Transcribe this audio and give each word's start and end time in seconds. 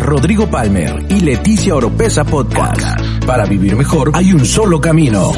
Rodrigo 0.00 0.48
Palmer 0.48 1.06
y 1.08 1.20
Leticia 1.20 1.74
Oropesa 1.74 2.24
Podcast. 2.24 3.00
Para 3.26 3.44
vivir 3.46 3.76
mejor 3.76 4.10
hay 4.14 4.32
un 4.32 4.44
solo 4.44 4.80
camino. 4.80 5.32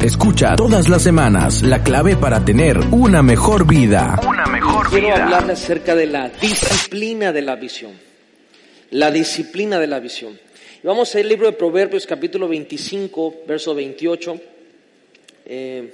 Escucha 0.00 0.54
todas 0.54 0.88
las 0.88 1.02
semanas 1.02 1.62
la 1.62 1.82
clave 1.82 2.16
para 2.16 2.44
tener 2.44 2.78
una 2.92 3.22
mejor 3.22 3.66
vida. 3.66 4.18
Una 4.26 4.46
mejor 4.46 4.88
Quiero 4.88 5.08
vida. 5.08 5.24
hablarle 5.24 5.52
acerca 5.54 5.94
de 5.94 6.06
la 6.06 6.28
disciplina 6.28 7.32
de 7.32 7.42
la 7.42 7.56
visión. 7.56 7.92
La 8.92 9.10
disciplina 9.10 9.78
de 9.78 9.86
la 9.88 9.98
visión. 9.98 10.38
Vamos 10.84 11.12
al 11.16 11.28
libro 11.28 11.46
de 11.46 11.54
Proverbios 11.54 12.06
capítulo 12.06 12.46
25, 12.46 13.42
verso 13.48 13.74
28. 13.74 14.40
Eh, 15.44 15.92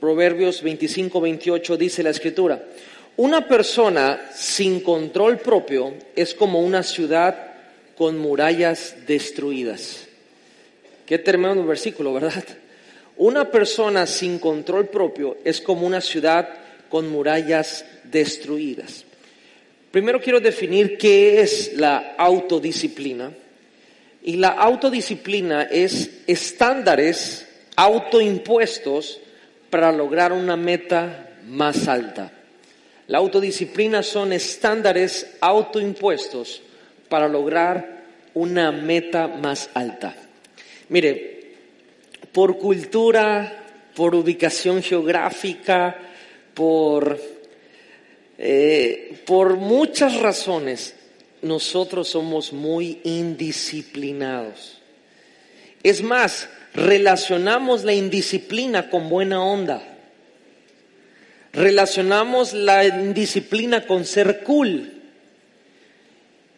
Proverbios 0.00 0.62
25, 0.62 1.20
28 1.20 1.76
dice 1.76 2.02
la 2.02 2.08
escritura, 2.08 2.64
una 3.18 3.46
persona 3.46 4.30
sin 4.34 4.80
control 4.80 5.36
propio 5.40 5.92
es 6.16 6.32
como 6.32 6.60
una 6.60 6.82
ciudad 6.82 7.52
con 7.98 8.16
murallas 8.16 8.96
destruidas. 9.06 10.06
Qué 11.04 11.18
tremendo 11.18 11.66
versículo, 11.66 12.14
¿verdad? 12.14 12.44
Una 13.18 13.50
persona 13.50 14.06
sin 14.06 14.38
control 14.38 14.88
propio 14.88 15.36
es 15.44 15.60
como 15.60 15.86
una 15.86 16.00
ciudad 16.00 16.48
con 16.88 17.10
murallas 17.10 17.84
destruidas. 18.04 19.04
Primero 19.90 20.20
quiero 20.20 20.40
definir 20.40 20.98
qué 20.98 21.40
es 21.40 21.72
la 21.74 22.14
autodisciplina. 22.18 23.32
Y 24.22 24.36
la 24.36 24.48
autodisciplina 24.48 25.62
es 25.62 26.22
estándares 26.26 27.48
autoimpuestos 27.76 29.20
para 29.70 29.92
lograr 29.92 30.32
una 30.32 30.56
meta 30.56 31.30
más 31.46 31.88
alta. 31.88 32.32
La 33.06 33.18
autodisciplina 33.18 34.02
son 34.02 34.32
estándares 34.32 35.36
autoimpuestos 35.40 36.60
para 37.08 37.28
lograr 37.28 38.04
una 38.34 38.70
meta 38.70 39.28
más 39.28 39.70
alta. 39.72 40.14
Mire, 40.90 41.54
por 42.32 42.58
cultura, 42.58 43.64
por 43.94 44.14
ubicación 44.14 44.82
geográfica, 44.82 45.96
por, 46.52 47.18
eh, 48.38 49.20
por 49.26 49.56
muchas 49.56 50.14
razones, 50.20 50.94
nosotros 51.42 52.08
somos 52.08 52.52
muy 52.52 53.00
indisciplinados. 53.04 54.80
Es 55.82 56.02
más, 56.02 56.48
relacionamos 56.74 57.84
la 57.84 57.92
indisciplina 57.92 58.90
con 58.90 59.08
buena 59.08 59.42
onda. 59.42 59.82
Relacionamos 61.52 62.52
la 62.52 62.84
indisciplina 62.86 63.86
con 63.86 64.04
ser 64.04 64.42
cool. 64.44 64.92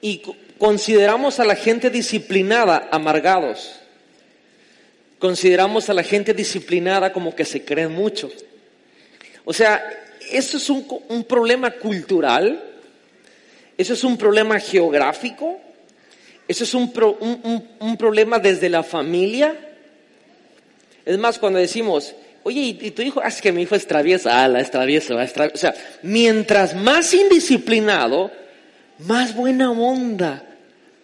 Y 0.01 0.19
co- 0.19 0.37
consideramos 0.59 1.41
a 1.41 1.45
la 1.45 1.55
gente 1.55 1.91
disciplinada 1.91 2.89
amargados. 2.91 3.77
Consideramos 5.19 5.91
a 5.91 5.95
la 5.95 6.03
gente 6.03 6.33
disciplinada 6.35 7.13
como 7.13 7.35
que 7.37 7.45
se 7.45 7.65
creen 7.65 7.93
mucho. 7.93 8.31
O 9.45 9.53
sea, 9.53 9.83
eso 10.33 10.57
es 10.57 10.69
un, 10.71 10.87
problema 11.25 11.71
cultural, 11.73 12.63
eso 13.77 13.93
es 13.95 14.05
un 14.05 14.17
problema 14.17 14.59
geográfico, 14.59 15.59
eso 16.47 16.65
es 16.65 16.75
un, 16.75 16.93
pro- 16.93 17.17
un- 17.21 17.41
un- 17.45 17.69
un 17.81 17.97
problema 17.97 18.39
desde 18.39 18.69
la 18.69 18.83
familia. 18.83 19.55
Es 21.07 21.17
más, 21.19 21.39
cuando 21.39 21.59
decimos, 21.59 22.15
oye, 22.43 22.61
¿y, 22.61 22.91
tu 22.91 23.03
hijo? 23.03 23.21
Ah, 23.23 23.29
es 23.29 23.41
que 23.41 23.53
mi 23.53 23.63
hijo 23.63 23.75
es 23.75 23.87
travieso. 23.87 24.29
Ah, 24.33 24.49
la 24.49 24.61
es 24.61 24.71
es 25.19 25.33
travieso. 25.33 25.55
O 25.55 25.59
sea, 25.59 25.75
mientras 26.03 26.75
más 26.75 27.15
indisciplinado, 27.15 28.31
más 28.99 29.35
buena 29.35 29.71
onda 29.71 30.45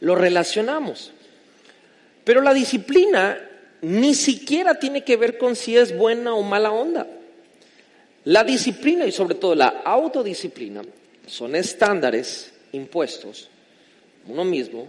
lo 0.01 0.15
relacionamos. 0.15 1.13
Pero 2.25 2.41
la 2.43 2.53
disciplina 2.53 3.39
ni 3.83 4.15
siquiera 4.15 4.75
tiene 4.75 5.05
que 5.05 5.17
ver 5.17 5.39
con 5.39 5.55
si 5.57 5.77
es 5.77 5.97
buena 5.97 6.35
o 6.35 6.43
mala 6.43 6.73
onda. 6.73 7.07
La 8.27 8.43
disciplina 8.43 9.07
y 9.07 9.13
sobre 9.13 9.37
todo 9.37 9.55
la 9.55 9.83
autodisciplina 9.85 10.83
son 11.27 11.55
estándares 11.55 12.53
impuestos 12.73 13.49
uno 14.27 14.45
mismo 14.45 14.89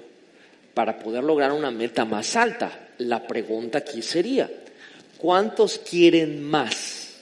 para 0.74 0.98
poder 0.98 1.24
lograr 1.24 1.52
una 1.52 1.70
meta 1.70 2.04
más 2.04 2.36
alta. 2.36 2.90
La 2.98 3.28
pregunta 3.28 3.78
aquí 3.78 4.02
sería, 4.02 4.50
¿cuántos 5.20 5.78
quieren 5.78 6.42
más? 6.42 7.20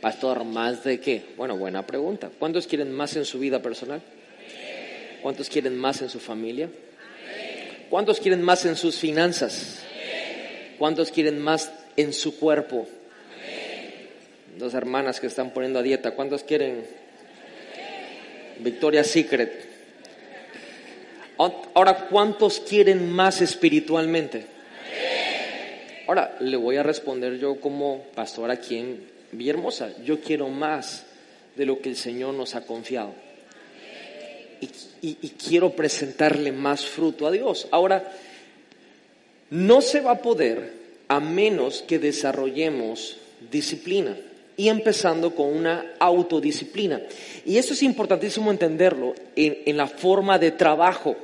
Pastor, 0.00 0.42
¿más 0.42 0.82
de 0.82 0.98
qué? 0.98 1.24
Bueno, 1.36 1.56
buena 1.56 1.86
pregunta. 1.86 2.28
¿Cuántos 2.36 2.66
quieren 2.66 2.92
más 2.92 3.14
en 3.14 3.24
su 3.24 3.38
vida 3.38 3.62
personal? 3.62 4.02
¿Cuántos 5.22 5.48
quieren 5.48 5.76
más 5.78 6.02
en 6.02 6.08
su 6.08 6.18
familia? 6.18 6.68
¿Cuántos 7.90 8.18
quieren 8.18 8.42
más 8.42 8.64
en 8.64 8.74
sus 8.74 8.96
finanzas? 8.96 9.84
¿Cuántos 10.78 11.12
quieren 11.12 11.38
más 11.38 11.72
en 11.96 12.12
su 12.12 12.36
cuerpo? 12.40 12.88
Dos 14.58 14.74
hermanas 14.74 15.20
que 15.20 15.28
están 15.28 15.50
poniendo 15.50 15.78
a 15.78 15.82
dieta, 15.82 16.16
¿cuántos 16.16 16.42
quieren 16.42 16.84
Victoria's 18.58 19.06
Secret? 19.06 19.52
Ahora, 21.36 22.08
¿cuántos 22.10 22.58
quieren 22.58 23.08
más 23.12 23.40
espiritualmente? 23.40 24.46
Ahora, 26.08 26.36
le 26.40 26.56
voy 26.56 26.76
a 26.76 26.82
responder 26.82 27.38
yo 27.38 27.60
como 27.60 28.02
pastor 28.16 28.50
aquí 28.50 28.78
en 28.78 29.00
Villahermosa. 29.30 29.92
Yo 30.04 30.20
quiero 30.20 30.48
más 30.48 31.06
de 31.54 31.64
lo 31.64 31.80
que 31.80 31.90
el 31.90 31.96
Señor 31.96 32.34
nos 32.34 32.56
ha 32.56 32.66
confiado. 32.66 33.12
Y 35.00 35.14
quiero 35.14 35.70
presentarle 35.70 36.50
más 36.50 36.84
fruto 36.84 37.28
a 37.28 37.30
Dios. 37.30 37.68
Ahora, 37.70 38.12
no 39.50 39.80
se 39.82 40.00
va 40.00 40.12
a 40.12 40.22
poder 40.22 40.72
a 41.06 41.20
menos 41.20 41.82
que 41.86 42.00
desarrollemos 42.00 43.18
disciplina 43.52 44.16
y 44.58 44.68
empezando 44.68 45.34
con 45.34 45.56
una 45.56 45.92
autodisciplina. 46.00 47.00
Y 47.46 47.56
eso 47.56 47.74
es 47.74 47.82
importantísimo 47.84 48.50
entenderlo 48.50 49.14
en, 49.36 49.76
la 49.76 49.86
forma 49.86 50.36
de 50.36 50.50
trabajo. 50.50 51.16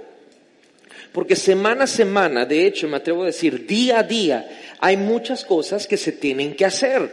Porque 1.13 1.35
semana 1.35 1.85
a 1.85 1.89
semana, 1.89 2.47
de 2.47 2.65
hecho, 2.65 2.87
me 2.87 2.97
atrevo 2.97 3.25
a 3.25 3.27
decir, 3.27 3.67
día 3.67 3.99
a 3.99 4.03
día, 4.05 4.49
hay 4.79 4.97
muchas 4.97 5.45
cosas 5.45 5.89
que 5.89 5.97
se 5.97 6.13
tienen 6.13 6.55
que 6.55 6.65
hacer. 6.65 7.11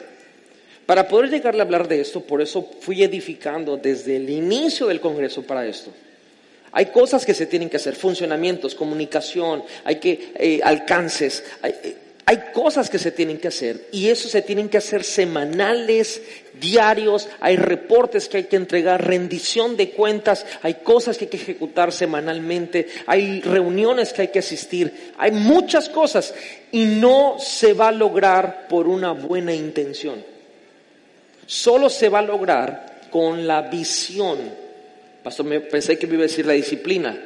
Para 0.86 1.08
poder 1.08 1.32
llegar 1.32 1.56
a 1.56 1.64
hablar 1.64 1.88
de 1.88 2.02
esto, 2.02 2.22
por 2.22 2.40
eso 2.40 2.70
fui 2.82 3.04
edificando 3.04 3.78
desde 3.78 4.18
el 4.18 4.30
inicio 4.30 4.88
del 4.88 5.02
Congreso 5.02 5.42
para 5.42 5.66
esto. 5.66 5.92
Hay 6.72 6.88
cosas 6.88 7.26
que 7.26 7.34
se 7.34 7.48
tienen 7.48 7.70
que 7.70 7.78
hacer, 7.78 7.96
funcionamientos, 7.96 8.76
comunicación, 8.76 9.64
hay 9.84 9.96
que 9.96 10.34
eh, 10.36 10.60
alcances, 10.64 11.44
eh, 11.64 11.96
hay 12.26 12.52
cosas 12.54 12.90
que 12.90 13.00
se 13.00 13.12
tienen 13.12 13.38
que 13.38 13.48
hacer 13.48 13.88
y 13.92 14.10
eso 14.10 14.30
se 14.30 14.42
tienen 14.42 14.70
que 14.70 14.78
hacer 14.78 15.04
semanales, 15.04 16.22
diarios, 16.60 17.28
hay 17.40 17.56
reportes 17.56 18.30
que 18.30 18.38
hay 18.38 18.44
que 18.44 18.56
entregar, 18.56 19.06
rendición 19.06 19.76
de 19.76 19.90
cuentas, 19.90 20.46
hay 20.62 20.76
cosas 20.76 21.18
que 21.18 21.26
hay 21.26 21.30
que 21.30 21.38
ejecutar 21.38 21.92
semanalmente, 21.92 22.88
hay 23.08 23.42
reuniones 23.42 24.14
que 24.14 24.24
hay 24.24 24.28
que 24.28 24.40
asistir, 24.40 25.14
hay 25.18 25.32
muchas 25.32 25.90
cosas 25.90 26.34
y 26.72 26.86
no 26.86 27.36
se 27.40 27.74
va 27.74 27.90
a 27.90 27.92
lograr 27.92 28.68
por 28.68 28.88
una 28.88 29.12
buena 29.12 29.54
intención. 29.54 30.24
Solo 31.48 31.90
se 31.90 32.08
va 32.08 32.20
a 32.20 32.24
lograr 32.24 33.10
con 33.10 33.46
la 33.46 33.64
visión. 33.64 34.38
Pastor, 35.24 35.46
me 35.46 35.60
pensé 35.60 35.98
que 36.00 36.08
me 36.08 36.14
iba 36.14 36.24
a 36.24 36.28
decir 36.28 36.46
la 36.46 36.54
disciplina. 36.54 37.20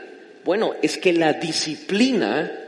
Bueno, 0.44 0.74
es 0.82 0.98
que 0.98 1.14
la 1.14 1.34
disciplina 1.34 2.65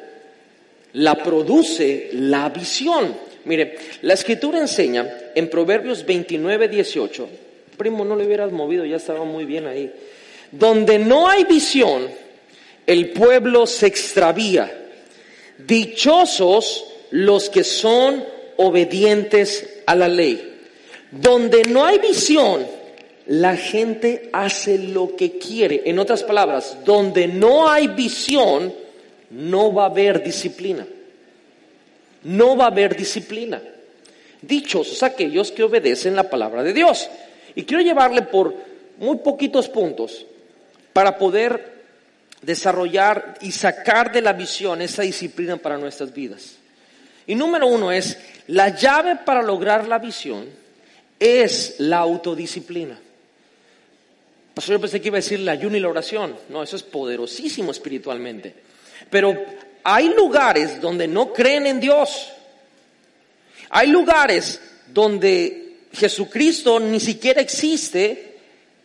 la 0.94 1.16
produce 1.16 2.10
la 2.14 2.50
visión. 2.50 3.16
Mire, 3.46 3.78
la 4.02 4.14
escritura 4.14 4.60
enseña 4.60 5.08
en 5.36 5.50
Proverbios 5.50 6.06
29, 6.06 6.68
18, 6.68 7.30
primo, 7.78 8.04
no 8.04 8.16
le 8.16 8.26
hubieras 8.26 8.52
movido, 8.52 8.86
ya 8.86 8.98
estaba 8.98 9.24
muy 9.24 9.46
bien 9.46 9.68
ahí. 9.68 9.92
Donde 10.52 11.00
no 11.00 11.30
hay 11.30 11.44
visión, 11.46 12.08
el 12.86 13.12
pueblo 13.12 13.68
se 13.68 13.88
extravía 13.88 14.86
dichosos 15.58 16.86
los 17.12 17.50
que 17.50 17.64
son 17.64 18.24
obedientes 18.58 19.82
a 19.86 19.96
la 19.96 20.08
ley. 20.08 20.56
Donde 21.12 21.64
no 21.64 21.86
hay 21.86 22.00
visión, 22.00 22.66
la 23.28 23.56
gente 23.56 24.30
hace 24.34 24.78
lo 24.78 25.16
que 25.16 25.38
quiere. 25.38 25.84
En 25.86 26.00
otras 26.00 26.24
palabras, 26.24 26.78
donde 26.86 27.28
no 27.28 27.70
hay 27.70 27.88
visión, 27.88 28.74
no 29.30 29.74
va 29.74 29.84
a 29.84 29.88
haber 29.88 30.24
disciplina. 30.24 30.86
No 32.24 32.56
va 32.56 32.66
a 32.66 32.68
haber 32.68 32.96
disciplina. 32.96 33.62
Dichosos 34.42 35.04
aquellos 35.04 35.52
que 35.52 35.64
obedecen 35.64 36.16
la 36.16 36.30
palabra 36.30 36.64
de 36.64 36.74
Dios. 36.74 37.10
Y 37.56 37.64
quiero 37.64 37.84
llevarle 37.84 38.22
por 38.24 38.54
muy 38.98 39.18
poquitos 39.18 39.70
puntos 39.70 40.26
para 40.94 41.18
poder 41.18 41.78
desarrollar 42.42 43.38
y 43.42 43.52
sacar 43.52 44.12
de 44.12 44.22
la 44.22 44.34
visión 44.34 44.82
esa 44.82 45.04
disciplina 45.04 45.58
para 45.58 45.78
nuestras 45.78 46.14
vidas. 46.14 46.58
Y 47.26 47.36
número 47.36 47.68
uno 47.68 47.92
es, 47.92 48.18
la 48.48 48.70
llave 48.70 49.18
para 49.18 49.42
lograr 49.42 49.88
la 49.88 50.00
visión 50.00 50.46
es 51.20 51.76
la 51.80 51.98
autodisciplina. 51.98 53.00
Pastor, 54.54 54.76
yo 54.76 54.82
pensé 54.82 55.02
que 55.02 55.10
iba 55.10 55.18
a 55.18 55.22
decir 55.22 55.40
la 55.40 55.52
ayuno 55.52 55.78
y 55.78 55.80
la 55.80 55.90
oración. 55.90 56.36
No, 56.50 56.64
eso 56.64 56.76
es 56.76 56.84
poderosísimo 56.84 57.72
espiritualmente. 57.72 58.56
Pero 59.10 59.36
hay 59.84 60.14
lugares 60.14 60.82
donde 60.82 61.08
no 61.08 61.32
creen 61.34 61.68
en 61.68 61.80
Dios. 61.80 62.32
Hay 63.70 63.88
lugares 63.88 64.62
donde 64.88 65.80
Jesucristo 65.94 66.80
ni 66.80 67.00
siquiera 67.00 67.42
existe 67.42 68.38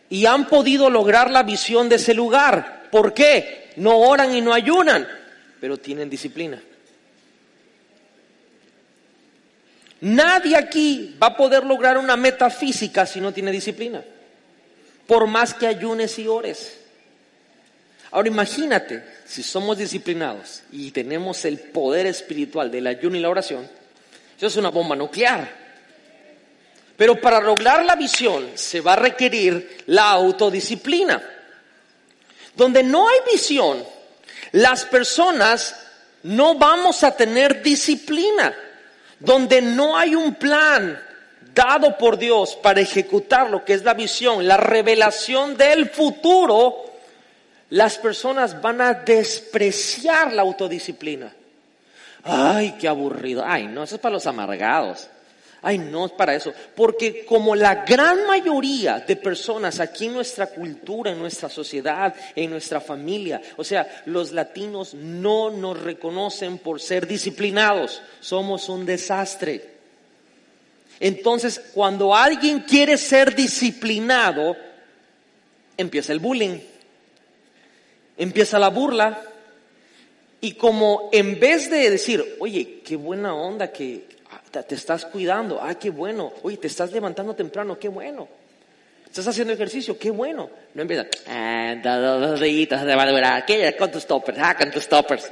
y 0.09 0.25
han 0.25 0.47
podido 0.47 0.89
lograr 0.89 1.29
la 1.29 1.43
visión 1.43 1.89
de 1.89 1.95
ese 1.95 2.13
lugar. 2.13 2.89
¿Por 2.91 3.13
qué? 3.13 3.71
No 3.77 3.97
oran 3.97 4.35
y 4.35 4.41
no 4.41 4.53
ayunan, 4.53 5.07
pero 5.59 5.77
tienen 5.77 6.09
disciplina. 6.09 6.61
Nadie 10.01 10.57
aquí 10.57 11.15
va 11.21 11.27
a 11.27 11.37
poder 11.37 11.63
lograr 11.63 11.97
una 11.97 12.17
meta 12.17 12.49
física 12.49 13.05
si 13.05 13.21
no 13.21 13.31
tiene 13.31 13.51
disciplina, 13.51 14.03
por 15.07 15.27
más 15.27 15.53
que 15.53 15.65
ayunes 15.65 16.19
y 16.19 16.27
ores. 16.27 16.77
Ahora 18.11 18.27
imagínate, 18.27 19.01
si 19.25 19.43
somos 19.43 19.77
disciplinados 19.77 20.63
y 20.71 20.91
tenemos 20.91 21.45
el 21.45 21.59
poder 21.59 22.05
espiritual 22.07 22.71
del 22.71 22.87
ayuno 22.87 23.17
y 23.17 23.19
la 23.19 23.29
oración, 23.29 23.67
eso 24.37 24.47
es 24.47 24.55
una 24.57 24.69
bomba 24.69 24.95
nuclear. 24.95 25.63
Pero 26.97 27.19
para 27.19 27.39
lograr 27.39 27.83
la 27.85 27.95
visión 27.95 28.51
se 28.55 28.81
va 28.81 28.93
a 28.93 28.97
requerir 28.97 29.83
la 29.87 30.11
autodisciplina. 30.11 31.21
Donde 32.55 32.83
no 32.83 33.07
hay 33.07 33.17
visión, 33.31 33.83
las 34.51 34.85
personas 34.85 35.75
no 36.23 36.55
vamos 36.55 37.03
a 37.03 37.15
tener 37.15 37.63
disciplina. 37.63 38.53
Donde 39.19 39.61
no 39.61 39.97
hay 39.97 40.15
un 40.15 40.35
plan 40.35 41.01
dado 41.53 41.97
por 41.97 42.17
Dios 42.17 42.57
para 42.61 42.81
ejecutar 42.81 43.49
lo 43.49 43.63
que 43.63 43.73
es 43.73 43.83
la 43.83 43.93
visión, 43.93 44.47
la 44.47 44.57
revelación 44.57 45.55
del 45.55 45.89
futuro, 45.89 46.92
las 47.73 47.97
personas 47.97 48.61
van 48.61 48.81
a 48.81 48.93
despreciar 48.93 50.31
la 50.31 50.43
autodisciplina. 50.43 51.33
Ay, 52.23 52.75
qué 52.79 52.87
aburrido. 52.87 53.43
Ay, 53.43 53.65
no, 53.65 53.81
eso 53.81 53.95
es 53.95 54.01
para 54.01 54.13
los 54.13 54.27
amargados. 54.27 55.09
Ay, 55.59 55.79
no 55.79 56.05
es 56.05 56.11
para 56.11 56.35
eso. 56.35 56.53
Porque 56.75 57.25
como 57.25 57.55
la 57.55 57.83
gran 57.83 58.27
mayoría 58.27 58.99
de 58.99 59.15
personas 59.15 59.79
aquí 59.79 60.05
en 60.05 60.13
nuestra 60.13 60.47
cultura, 60.47 61.09
en 61.09 61.17
nuestra 61.17 61.49
sociedad, 61.49 62.13
en 62.35 62.51
nuestra 62.51 62.79
familia, 62.79 63.41
o 63.57 63.63
sea, 63.63 64.03
los 64.05 64.33
latinos 64.33 64.93
no 64.93 65.49
nos 65.49 65.81
reconocen 65.81 66.59
por 66.59 66.79
ser 66.79 67.07
disciplinados. 67.07 68.03
Somos 68.19 68.69
un 68.69 68.85
desastre. 68.85 69.71
Entonces, 70.99 71.59
cuando 71.73 72.15
alguien 72.15 72.59
quiere 72.59 72.97
ser 72.97 73.33
disciplinado, 73.33 74.55
empieza 75.75 76.13
el 76.13 76.19
bullying, 76.19 76.59
empieza 78.17 78.59
la 78.59 78.69
burla. 78.69 79.21
Y 80.41 80.53
como 80.53 81.09
en 81.13 81.39
vez 81.39 81.69
de 81.69 81.89
decir, 81.89 82.35
oye, 82.39 82.81
qué 82.83 82.95
buena 82.95 83.33
onda 83.33 83.71
que 83.71 84.05
te 84.61 84.75
estás 84.75 85.05
cuidando, 85.05 85.59
ah, 85.61 85.73
qué 85.75 85.89
bueno, 85.89 86.33
oye, 86.43 86.57
te 86.57 86.67
estás 86.67 86.91
levantando 86.91 87.33
temprano, 87.33 87.79
qué 87.79 87.87
bueno. 87.87 88.27
Estás 89.05 89.27
haciendo 89.27 89.53
ejercicio, 89.53 89.97
qué 89.97 90.11
bueno. 90.11 90.49
No 90.73 90.81
empieza, 90.81 91.07
ah, 91.27 91.75
dos 91.81 92.39
deditos, 92.39 92.79
se 92.79 92.95
va 92.95 93.03
a 93.03 93.11
durar, 93.11 93.45
¿qué? 93.45 93.75
Con 93.77 93.91
tus 93.91 94.05
toppers, 94.05 94.37
ah, 94.41 94.55
con 94.55 94.71
tus 94.71 94.87
toppers. 94.87 95.31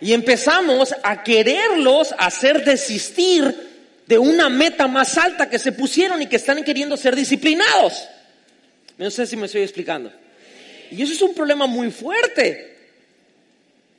Y 0.00 0.12
empezamos 0.12 0.94
a 1.02 1.22
quererlos 1.22 2.14
hacer 2.18 2.64
desistir 2.64 3.72
de 4.06 4.18
una 4.18 4.48
meta 4.48 4.86
más 4.86 5.16
alta 5.16 5.48
que 5.48 5.58
se 5.58 5.72
pusieron 5.72 6.20
y 6.20 6.26
que 6.26 6.36
están 6.36 6.62
queriendo 6.62 6.96
ser 6.96 7.16
disciplinados. 7.16 8.08
No 8.98 9.10
sé 9.10 9.26
si 9.26 9.36
me 9.36 9.46
estoy 9.46 9.62
explicando. 9.62 10.12
Y 10.96 11.02
eso 11.02 11.12
es 11.12 11.22
un 11.22 11.34
problema 11.34 11.66
muy 11.66 11.90
fuerte, 11.90 12.76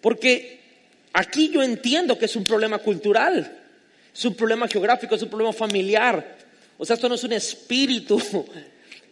porque 0.01 0.59
aquí 1.13 1.49
yo 1.49 1.61
entiendo 1.61 2.17
que 2.17 2.25
es 2.25 2.35
un 2.35 2.43
problema 2.43 2.77
cultural. 2.77 3.63
Es 4.15 4.23
un 4.23 4.33
problema 4.33 4.67
geográfico, 4.67 5.15
es 5.15 5.21
un 5.21 5.29
problema 5.29 5.51
familiar. 5.51 6.37
O 6.77 6.85
sea, 6.85 6.93
esto 6.93 7.09
no 7.09 7.15
es 7.15 7.23
un 7.23 7.33
espíritu. 7.33 8.17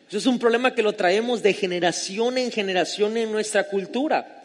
Eso 0.07 0.17
es 0.19 0.25
un 0.27 0.37
problema 0.37 0.75
que 0.75 0.83
lo 0.83 0.93
traemos 0.93 1.41
de 1.41 1.53
generación 1.53 2.37
en 2.37 2.51
generación 2.51 3.17
en 3.17 3.31
nuestra 3.31 3.63
cultura. 3.63 4.43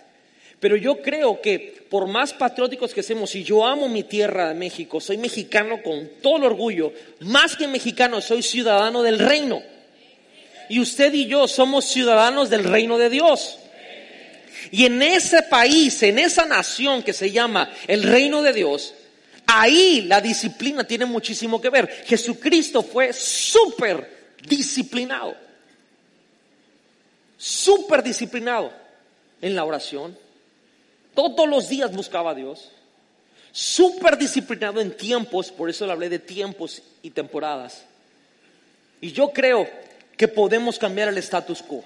Pero 0.60 0.76
yo 0.76 1.02
creo 1.02 1.42
que 1.42 1.84
por 1.90 2.06
más 2.06 2.32
patrióticos 2.32 2.94
que 2.94 3.02
seamos, 3.02 3.34
y 3.34 3.44
yo 3.44 3.66
amo 3.66 3.86
mi 3.86 4.02
tierra 4.02 4.48
de 4.48 4.54
México, 4.54 4.98
soy 4.98 5.18
mexicano 5.18 5.82
con 5.82 6.08
todo 6.22 6.38
el 6.38 6.44
orgullo, 6.44 6.94
más 7.20 7.54
que 7.54 7.68
mexicano, 7.68 8.22
soy 8.22 8.42
ciudadano 8.42 9.02
del 9.02 9.18
reino. 9.18 9.62
Y 10.68 10.80
usted 10.80 11.12
y 11.14 11.26
yo 11.26 11.48
somos 11.48 11.86
ciudadanos 11.86 12.50
del 12.50 12.64
reino 12.64 12.98
de 12.98 13.10
Dios. 13.10 13.58
Y 14.70 14.84
en 14.84 15.02
ese 15.02 15.42
país, 15.42 16.02
en 16.02 16.18
esa 16.18 16.44
nación 16.44 17.02
que 17.02 17.12
se 17.12 17.30
llama 17.30 17.70
el 17.86 18.02
reino 18.02 18.42
de 18.42 18.52
Dios, 18.52 18.94
Ahí 19.50 20.02
la 20.02 20.20
disciplina 20.20 20.84
tiene 20.84 21.06
muchísimo 21.06 21.58
que 21.58 21.70
ver. 21.70 21.88
Jesucristo 22.04 22.82
fue 22.82 23.14
súper 23.14 24.36
disciplinado. 24.46 25.34
Súper 27.38 28.02
disciplinado 28.02 28.70
en 29.40 29.56
la 29.56 29.64
oración. 29.64 30.18
Todos 31.14 31.48
los 31.48 31.66
días 31.66 31.90
buscaba 31.96 32.32
a 32.32 32.34
Dios. 32.34 32.72
Súper 33.50 34.18
disciplinado 34.18 34.82
en 34.82 34.94
tiempos, 34.94 35.50
por 35.50 35.70
eso 35.70 35.86
le 35.86 35.92
hablé 35.92 36.10
de 36.10 36.18
tiempos 36.18 36.82
y 37.00 37.08
temporadas. 37.08 37.86
Y 39.00 39.12
yo 39.12 39.30
creo 39.30 39.66
que 40.18 40.28
podemos 40.28 40.78
cambiar 40.78 41.08
el 41.08 41.16
status 41.18 41.62
quo. 41.62 41.82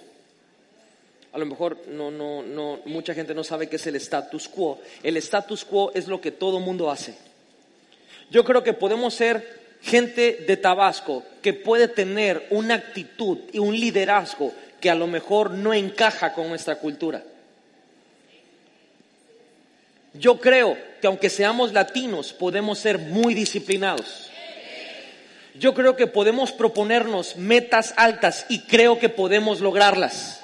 A 1.33 1.39
lo 1.39 1.47
mejor 1.47 1.87
no, 1.89 2.11
no, 2.11 2.43
no, 2.43 2.81
mucha 2.87 3.15
gente 3.15 3.35
no 3.35 3.45
sabe 3.45 3.69
qué 3.69 3.77
es 3.77 3.87
el 3.87 3.97
status 3.97 4.49
quo. 4.49 4.81
El 5.03 5.17
status 5.19 5.65
quo 5.65 5.93
es 5.95 6.09
lo 6.09 6.21
que 6.21 6.33
todo 6.33 6.59
mundo 6.59 6.91
hace. 6.91 7.15
Yo 8.31 8.43
creo 8.43 8.65
que 8.65 8.73
podemos 8.73 9.15
ser 9.15 9.61
gente 9.83 10.45
de 10.47 10.57
Tabasco 10.57 11.23
que 11.43 11.53
puede 11.53 11.89
tener 11.89 12.47
una 12.51 12.75
actitud 12.75 13.39
y 13.53 13.59
un 13.59 13.79
liderazgo 13.79 14.53
que 14.81 14.89
a 14.89 14.95
lo 14.95 15.07
mejor 15.07 15.51
no 15.51 15.75
encaja 15.75 16.33
con 16.33 16.49
nuestra 16.49 16.77
cultura. 16.77 17.23
Yo 20.15 20.41
creo 20.41 20.77
que 21.01 21.07
aunque 21.07 21.29
seamos 21.29 21.73
latinos, 21.73 22.33
podemos 22.33 22.79
ser 22.79 22.99
muy 22.99 23.35
disciplinados. 23.35 24.32
Yo 25.55 25.75
creo 25.75 25.97
que 25.97 26.07
podemos 26.07 26.53
proponernos 26.53 27.37
metas 27.37 27.93
altas 27.97 28.47
y 28.49 28.61
creo 28.61 28.99
que 28.99 29.09
podemos 29.09 29.61
lograrlas. 29.61 30.41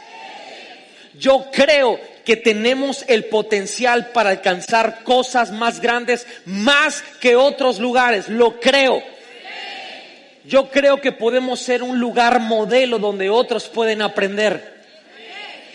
Yo 1.18 1.46
creo 1.50 1.98
que 2.24 2.36
tenemos 2.36 3.04
el 3.08 3.24
potencial 3.24 4.10
para 4.10 4.30
alcanzar 4.30 5.02
cosas 5.02 5.50
más 5.50 5.80
grandes, 5.80 6.26
más 6.44 7.02
que 7.20 7.36
otros 7.36 7.78
lugares. 7.78 8.28
Lo 8.28 8.60
creo. 8.60 9.02
Yo 10.44 10.70
creo 10.70 11.00
que 11.00 11.12
podemos 11.12 11.60
ser 11.60 11.82
un 11.82 11.98
lugar 11.98 12.40
modelo 12.40 12.98
donde 12.98 13.30
otros 13.30 13.68
pueden 13.68 14.02
aprender. 14.02 14.78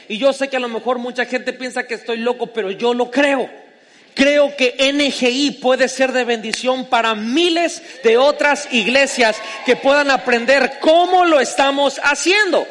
Y 0.07 0.17
yo 0.17 0.31
sé 0.31 0.47
que 0.47 0.57
a 0.57 0.59
lo 0.59 0.69
mejor 0.69 0.99
mucha 0.99 1.25
gente 1.25 1.53
piensa 1.53 1.87
que 1.87 1.95
estoy 1.95 2.17
loco, 2.17 2.47
pero 2.47 2.71
yo 2.71 2.93
lo 2.93 3.09
creo. 3.09 3.49
Creo 4.13 4.55
que 4.55 4.75
NGI 4.93 5.59
puede 5.61 5.87
ser 5.87 6.11
de 6.11 6.23
bendición 6.23 6.85
para 6.85 7.15
miles 7.15 7.81
de 8.03 8.17
otras 8.17 8.71
iglesias 8.71 9.37
que 9.65 9.75
puedan 9.75 10.11
aprender 10.11 10.77
cómo 10.79 11.25
lo 11.25 11.39
estamos 11.39 11.99
haciendo. 12.03 12.65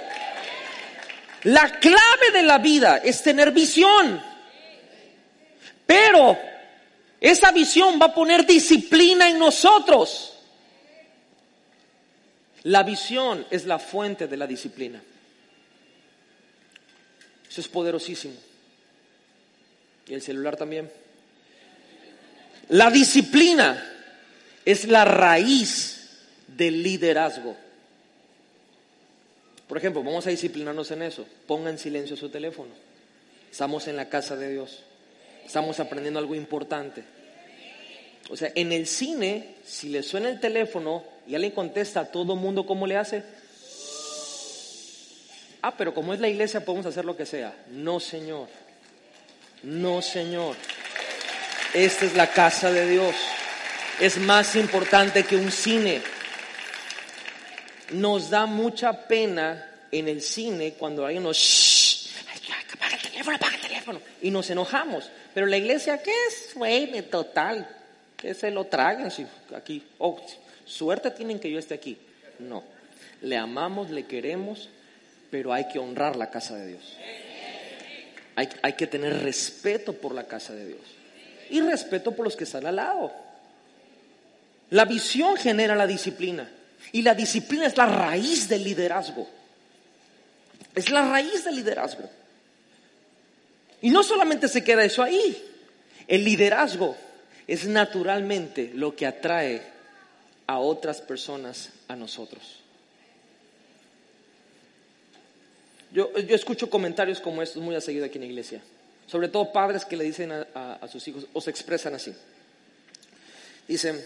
La 1.44 1.80
clave 1.80 2.30
de 2.32 2.42
la 2.42 2.58
vida 2.58 2.98
es 2.98 3.22
tener 3.22 3.50
visión. 3.50 4.22
Pero 5.84 6.38
esa 7.20 7.50
visión 7.50 7.98
va 8.00 8.06
a 8.06 8.14
poner 8.14 8.46
disciplina 8.46 9.28
en 9.28 9.38
nosotros. 9.38 10.38
La 12.64 12.84
visión 12.84 13.44
es 13.50 13.66
la 13.66 13.80
fuente 13.80 14.28
de 14.28 14.36
la 14.36 14.46
disciplina. 14.46 15.02
Eso 17.50 17.60
es 17.60 17.68
poderosísimo. 17.68 18.34
Y 20.06 20.14
el 20.14 20.22
celular 20.22 20.56
también. 20.56 21.01
La 22.72 22.90
disciplina 22.90 23.84
es 24.64 24.88
la 24.88 25.04
raíz 25.04 26.08
del 26.46 26.82
liderazgo. 26.82 27.54
Por 29.68 29.76
ejemplo, 29.76 30.02
vamos 30.02 30.26
a 30.26 30.30
disciplinarnos 30.30 30.90
en 30.90 31.02
eso. 31.02 31.26
Ponga 31.46 31.68
en 31.68 31.78
silencio 31.78 32.16
su 32.16 32.30
teléfono. 32.30 32.70
Estamos 33.50 33.88
en 33.88 33.96
la 33.96 34.08
casa 34.08 34.36
de 34.36 34.52
Dios. 34.52 34.84
Estamos 35.44 35.80
aprendiendo 35.80 36.18
algo 36.18 36.34
importante. 36.34 37.04
O 38.30 38.38
sea, 38.38 38.50
en 38.54 38.72
el 38.72 38.86
cine, 38.86 39.56
si 39.66 39.90
le 39.90 40.02
suena 40.02 40.30
el 40.30 40.40
teléfono 40.40 41.04
y 41.28 41.34
alguien 41.34 41.52
contesta 41.52 42.00
a 42.00 42.10
todo 42.10 42.36
mundo, 42.36 42.64
¿cómo 42.64 42.86
le 42.86 42.96
hace? 42.96 43.22
Ah, 45.60 45.76
pero 45.76 45.92
como 45.92 46.14
es 46.14 46.20
la 46.20 46.28
iglesia 46.28 46.64
podemos 46.64 46.86
hacer 46.86 47.04
lo 47.04 47.18
que 47.18 47.26
sea. 47.26 47.54
No, 47.70 48.00
Señor. 48.00 48.48
No, 49.62 50.00
Señor. 50.00 50.56
Esta 51.74 52.04
es 52.04 52.14
la 52.14 52.26
casa 52.26 52.70
de 52.70 52.86
Dios. 52.86 53.14
Es 53.98 54.18
más 54.18 54.56
importante 54.56 55.24
que 55.24 55.36
un 55.36 55.50
cine. 55.50 56.02
Nos 57.92 58.28
da 58.28 58.44
mucha 58.44 59.06
pena 59.08 59.70
en 59.90 60.08
el 60.08 60.20
cine 60.20 60.74
cuando 60.74 61.06
alguien 61.06 61.22
nos... 61.22 61.38
Shh, 61.38 62.10
apaga 62.74 62.96
el 62.96 63.02
teléfono, 63.02 63.36
apaga 63.36 63.54
el 63.54 63.60
teléfono. 63.62 64.00
Y 64.20 64.30
nos 64.30 64.50
enojamos. 64.50 65.10
Pero 65.32 65.46
la 65.46 65.56
iglesia, 65.56 66.02
¿qué 66.02 66.12
es? 66.28 66.54
Güey, 66.54 67.02
total. 67.02 67.66
Que 68.18 68.34
se 68.34 68.50
lo 68.50 68.66
traguen. 68.66 69.10
Si 69.10 69.26
aquí, 69.56 69.82
oh, 69.98 70.20
suerte 70.66 71.10
tienen 71.10 71.40
que 71.40 71.50
yo 71.50 71.58
esté 71.58 71.74
aquí. 71.74 71.96
No. 72.38 72.64
Le 73.22 73.38
amamos, 73.38 73.88
le 73.88 74.04
queremos, 74.04 74.68
pero 75.30 75.54
hay 75.54 75.68
que 75.68 75.78
honrar 75.78 76.16
la 76.16 76.30
casa 76.30 76.54
de 76.56 76.66
Dios. 76.66 76.96
Hay 78.34 78.72
que 78.74 78.86
tener 78.86 79.22
respeto 79.22 79.94
por 79.94 80.14
la 80.14 80.24
casa 80.24 80.54
de 80.54 80.66
Dios. 80.66 81.01
Y 81.52 81.60
respeto 81.60 82.12
por 82.12 82.24
los 82.24 82.34
que 82.34 82.44
están 82.44 82.66
al 82.66 82.76
lado. 82.76 83.12
La 84.70 84.86
visión 84.86 85.36
genera 85.36 85.76
la 85.76 85.86
disciplina. 85.86 86.50
Y 86.92 87.02
la 87.02 87.14
disciplina 87.14 87.66
es 87.66 87.76
la 87.76 87.84
raíz 87.84 88.48
del 88.48 88.64
liderazgo. 88.64 89.28
Es 90.74 90.88
la 90.88 91.06
raíz 91.06 91.44
del 91.44 91.56
liderazgo. 91.56 92.08
Y 93.82 93.90
no 93.90 94.02
solamente 94.02 94.48
se 94.48 94.64
queda 94.64 94.82
eso 94.82 95.02
ahí. 95.02 95.44
El 96.08 96.24
liderazgo 96.24 96.96
es 97.46 97.66
naturalmente 97.66 98.70
lo 98.74 98.96
que 98.96 99.06
atrae 99.06 99.62
a 100.46 100.58
otras 100.58 101.02
personas 101.02 101.68
a 101.86 101.96
nosotros. 101.96 102.60
Yo, 105.92 106.18
yo 106.18 106.34
escucho 106.34 106.70
comentarios 106.70 107.20
como 107.20 107.42
estos 107.42 107.62
muy 107.62 107.74
a 107.74 107.82
seguido 107.82 108.06
aquí 108.06 108.16
en 108.16 108.22
la 108.22 108.28
iglesia. 108.28 108.62
Sobre 109.12 109.28
todo 109.28 109.52
padres 109.52 109.84
que 109.84 109.94
le 109.94 110.04
dicen 110.04 110.32
a, 110.32 110.88
sus 110.90 111.06
hijos 111.06 111.26
o 111.34 111.40
se 111.42 111.50
expresan 111.50 111.94
así. 111.94 112.14
Dicen, 113.68 114.02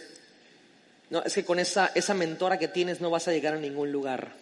no, 1.11 1.23
es 1.23 1.33
que 1.33 1.45
con 1.45 1.61
esa, 1.61 1.93
esa 1.95 2.13
mentora 2.13 2.59
que 2.59 2.67
tienes 2.67 3.01
no 3.01 3.09
vas 3.09 3.29
a 3.29 3.31
llegar 3.31 3.55
a 3.55 3.61
ningún 3.61 3.93
lugar. 3.93 4.33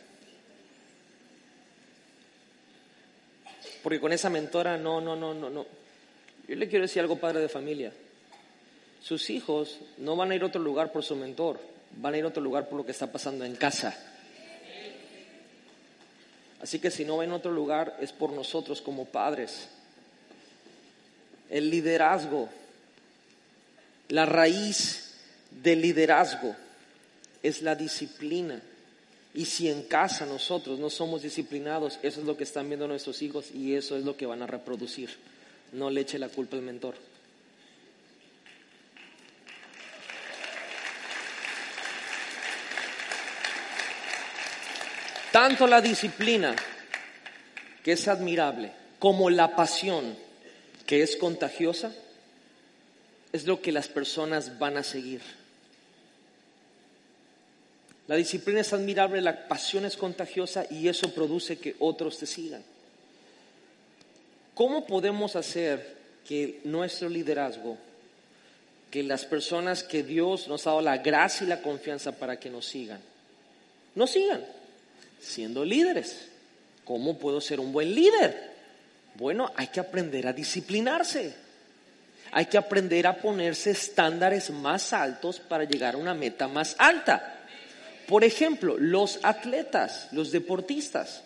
Porque 3.83 4.01
con 4.01 4.15
esa 4.15 4.31
mentora 4.31 4.79
no, 4.79 5.03
no, 5.03 5.15
no, 5.15 5.35
no, 5.35 5.51
no. 5.51 5.67
Yo 6.49 6.57
le 6.57 6.67
quiero 6.67 6.87
decir 6.87 7.03
algo, 7.03 7.17
padre 7.17 7.41
de 7.41 7.51
familia. 7.51 7.93
Sus 9.03 9.29
hijos 9.29 9.81
no 9.99 10.17
van 10.17 10.31
a 10.31 10.35
ir 10.35 10.45
a 10.45 10.47
otro 10.47 10.63
lugar 10.63 10.93
por 10.93 11.05
su 11.05 11.15
mentor, 11.15 11.61
van 11.99 12.15
a 12.15 12.17
ir 12.17 12.25
a 12.25 12.29
otro 12.29 12.43
lugar 12.43 12.71
por 12.71 12.79
lo 12.79 12.87
que 12.87 12.93
está 12.93 13.13
pasando 13.13 13.45
en 13.45 13.55
casa. 13.57 13.95
Así 16.63 16.79
que 16.79 16.91
si 16.91 17.05
no 17.05 17.19
van 17.19 17.33
a 17.33 17.35
otro 17.35 17.53
lugar 17.53 17.99
es 18.01 18.13
por 18.13 18.33
nosotros 18.33 18.81
como 18.81 19.05
padres. 19.05 19.69
El 21.51 21.71
liderazgo, 21.71 22.49
la 24.09 24.27
raíz 24.27 25.15
del 25.51 25.83
liderazgo 25.83 26.57
es 27.43 27.63
la 27.63 27.75
disciplina. 27.75 28.61
Y 29.35 29.45
si 29.47 29.69
en 29.69 29.83
casa 29.83 30.27
nosotros 30.27 30.79
no 30.79 30.91
somos 30.91 31.23
disciplinados, 31.23 31.99
eso 32.03 32.21
es 32.21 32.27
lo 32.27 32.37
que 32.37 32.45
están 32.45 32.69
viendo 32.69 32.87
nuestros 32.87 33.21
hijos 33.23 33.51
y 33.53 33.75
eso 33.75 33.97
es 33.97 34.05
lo 34.05 34.17
que 34.17 34.27
van 34.27 34.43
a 34.43 34.47
reproducir. 34.47 35.11
No 35.73 35.91
le 35.91 36.03
eche 36.03 36.19
la 36.19 36.29
culpa 36.29 36.57
al 36.57 36.63
mentor. 36.63 36.95
Tanto 45.33 45.67
la 45.67 45.81
disciplina, 45.81 46.55
que 47.83 47.91
es 47.91 48.07
admirable, 48.07 48.71
como 49.01 49.31
la 49.31 49.57
pasión, 49.57 50.17
que 50.87 51.03
es 51.03 51.17
contagiosa, 51.17 51.93
es 53.33 53.47
lo 53.47 53.61
que 53.61 53.73
las 53.73 53.89
personas 53.89 54.59
van 54.59 54.77
a 54.77 54.83
seguir. 54.83 55.21
La 58.07 58.17
disciplina 58.17 58.61
es 58.61 58.73
admirable, 58.73 59.21
la 59.21 59.49
pasión 59.49 59.85
es 59.87 59.97
contagiosa 59.97 60.67
y 60.71 60.89
eso 60.89 61.15
produce 61.15 61.59
que 61.59 61.75
otros 61.79 62.19
te 62.19 62.27
sigan. 62.27 62.63
¿Cómo 64.55 64.87
podemos 64.87 65.37
hacer 65.37 65.97
que 66.29 66.61
nuestro 66.65 67.09
liderazgo, 67.09 67.77
que 68.91 69.03
las 69.03 69.25
personas 69.25 69.83
que 69.83 70.03
Dios 70.03 70.47
nos 70.49 70.67
ha 70.67 70.71
dado 70.71 70.83
la 70.83 70.99
gracia 70.99 71.45
y 71.45 71.49
la 71.49 71.63
confianza 71.63 72.13
para 72.13 72.39
que 72.39 72.51
nos 72.51 72.67
sigan, 72.67 73.01
nos 73.95 74.11
sigan 74.11 74.45
siendo 75.21 75.65
líderes? 75.65 76.29
¿Cómo 76.85 77.19
puedo 77.19 77.41
ser 77.41 77.59
un 77.59 77.73
buen 77.73 77.95
líder? 77.95 78.54
Bueno, 79.15 79.51
hay 79.57 79.69
que 79.69 79.81
aprender 79.81 80.27
a 80.27 80.33
disciplinarse. 80.33 81.35
Hay 82.33 82.47
que 82.47 82.59
aprender 82.59 83.07
a 83.07 83.17
ponerse 83.17 83.71
estándares 83.71 84.51
más 84.51 84.93
altos 84.93 85.39
para 85.39 85.65
llegar 85.65 85.95
a 85.95 85.99
una 85.99 86.15
meta 86.15 86.49
más 86.49 86.75
alta. 86.79 87.43
Por 88.09 88.25
ejemplo, 88.25 88.77
los 88.77 89.21
atletas, 89.23 90.09
los 90.13 90.33
deportistas. 90.33 91.23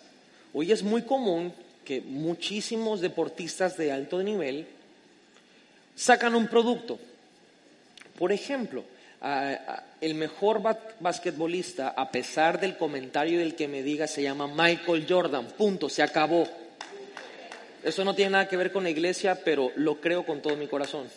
Hoy 0.53 0.71
es 0.71 0.83
muy 0.83 1.03
común 1.03 1.53
que 1.85 2.03
muchísimos 2.03 3.01
deportistas 3.01 3.77
de 3.79 3.91
alto 3.91 4.23
nivel 4.23 4.67
sacan 5.97 6.35
un 6.35 6.47
producto. 6.47 6.99
Por 8.19 8.31
ejemplo, 8.31 8.85
el 10.01 10.15
mejor 10.15 10.63
basquetbolista, 11.01 11.89
a 11.89 12.11
pesar 12.11 12.61
del 12.61 12.77
comentario 12.77 13.39
del 13.39 13.55
que 13.55 13.67
me 13.67 13.83
diga, 13.83 14.07
se 14.07 14.23
llama 14.23 14.47
Michael 14.47 15.07
Jordan. 15.09 15.47
Punto, 15.57 15.89
se 15.89 16.03
acabó. 16.03 16.47
Eso 17.89 18.05
no 18.05 18.15
tiene 18.15 18.33
nada 18.33 18.49
que 18.49 18.59
ver 18.59 18.71
con 18.71 18.85
la 18.85 18.91
iglesia, 18.91 19.35
pero 19.43 19.73
lo 19.77 19.99
creo 19.99 20.27
con 20.27 20.43
todo 20.43 20.57
mi 20.57 20.67
corazón. 20.67 21.09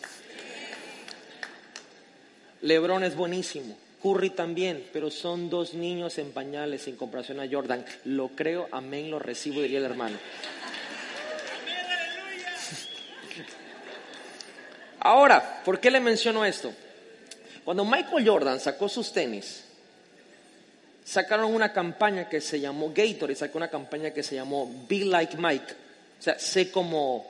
Lebron 2.62 3.04
es 3.04 3.14
buenísimo. 3.14 3.76
Curry 4.02 4.30
también, 4.30 4.82
pero 4.90 5.10
son 5.10 5.50
dos 5.50 5.74
niños 5.74 6.16
en 6.16 6.32
pañales 6.32 6.88
en 6.88 6.96
comparación 6.96 7.40
a 7.40 7.46
Jordan. 7.46 7.84
Lo 8.06 8.28
creo, 8.28 8.68
amén, 8.72 9.10
lo 9.10 9.18
recibo, 9.18 9.60
diría 9.60 9.80
el 9.80 9.84
hermano. 9.84 10.16
Ahora, 15.00 15.62
¿por 15.66 15.78
qué 15.78 15.90
le 15.90 16.00
menciono 16.00 16.42
esto? 16.42 16.72
Cuando 17.66 17.84
Michael 17.84 18.26
Jordan 18.26 18.58
sacó 18.58 18.88
sus 18.88 19.12
tenis, 19.12 19.62
sacaron 21.04 21.54
una 21.54 21.70
campaña 21.70 22.30
que 22.30 22.40
se 22.40 22.58
llamó 22.58 22.94
Gator 22.94 23.30
y 23.30 23.34
sacó 23.34 23.58
una 23.58 23.68
campaña 23.68 24.12
que 24.12 24.22
se 24.22 24.36
llamó 24.36 24.86
Be 24.88 25.04
Like 25.04 25.36
Mike. 25.36 25.82
O 26.22 26.24
sea, 26.24 26.38
sé 26.38 26.70
como 26.70 27.26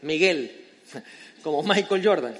Miguel, 0.00 0.50
como 1.44 1.62
Michael 1.62 2.04
Jordan. 2.04 2.34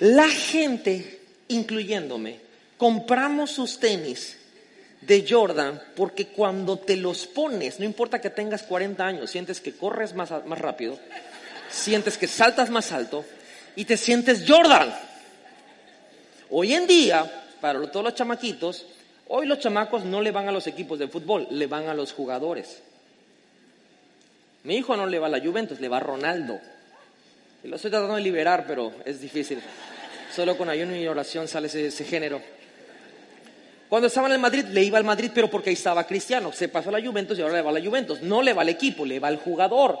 La 0.00 0.28
gente, 0.28 1.20
incluyéndome, 1.46 2.40
compramos 2.76 3.52
sus 3.52 3.78
tenis 3.78 4.36
de 5.02 5.24
Jordan 5.24 5.80
porque 5.94 6.26
cuando 6.26 6.80
te 6.80 6.96
los 6.96 7.28
pones, 7.28 7.78
no 7.78 7.84
importa 7.84 8.20
que 8.20 8.28
tengas 8.28 8.64
40 8.64 9.06
años, 9.06 9.30
sientes 9.30 9.60
que 9.60 9.76
corres 9.76 10.16
más, 10.16 10.32
más 10.46 10.58
rápido, 10.58 10.98
sientes 11.70 12.18
que 12.18 12.26
saltas 12.26 12.70
más 12.70 12.90
alto 12.90 13.24
y 13.76 13.84
te 13.84 13.96
sientes 13.96 14.42
Jordan. 14.48 14.92
Hoy 16.50 16.74
en 16.74 16.88
día, 16.88 17.44
para 17.60 17.80
todos 17.88 18.02
los 18.02 18.16
chamaquitos, 18.16 18.84
hoy 19.28 19.46
los 19.46 19.60
chamacos 19.60 20.04
no 20.04 20.20
le 20.20 20.32
van 20.32 20.48
a 20.48 20.52
los 20.52 20.66
equipos 20.66 20.98
de 20.98 21.06
fútbol, 21.06 21.46
le 21.52 21.68
van 21.68 21.88
a 21.88 21.94
los 21.94 22.12
jugadores. 22.12 22.82
Mi 24.64 24.76
hijo 24.76 24.96
no 24.96 25.06
le 25.06 25.18
va 25.18 25.26
a 25.26 25.30
la 25.30 25.40
Juventus, 25.40 25.80
le 25.80 25.88
va 25.88 25.98
a 25.98 26.00
Ronaldo. 26.00 26.60
Y 27.62 27.68
lo 27.68 27.76
estoy 27.76 27.90
tratando 27.90 28.16
de 28.16 28.22
liberar, 28.22 28.64
pero 28.66 28.92
es 29.04 29.20
difícil. 29.20 29.60
Solo 30.34 30.56
con 30.56 30.68
ayuno 30.68 30.96
y 30.96 31.06
oración 31.06 31.46
sale 31.46 31.68
ese 31.68 32.04
género. 32.04 32.40
Cuando 33.88 34.08
estaba 34.08 34.34
en 34.34 34.40
Madrid, 34.40 34.64
le 34.72 34.82
iba 34.82 34.98
al 34.98 35.04
Madrid, 35.04 35.30
pero 35.34 35.48
porque 35.48 35.70
ahí 35.70 35.74
estaba 35.74 36.04
Cristiano. 36.04 36.52
Se 36.52 36.68
pasó 36.68 36.88
a 36.88 36.98
la 36.98 37.06
Juventus 37.06 37.38
y 37.38 37.42
ahora 37.42 37.54
le 37.54 37.62
va 37.62 37.70
a 37.70 37.74
la 37.74 37.84
Juventus. 37.84 38.22
No 38.22 38.42
le 38.42 38.52
va 38.52 38.62
al 38.62 38.68
equipo, 38.70 39.04
le 39.04 39.20
va 39.20 39.28
al 39.28 39.36
jugador. 39.36 39.98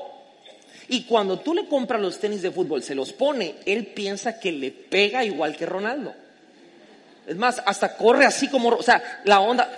Y 0.88 1.04
cuando 1.04 1.38
tú 1.38 1.54
le 1.54 1.66
compras 1.66 2.00
los 2.00 2.18
tenis 2.18 2.42
de 2.42 2.50
fútbol, 2.50 2.82
se 2.82 2.94
los 2.94 3.12
pone, 3.12 3.56
él 3.64 3.86
piensa 3.86 4.38
que 4.38 4.52
le 4.52 4.70
pega 4.70 5.24
igual 5.24 5.56
que 5.56 5.66
Ronaldo. 5.66 6.14
Es 7.26 7.36
más, 7.36 7.62
hasta 7.64 7.96
corre 7.96 8.26
así 8.26 8.48
como, 8.48 8.70
o 8.70 8.82
sea, 8.82 9.22
la 9.24 9.40
onda, 9.40 9.70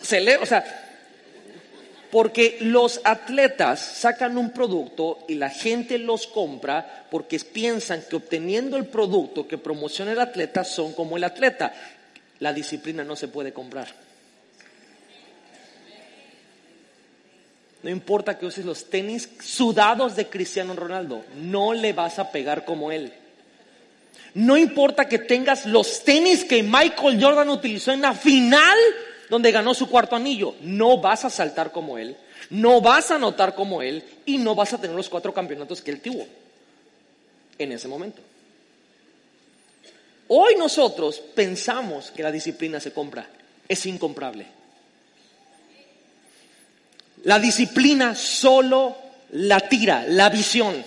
se 0.00 0.20
le, 0.20 0.36
o 0.36 0.46
sea, 0.46 0.83
Porque 2.14 2.58
los 2.60 3.00
atletas 3.02 3.80
sacan 3.80 4.38
un 4.38 4.50
producto 4.50 5.24
y 5.26 5.34
la 5.34 5.50
gente 5.50 5.98
los 5.98 6.28
compra 6.28 7.08
porque 7.10 7.40
piensan 7.40 8.04
que 8.08 8.14
obteniendo 8.14 8.76
el 8.76 8.86
producto 8.86 9.48
que 9.48 9.58
promociona 9.58 10.12
el 10.12 10.20
atleta 10.20 10.62
son 10.62 10.92
como 10.92 11.16
el 11.16 11.24
atleta. 11.24 11.74
La 12.38 12.52
disciplina 12.52 13.02
no 13.02 13.16
se 13.16 13.26
puede 13.26 13.52
comprar. 13.52 13.88
No 17.82 17.90
importa 17.90 18.38
que 18.38 18.46
uses 18.46 18.64
los 18.64 18.88
tenis 18.88 19.28
sudados 19.40 20.14
de 20.14 20.28
Cristiano 20.28 20.76
Ronaldo, 20.76 21.24
no 21.34 21.74
le 21.74 21.92
vas 21.94 22.20
a 22.20 22.30
pegar 22.30 22.64
como 22.64 22.92
él. 22.92 23.12
No 24.34 24.56
importa 24.56 25.08
que 25.08 25.18
tengas 25.18 25.66
los 25.66 26.04
tenis 26.04 26.44
que 26.44 26.62
Michael 26.62 27.20
Jordan 27.20 27.48
utilizó 27.48 27.90
en 27.90 28.02
la 28.02 28.14
final 28.14 28.78
donde 29.28 29.52
ganó 29.52 29.74
su 29.74 29.88
cuarto 29.88 30.16
anillo, 30.16 30.54
no 30.60 30.98
vas 30.98 31.24
a 31.24 31.30
saltar 31.30 31.72
como 31.72 31.98
él, 31.98 32.16
no 32.50 32.80
vas 32.80 33.10
a 33.10 33.16
anotar 33.16 33.54
como 33.54 33.82
él 33.82 34.04
y 34.26 34.38
no 34.38 34.54
vas 34.54 34.72
a 34.72 34.80
tener 34.80 34.96
los 34.96 35.08
cuatro 35.08 35.32
campeonatos 35.32 35.80
que 35.80 35.90
él 35.90 36.00
tuvo 36.00 36.26
en 37.58 37.72
ese 37.72 37.88
momento. 37.88 38.20
Hoy 40.28 40.54
nosotros 40.56 41.20
pensamos 41.34 42.10
que 42.10 42.22
la 42.22 42.32
disciplina 42.32 42.80
se 42.80 42.92
compra, 42.92 43.28
es 43.68 43.86
incomprable. 43.86 44.46
La 47.24 47.38
disciplina 47.38 48.14
solo 48.14 48.96
la 49.32 49.60
tira, 49.60 50.04
la 50.06 50.28
visión. 50.28 50.84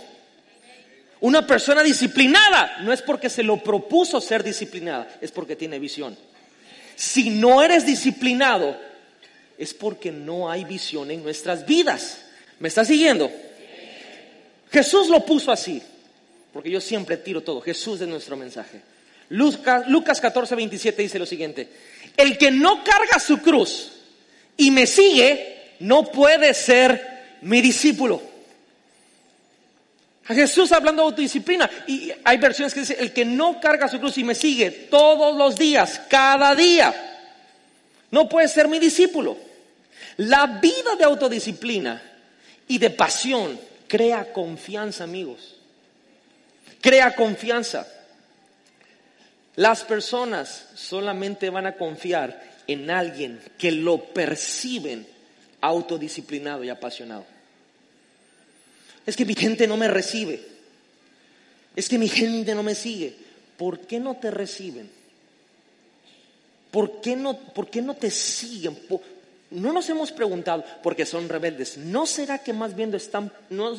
Una 1.20 1.46
persona 1.46 1.82
disciplinada 1.82 2.78
no 2.82 2.94
es 2.94 3.02
porque 3.02 3.30
se 3.30 3.44
lo 3.44 3.58
propuso 3.58 4.22
ser 4.22 4.44
disciplinada, 4.44 5.08
es 5.20 5.32
porque 5.32 5.56
tiene 5.56 5.80
visión. 5.80 6.18
Si 6.98 7.30
no 7.30 7.62
eres 7.62 7.86
disciplinado, 7.86 8.76
es 9.56 9.72
porque 9.76 10.12
no 10.12 10.50
hay 10.50 10.66
visión 10.66 11.12
en 11.12 11.22
nuestras 11.22 11.64
vidas. 11.68 12.26
¿Me 12.60 12.70
estás 12.70 12.88
siguiendo? 12.88 13.32
Jesús 14.72 15.08
lo 15.08 15.24
puso 15.24 15.52
así, 15.52 15.80
porque 16.52 16.72
yo 16.72 16.82
siempre 16.82 17.18
tiro 17.18 17.42
todo. 17.42 17.62
Jesús 17.62 18.02
es 18.02 18.08
nuestro 18.08 18.36
mensaje. 18.36 18.82
Lucas, 19.30 19.88
Lucas 19.88 20.20
14, 20.20 20.56
27 20.56 21.04
dice 21.04 21.20
lo 21.20 21.28
siguiente, 21.28 21.70
el 22.18 22.36
que 22.36 22.50
no 22.50 22.84
carga 22.84 23.20
su 23.20 23.44
cruz 23.44 23.92
y 24.58 24.72
me 24.72 24.88
sigue, 24.88 25.76
no 25.82 26.12
puede 26.12 26.56
ser 26.56 27.36
mi 27.42 27.62
discípulo. 27.62 28.24
Jesús 30.36 30.72
hablando 30.72 31.04
de 31.04 31.10
autodisciplina. 31.10 31.70
Y 31.88 32.12
hay 32.24 32.38
versiones 32.38 32.74
que 32.74 32.82
dicen, 32.82 32.98
el 33.00 33.14
que 33.14 33.26
no 33.26 33.60
carga 33.60 33.88
su 33.88 34.00
cruz 34.00 34.18
y 34.18 34.24
me 34.24 34.36
sigue 34.36 34.72
todos 34.72 35.36
los 35.36 35.58
días, 35.58 36.02
cada 36.10 36.54
día, 36.56 36.94
no 38.12 38.28
puede 38.28 38.48
ser 38.48 38.68
mi 38.68 38.80
discípulo. 38.80 39.38
La 40.18 40.46
vida 40.48 40.96
de 40.98 41.04
autodisciplina 41.04 42.02
y 42.68 42.78
de 42.78 42.90
pasión 42.90 43.60
crea 43.88 44.34
confianza, 44.34 45.04
amigos. 45.04 45.56
Crea 46.82 47.16
confianza. 47.16 47.88
Las 49.56 49.84
personas 49.84 50.68
solamente 50.76 51.50
van 51.50 51.66
a 51.66 51.76
confiar 51.76 52.44
en 52.68 52.92
alguien 52.92 53.40
que 53.58 53.72
lo 53.72 54.04
perciben 54.04 55.08
autodisciplinado 55.62 56.64
y 56.64 56.70
apasionado. 56.70 57.37
Es 59.08 59.16
que 59.16 59.26
mi 59.26 59.34
gente 59.34 59.66
no 59.66 59.78
me 59.78 59.88
recibe. 59.88 60.40
Es 61.76 61.90
que 61.90 61.98
mi 61.98 62.10
gente 62.10 62.54
no 62.54 62.62
me 62.62 62.76
sigue. 62.76 63.16
¿Por 63.58 63.80
qué 63.80 64.00
no 64.00 64.18
te 64.18 64.30
reciben? 64.30 64.90
¿Por 66.70 67.02
qué 67.02 67.16
no, 67.16 67.38
por 67.38 67.70
qué 67.70 67.82
no 67.82 67.96
te 67.96 68.12
siguen? 68.12 68.78
No 69.50 69.72
nos 69.72 69.90
hemos 69.90 70.12
preguntado 70.12 70.66
porque 70.84 71.06
son 71.06 71.30
rebeldes. 71.30 71.78
¿No 71.78 72.06
será 72.06 72.40
que 72.40 72.52
más 72.52 72.76
bien 72.76 72.94
están, 72.94 73.32
no, 73.50 73.74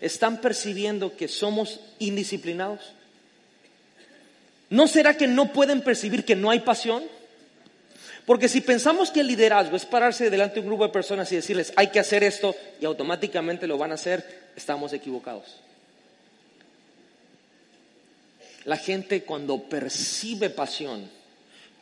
están 0.00 0.40
percibiendo 0.42 1.16
que 1.16 1.26
somos 1.26 1.80
indisciplinados? 1.98 2.80
¿No 4.68 4.86
será 4.88 5.16
que 5.16 5.26
no 5.26 5.52
pueden 5.52 5.80
percibir 5.80 6.26
que 6.26 6.36
no 6.36 6.50
hay 6.50 6.60
pasión? 6.60 7.02
Porque 8.30 8.46
si 8.46 8.60
pensamos 8.60 9.10
que 9.10 9.22
el 9.22 9.26
liderazgo 9.26 9.74
es 9.74 9.84
pararse 9.84 10.30
delante 10.30 10.54
de 10.54 10.60
un 10.60 10.66
grupo 10.68 10.84
de 10.84 10.92
personas 10.92 11.32
y 11.32 11.34
decirles 11.34 11.72
hay 11.74 11.88
que 11.88 11.98
hacer 11.98 12.22
esto 12.22 12.54
y 12.80 12.84
automáticamente 12.84 13.66
lo 13.66 13.76
van 13.76 13.90
a 13.90 13.94
hacer, 13.94 14.52
estamos 14.54 14.92
equivocados. 14.92 15.56
La 18.66 18.76
gente 18.76 19.24
cuando 19.24 19.60
percibe 19.60 20.48
pasión, 20.48 21.10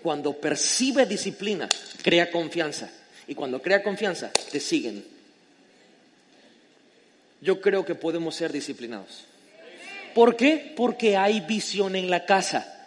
cuando 0.03 0.41
percibe 0.41 1.05
disciplina, 1.05 1.69
crea 2.03 2.31
confianza. 2.31 2.91
Y 3.27 3.35
cuando 3.35 3.61
crea 3.61 3.83
confianza, 3.83 4.31
te 4.51 4.59
siguen. 4.59 5.05
Yo 7.43 7.61
creo 7.61 7.85
que 7.85 7.95
podemos 7.95 8.35
ser 8.35 8.53
disciplinados. 8.53 9.27
¿Por 10.15 10.35
qué? 10.35 10.73
Porque 10.75 11.15
hay 11.15 11.41
visión 11.41 11.95
en 11.95 12.09
la 12.09 12.25
casa. 12.25 12.78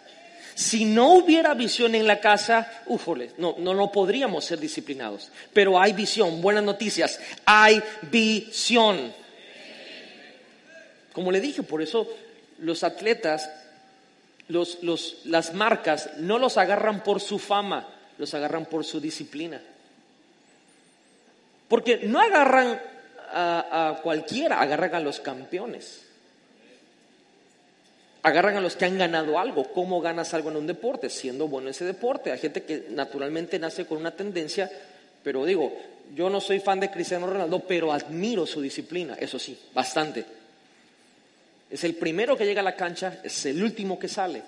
Si 0.54 0.84
no 0.84 1.14
hubiera 1.14 1.54
visión 1.54 1.94
en 1.94 2.06
la 2.06 2.20
casa, 2.20 2.82
ufole, 2.86 3.30
no, 3.38 3.56
no, 3.58 3.74
no 3.74 3.90
podríamos 3.90 4.44
ser 4.44 4.58
disciplinados. 4.58 5.30
Pero 5.52 5.80
hay 5.80 5.92
visión, 5.92 6.42
buenas 6.42 6.64
noticias, 6.64 7.20
hay 7.44 7.82
visión. 8.10 9.12
Como 11.12 11.32
le 11.32 11.40
dije, 11.40 11.62
por 11.62 11.82
eso 11.82 12.08
los 12.58 12.84
atletas, 12.84 13.50
las 14.48 15.54
marcas, 15.54 16.10
no 16.18 16.38
los 16.38 16.58
agarran 16.58 17.02
por 17.02 17.20
su 17.20 17.38
fama, 17.38 17.88
los 18.18 18.34
agarran 18.34 18.66
por 18.66 18.84
su 18.84 19.00
disciplina. 19.00 19.60
Porque 21.68 22.00
no 22.04 22.20
agarran 22.20 22.80
a 23.34 24.00
cualquiera, 24.02 24.60
agarran 24.60 24.94
a 24.94 25.00
los 25.00 25.20
campeones 25.20 26.11
agarran 28.22 28.56
a 28.56 28.60
los 28.60 28.76
que 28.76 28.84
han 28.84 28.98
ganado 28.98 29.38
algo. 29.38 29.72
¿Cómo 29.72 30.00
ganas 30.00 30.32
algo 30.34 30.50
en 30.50 30.56
un 30.56 30.66
deporte? 30.66 31.10
Siendo 31.10 31.48
bueno 31.48 31.70
ese 31.70 31.84
deporte. 31.84 32.32
Hay 32.32 32.38
gente 32.38 32.62
que 32.62 32.86
naturalmente 32.90 33.58
nace 33.58 33.86
con 33.86 33.98
una 33.98 34.12
tendencia, 34.12 34.70
pero 35.22 35.44
digo, 35.44 35.76
yo 36.14 36.30
no 36.30 36.40
soy 36.40 36.60
fan 36.60 36.80
de 36.80 36.90
Cristiano 36.90 37.26
Ronaldo, 37.26 37.60
pero 37.60 37.92
admiro 37.92 38.46
su 38.46 38.60
disciplina, 38.60 39.14
eso 39.18 39.38
sí, 39.38 39.58
bastante. 39.74 40.24
Es 41.70 41.84
el 41.84 41.94
primero 41.94 42.36
que 42.36 42.44
llega 42.44 42.60
a 42.60 42.64
la 42.64 42.76
cancha, 42.76 43.20
es 43.24 43.46
el 43.46 43.62
último 43.62 43.98
que 43.98 44.08
sale. 44.08 44.42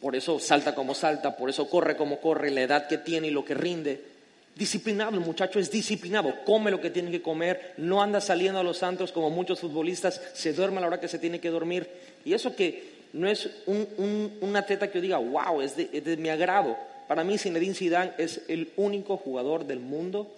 Por 0.00 0.16
eso 0.16 0.38
salta 0.40 0.74
como 0.74 0.94
salta, 0.94 1.36
por 1.36 1.50
eso 1.50 1.68
corre 1.68 1.96
como 1.96 2.18
corre, 2.18 2.50
la 2.50 2.62
edad 2.62 2.88
que 2.88 2.98
tiene 2.98 3.28
y 3.28 3.30
lo 3.30 3.44
que 3.44 3.54
rinde. 3.54 4.15
Disciplinado, 4.56 5.10
el 5.10 5.20
muchacho 5.20 5.58
es 5.58 5.70
disciplinado, 5.70 6.34
come 6.46 6.70
lo 6.70 6.80
que 6.80 6.88
tiene 6.88 7.10
que 7.10 7.20
comer, 7.20 7.74
no 7.76 8.02
anda 8.02 8.22
saliendo 8.22 8.58
a 8.58 8.62
los 8.62 8.78
santos 8.78 9.12
como 9.12 9.28
muchos 9.28 9.60
futbolistas, 9.60 10.18
se 10.32 10.54
duerme 10.54 10.78
a 10.78 10.80
la 10.80 10.86
hora 10.86 11.00
que 11.00 11.08
se 11.08 11.18
tiene 11.18 11.40
que 11.40 11.50
dormir. 11.50 11.86
Y 12.24 12.32
eso 12.32 12.56
que 12.56 12.96
no 13.12 13.28
es 13.28 13.50
un, 13.66 14.56
atleta 14.56 14.88
que 14.90 14.96
yo 14.96 15.02
diga, 15.02 15.18
wow, 15.18 15.60
es 15.60 15.76
de, 15.76 16.16
mi 16.16 16.30
agrado. 16.30 16.74
Para 17.06 17.22
mí 17.22 17.36
Zinedine 17.36 17.74
Zidane 17.74 18.12
es 18.16 18.40
el 18.48 18.72
único 18.76 19.18
jugador 19.18 19.66
del 19.66 19.80
mundo 19.80 20.34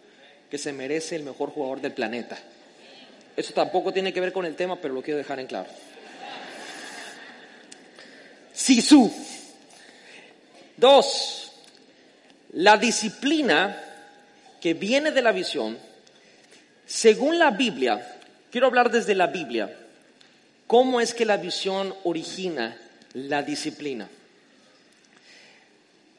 que 0.51 0.59
se 0.59 0.73
merece 0.73 1.15
el 1.15 1.23
mejor 1.23 1.51
jugador 1.51 1.81
del 1.81 1.93
planeta. 1.93 2.37
Eso 3.37 3.55
tampoco 3.55 3.93
tiene 3.93 4.13
que 4.13 4.21
ver 4.21 4.33
con 4.33 4.45
el 4.47 4.57
tema, 4.57 4.81
pero 4.81 4.95
lo 4.95 5.03
quiero 5.03 5.19
dejar 5.19 5.39
en 5.39 5.47
claro. 5.47 5.69
Sisu. 8.53 9.13
Dos, 10.77 11.53
la 12.55 12.77
disciplina 12.77 13.85
que 14.61 14.75
viene 14.75 15.11
de 15.11 15.23
la 15.23 15.33
visión, 15.33 15.79
según 16.87 17.39
la 17.39 17.51
Biblia, 17.51 18.19
quiero 18.51 18.67
hablar 18.67 18.91
desde 18.91 19.15
la 19.15 19.27
Biblia, 19.27 19.75
cómo 20.67 21.01
es 21.01 21.15
que 21.15 21.25
la 21.25 21.37
visión 21.37 21.95
origina 22.05 22.77
la 23.15 23.43
disciplina. 23.43 24.09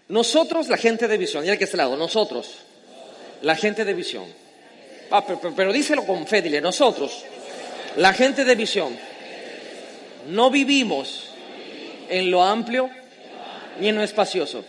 Nosotros, 0.09 0.69
la 0.69 0.77
gente 0.77 1.07
de 1.07 1.17
visión, 1.17 1.45
y 1.45 1.49
el 1.49 1.57
que 1.57 1.65
este 1.65 1.77
lado, 1.77 1.95
nosotros, 1.95 2.59
la 3.41 3.55
gente 3.55 3.85
de 3.85 3.93
visión. 3.93 4.25
Ah, 5.11 5.25
pero, 5.55 5.71
díselo 5.71 6.05
con 6.05 6.25
fe, 6.27 6.41
dile, 6.41 6.61
nosotros, 6.61 7.23
la 7.95 8.13
gente 8.13 8.43
de 8.43 8.55
visión, 8.55 8.97
no 10.29 10.49
vivimos 10.49 11.29
en 12.09 12.31
lo 12.31 12.43
amplio 12.43 12.89
ni 13.79 13.89
en 13.89 13.95
lo 13.95 14.03
espacioso. 14.03 14.63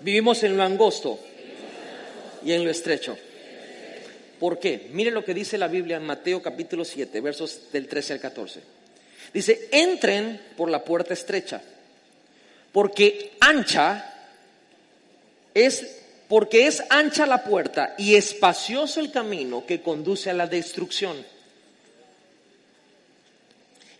Vivimos 0.00 0.42
en 0.42 0.56
lo 0.56 0.62
angosto 0.62 1.18
y 2.46 2.52
en 2.52 2.64
lo 2.64 2.70
estrecho. 2.70 3.18
¿Por 4.38 4.60
qué? 4.60 4.88
Mire 4.92 5.10
lo 5.10 5.24
que 5.24 5.34
dice 5.34 5.58
la 5.58 5.66
Biblia 5.66 5.96
en 5.96 6.04
Mateo 6.04 6.40
capítulo 6.40 6.84
7, 6.84 7.20
versos 7.20 7.72
del 7.72 7.88
13 7.88 8.12
al 8.12 8.20
14. 8.20 8.60
Dice, 9.34 9.68
entren 9.72 10.40
por 10.56 10.70
la 10.70 10.84
puerta 10.84 11.12
estrecha, 11.12 11.60
porque 12.72 13.32
ancha 13.40 14.14
es 15.52 16.02
porque 16.28 16.66
es 16.66 16.82
ancha 16.88 17.24
la 17.26 17.44
puerta 17.44 17.94
y 17.98 18.14
espacioso 18.16 19.00
el 19.00 19.12
camino 19.12 19.64
que 19.64 19.80
conduce 19.80 20.30
a 20.30 20.34
la 20.34 20.46
destrucción. 20.46 21.16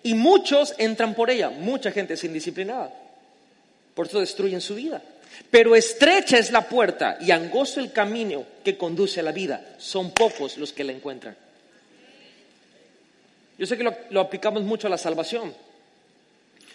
Y 0.02 0.14
muchos 0.14 0.74
entran 0.78 1.14
por 1.14 1.30
ella, 1.30 1.50
mucha 1.50 1.90
gente 1.90 2.14
es 2.14 2.24
indisciplinada. 2.24 2.92
Por 3.94 4.06
eso 4.06 4.20
destruyen 4.20 4.60
su 4.60 4.74
vida. 4.74 5.02
Pero 5.50 5.76
estrecha 5.76 6.38
es 6.38 6.50
la 6.50 6.68
puerta 6.68 7.18
y 7.20 7.30
angosto 7.30 7.80
el 7.80 7.92
camino 7.92 8.44
que 8.64 8.76
conduce 8.76 9.20
a 9.20 9.22
la 9.22 9.32
vida. 9.32 9.76
Son 9.78 10.10
pocos 10.10 10.56
los 10.58 10.72
que 10.72 10.84
la 10.84 10.92
encuentran. 10.92 11.36
Yo 13.58 13.66
sé 13.66 13.76
que 13.76 13.84
lo, 13.84 14.20
aplicamos 14.20 14.62
mucho 14.62 14.86
a 14.86 14.90
la 14.90 14.98
salvación, 14.98 15.54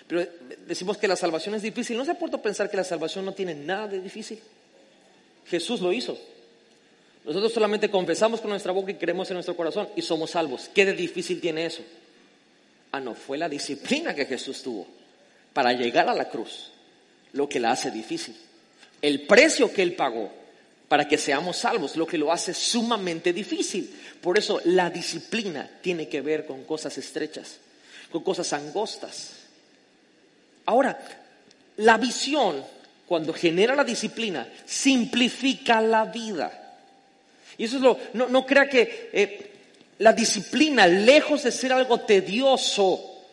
pero 0.07 0.25
decimos 0.65 0.97
que 0.97 1.07
la 1.07 1.15
salvación 1.15 1.55
es 1.55 1.61
difícil. 1.61 1.95
¿No 1.95 2.05
se 2.05 2.11
ha 2.11 2.19
puesto 2.19 2.41
pensar 2.41 2.69
que 2.69 2.77
la 2.77 2.83
salvación 2.83 3.23
no 3.23 3.33
tiene 3.33 3.53
nada 3.53 3.87
de 3.87 4.01
difícil? 4.01 4.39
Jesús 5.47 5.79
lo 5.81 5.93
hizo. 5.93 6.17
Nosotros 7.23 7.53
solamente 7.53 7.89
confesamos 7.89 8.41
con 8.41 8.49
nuestra 8.49 8.71
boca 8.71 8.91
y 8.91 8.95
creemos 8.95 9.29
en 9.29 9.35
nuestro 9.35 9.55
corazón 9.55 9.89
y 9.95 10.01
somos 10.01 10.31
salvos. 10.31 10.71
¿Qué 10.73 10.85
de 10.85 10.93
difícil 10.93 11.39
tiene 11.39 11.65
eso? 11.67 11.83
Ah, 12.91 12.99
no, 12.99 13.13
fue 13.13 13.37
la 13.37 13.47
disciplina 13.47 14.15
que 14.15 14.25
Jesús 14.25 14.63
tuvo 14.63 14.87
para 15.53 15.73
llegar 15.73 16.09
a 16.09 16.15
la 16.15 16.29
cruz 16.29 16.71
lo 17.33 17.47
que 17.47 17.59
la 17.59 17.71
hace 17.71 17.91
difícil. 17.91 18.35
El 19.01 19.21
precio 19.21 19.73
que 19.73 19.81
Él 19.81 19.93
pagó 19.93 20.31
para 20.91 21.07
que 21.07 21.17
seamos 21.17 21.55
salvos, 21.55 21.95
lo 21.95 22.05
que 22.05 22.17
lo 22.17 22.33
hace 22.33 22.53
sumamente 22.53 23.31
difícil. 23.31 23.89
Por 24.19 24.37
eso 24.37 24.59
la 24.65 24.89
disciplina 24.89 25.69
tiene 25.81 26.09
que 26.09 26.19
ver 26.19 26.45
con 26.45 26.65
cosas 26.65 26.97
estrechas, 26.97 27.59
con 28.11 28.23
cosas 28.23 28.51
angostas. 28.51 29.31
Ahora, 30.65 30.99
la 31.77 31.97
visión, 31.97 32.61
cuando 33.07 33.31
genera 33.31 33.73
la 33.73 33.85
disciplina, 33.85 34.47
simplifica 34.65 35.79
la 35.79 36.03
vida. 36.03 36.77
Y 37.57 37.63
eso 37.63 37.77
es 37.77 37.81
lo, 37.81 37.97
no, 38.11 38.27
no 38.27 38.45
crea 38.45 38.67
que 38.67 39.09
eh, 39.13 39.51
la 39.99 40.11
disciplina, 40.11 40.87
lejos 40.87 41.43
de 41.43 41.53
ser 41.53 41.71
algo 41.71 42.01
tedioso, 42.01 43.23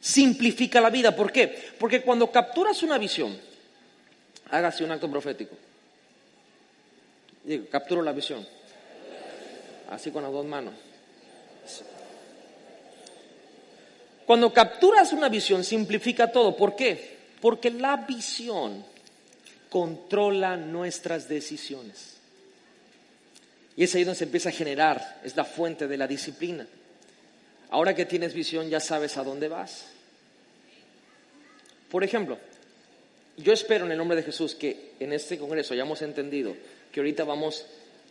simplifica 0.00 0.80
la 0.80 0.90
vida. 0.90 1.14
¿Por 1.14 1.30
qué? 1.30 1.70
Porque 1.78 2.02
cuando 2.02 2.32
capturas 2.32 2.82
una 2.82 2.98
visión, 2.98 3.38
hágase 4.50 4.84
un 4.84 4.90
acto 4.90 5.10
profético. 5.10 5.56
Digo, 7.44 7.66
capturo 7.70 8.02
la 8.02 8.12
visión. 8.12 8.46
Así 9.90 10.10
con 10.10 10.22
las 10.22 10.32
dos 10.32 10.46
manos. 10.46 10.74
Cuando 14.26 14.52
capturas 14.52 15.12
una 15.12 15.28
visión, 15.28 15.64
simplifica 15.64 16.30
todo. 16.30 16.56
¿Por 16.56 16.76
qué? 16.76 17.18
Porque 17.40 17.70
la 17.70 17.96
visión 17.96 18.84
controla 19.68 20.56
nuestras 20.56 21.28
decisiones. 21.28 22.16
Y 23.76 23.84
es 23.84 23.94
ahí 23.94 24.04
donde 24.04 24.18
se 24.18 24.24
empieza 24.24 24.50
a 24.50 24.52
generar, 24.52 25.20
es 25.24 25.36
la 25.36 25.44
fuente 25.44 25.88
de 25.88 25.96
la 25.96 26.06
disciplina. 26.06 26.66
Ahora 27.70 27.94
que 27.94 28.04
tienes 28.04 28.34
visión 28.34 28.68
ya 28.68 28.80
sabes 28.80 29.16
a 29.16 29.24
dónde 29.24 29.48
vas. 29.48 29.86
Por 31.90 32.04
ejemplo, 32.04 32.38
yo 33.42 33.52
espero 33.52 33.86
en 33.86 33.92
el 33.92 33.98
nombre 33.98 34.16
de 34.16 34.22
Jesús 34.22 34.54
que 34.54 34.92
en 35.00 35.12
este 35.12 35.38
congreso 35.38 35.74
hayamos 35.74 36.02
entendido 36.02 36.54
que 36.92 37.00
ahorita 37.00 37.24
vamos 37.24 37.66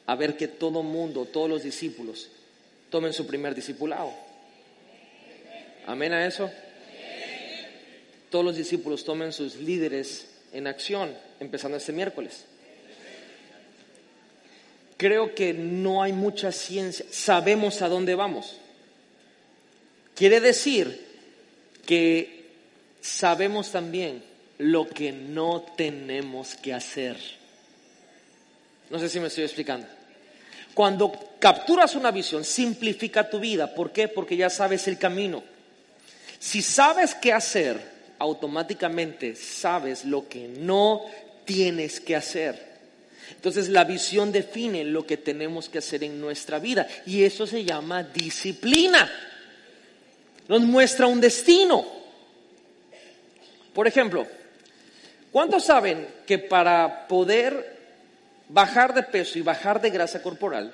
a 0.05 0.15
ver 0.15 0.37
que 0.37 0.47
todo 0.47 0.83
mundo, 0.83 1.25
todos 1.25 1.49
los 1.49 1.63
discípulos, 1.63 2.29
tomen 2.89 3.13
su 3.13 3.27
primer 3.27 3.53
discipulado. 3.53 4.11
Amén 5.85 6.13
a 6.13 6.25
eso. 6.25 6.49
Todos 8.29 8.45
los 8.45 8.55
discípulos 8.55 9.03
tomen 9.03 9.33
sus 9.33 9.55
líderes 9.55 10.29
en 10.53 10.67
acción, 10.67 11.15
empezando 11.39 11.77
este 11.77 11.91
miércoles 11.91 12.45
creo 14.99 15.33
que 15.33 15.53
no 15.53 16.03
hay 16.03 16.11
mucha 16.11 16.51
ciencia. 16.51 17.05
Sabemos 17.09 17.81
a 17.81 17.87
dónde 17.87 18.15
vamos. 18.15 18.57
Quiere 20.13 20.41
decir 20.41 21.07
que 21.85 22.49
sabemos 22.99 23.71
también 23.71 24.21
lo 24.59 24.87
que 24.87 25.11
no 25.11 25.65
tenemos 25.75 26.55
que 26.55 26.73
hacer. 26.73 27.17
No 28.89 28.99
sé 28.99 29.09
si 29.09 29.19
me 29.19 29.27
estoy 29.27 29.45
explicando. 29.45 29.87
Cuando 30.73 31.11
capturas 31.39 31.95
una 31.95 32.11
visión, 32.11 32.43
simplifica 32.43 33.29
tu 33.29 33.39
vida. 33.39 33.73
¿Por 33.73 33.91
qué? 33.91 34.07
Porque 34.07 34.37
ya 34.37 34.49
sabes 34.49 34.87
el 34.87 34.97
camino. 34.97 35.43
Si 36.39 36.61
sabes 36.61 37.15
qué 37.15 37.33
hacer, 37.33 37.79
automáticamente 38.19 39.35
sabes 39.35 40.05
lo 40.05 40.27
que 40.27 40.47
no 40.47 41.05
tienes 41.45 41.99
que 41.99 42.15
hacer. 42.15 42.67
Entonces 43.31 43.69
la 43.69 43.85
visión 43.85 44.31
define 44.31 44.83
lo 44.83 45.05
que 45.05 45.17
tenemos 45.17 45.69
que 45.69 45.77
hacer 45.77 46.03
en 46.03 46.19
nuestra 46.19 46.59
vida 46.59 46.87
y 47.05 47.23
eso 47.23 47.47
se 47.47 47.63
llama 47.63 48.03
disciplina. 48.03 49.09
Nos 50.47 50.61
muestra 50.61 51.07
un 51.07 51.21
destino. 51.21 51.85
Por 53.73 53.87
ejemplo, 53.87 54.27
¿cuántos 55.31 55.65
saben 55.65 56.07
que 56.25 56.39
para 56.39 57.07
poder 57.07 57.77
bajar 58.49 58.93
de 58.93 59.03
peso 59.03 59.37
y 59.37 59.41
bajar 59.41 59.81
de 59.81 59.89
grasa 59.89 60.21
corporal 60.21 60.73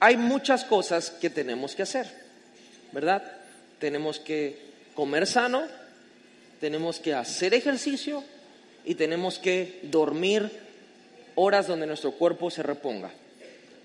hay 0.00 0.16
muchas 0.16 0.64
cosas 0.64 1.10
que 1.10 1.30
tenemos 1.30 1.74
que 1.74 1.82
hacer? 1.82 2.06
¿Verdad? 2.92 3.22
Tenemos 3.78 4.18
que 4.18 4.58
comer 4.94 5.26
sano, 5.26 5.62
tenemos 6.60 7.00
que 7.00 7.14
hacer 7.14 7.54
ejercicio 7.54 8.22
y 8.84 8.94
tenemos 8.94 9.38
que 9.38 9.80
dormir 9.84 10.50
horas 11.34 11.66
donde 11.66 11.86
nuestro 11.86 12.12
cuerpo 12.12 12.50
se 12.50 12.62
reponga. 12.62 13.10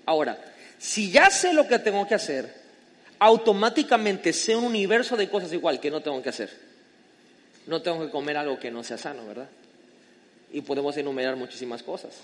Ahora, 0.06 0.38
si 0.78 1.10
ya 1.10 1.30
sé 1.30 1.52
lo 1.52 1.66
que 1.66 1.78
tengo 1.78 2.06
que 2.06 2.14
hacer, 2.14 2.52
automáticamente 3.18 4.32
sé 4.32 4.54
un 4.54 4.64
universo 4.64 5.16
de 5.16 5.28
cosas 5.28 5.52
igual 5.52 5.80
que 5.80 5.90
no 5.90 6.00
tengo 6.00 6.22
que 6.22 6.28
hacer. 6.28 6.67
No 7.68 7.82
tengo 7.82 8.00
que 8.00 8.10
comer 8.10 8.38
algo 8.38 8.58
que 8.58 8.70
no 8.70 8.82
sea 8.82 8.96
sano, 8.96 9.26
¿verdad? 9.26 9.48
Y 10.50 10.62
podemos 10.62 10.96
enumerar 10.96 11.36
muchísimas 11.36 11.82
cosas. 11.82 12.14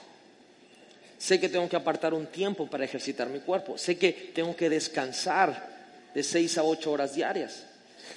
Sé 1.18 1.38
que 1.38 1.50
tengo 1.50 1.68
que 1.68 1.76
apartar 1.76 2.14
un 2.14 2.26
tiempo 2.26 2.66
para 2.66 2.84
ejercitar 2.84 3.28
mi 3.28 3.40
cuerpo. 3.40 3.76
Sé 3.76 3.98
que 3.98 4.32
tengo 4.34 4.56
que 4.56 4.70
descansar 4.70 5.68
de 6.14 6.22
seis 6.22 6.56
a 6.56 6.64
ocho 6.64 6.92
horas 6.92 7.14
diarias. 7.14 7.64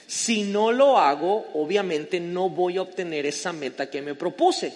Si 0.07 0.43
no 0.43 0.71
lo 0.71 0.97
hago, 0.97 1.49
obviamente 1.53 2.21
no 2.21 2.49
voy 2.49 2.77
a 2.77 2.83
obtener 2.83 3.25
esa 3.25 3.51
meta 3.51 3.89
que 3.89 4.01
me 4.01 4.15
propuse. 4.15 4.73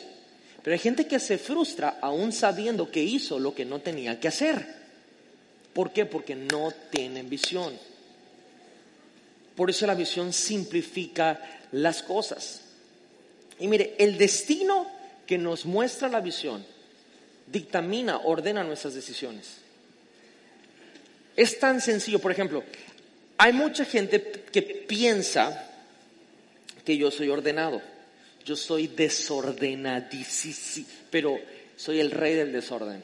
Pero 0.61 0.73
hay 0.73 0.79
gente 0.79 1.07
que 1.07 1.19
se 1.19 1.37
frustra 1.37 1.99
aún 2.01 2.33
sabiendo 2.33 2.91
que 2.91 3.01
hizo 3.01 3.39
lo 3.39 3.55
que 3.55 3.63
no 3.63 3.79
tenía 3.79 4.19
que 4.19 4.27
hacer. 4.27 4.65
¿Por 5.73 5.91
qué? 5.91 6.05
Porque 6.05 6.35
no 6.35 6.73
tienen 6.89 7.29
visión. 7.29 7.90
Por 9.55 9.69
eso 9.69 9.85
la 9.85 9.95
visión 9.95 10.33
simplifica 10.33 11.39
las 11.71 12.03
cosas. 12.03 12.61
Y 13.59 13.67
mire, 13.67 13.95
el 13.99 14.17
destino 14.17 14.87
que 15.25 15.37
nos 15.37 15.65
muestra 15.65 16.09
la 16.09 16.21
visión 16.21 16.65
dictamina, 17.47 18.17
ordena 18.17 18.63
nuestras 18.63 18.93
decisiones. 18.93 19.57
Es 21.35 21.59
tan 21.59 21.81
sencillo, 21.81 22.19
por 22.19 22.31
ejemplo, 22.31 22.63
hay 23.37 23.53
mucha 23.53 23.85
gente 23.85 24.43
que 24.51 24.61
piensa 24.61 25.69
que 26.85 26.97
yo 26.97 27.11
soy 27.11 27.29
ordenado. 27.29 27.81
Yo 28.43 28.55
soy 28.55 28.87
desordenadísimo, 28.87 30.87
pero 31.11 31.39
soy 31.75 31.99
el 31.99 32.11
rey 32.11 32.35
del 32.35 32.51
desorden. 32.51 33.03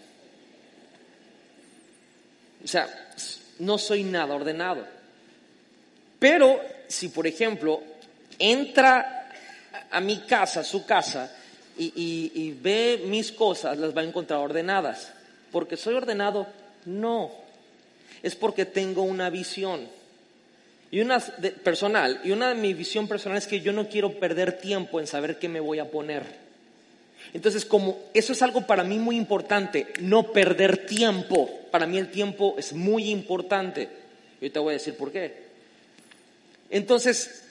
O 2.64 2.68
sea, 2.68 3.14
no 3.60 3.78
soy 3.78 4.04
nada 4.04 4.34
ordenado. 4.34 4.88
Pero 6.20 6.60
si, 6.88 7.10
por 7.10 7.28
ejemplo, 7.28 7.82
entra 8.40 9.30
a 9.92 10.00
mi 10.00 10.20
casa, 10.20 10.64
su 10.64 10.86
casa, 10.86 11.32
y, 11.78 12.56
ve 12.62 13.04
mis 13.06 13.32
cosas, 13.32 13.78
las 13.78 13.96
va 13.96 14.02
a 14.02 14.06
encontrar 14.06 14.40
ordenadas. 14.40 15.12
¿Porque 15.52 15.78
soy 15.78 15.96
ordenado? 15.96 16.48
No. 16.86 17.32
Es 18.24 18.36
porque 18.36 18.66
tengo 18.66 19.04
una 19.04 19.30
visión. 19.30 19.88
Y 20.90 21.02
una 21.02 21.20
personal, 21.20 22.22
y 22.24 22.32
una 22.32 22.50
de 22.50 22.56
mi 22.56 22.74
visión 22.74 23.08
personal 23.08 23.38
es 23.38 23.48
que 23.48 23.60
yo 23.60 23.74
no 23.74 23.90
quiero 23.90 24.20
perder 24.20 24.60
tiempo 24.60 25.00
en 25.00 25.08
saber 25.08 25.38
qué 25.38 25.50
me 25.50 25.60
voy 25.60 25.80
a 25.80 25.92
poner. 25.92 26.24
Entonces, 27.34 27.66
como 27.66 28.00
eso 28.14 28.32
es 28.32 28.42
algo 28.42 28.66
para 28.66 28.84
mí 28.84 28.98
muy 28.98 29.18
importante, 29.18 29.88
no 30.00 30.32
perder 30.32 30.86
tiempo. 30.86 31.50
Para 31.72 31.86
mí 31.86 31.98
el 31.98 32.10
tiempo 32.10 32.56
es 32.58 32.74
muy 32.74 33.10
importante. 33.10 33.90
Y 34.40 34.50
te 34.50 34.60
voy 34.60 34.72
a 34.72 34.74
decir 34.74 34.96
por 34.96 35.12
qué. 35.12 35.47
Entonces, 36.70 37.44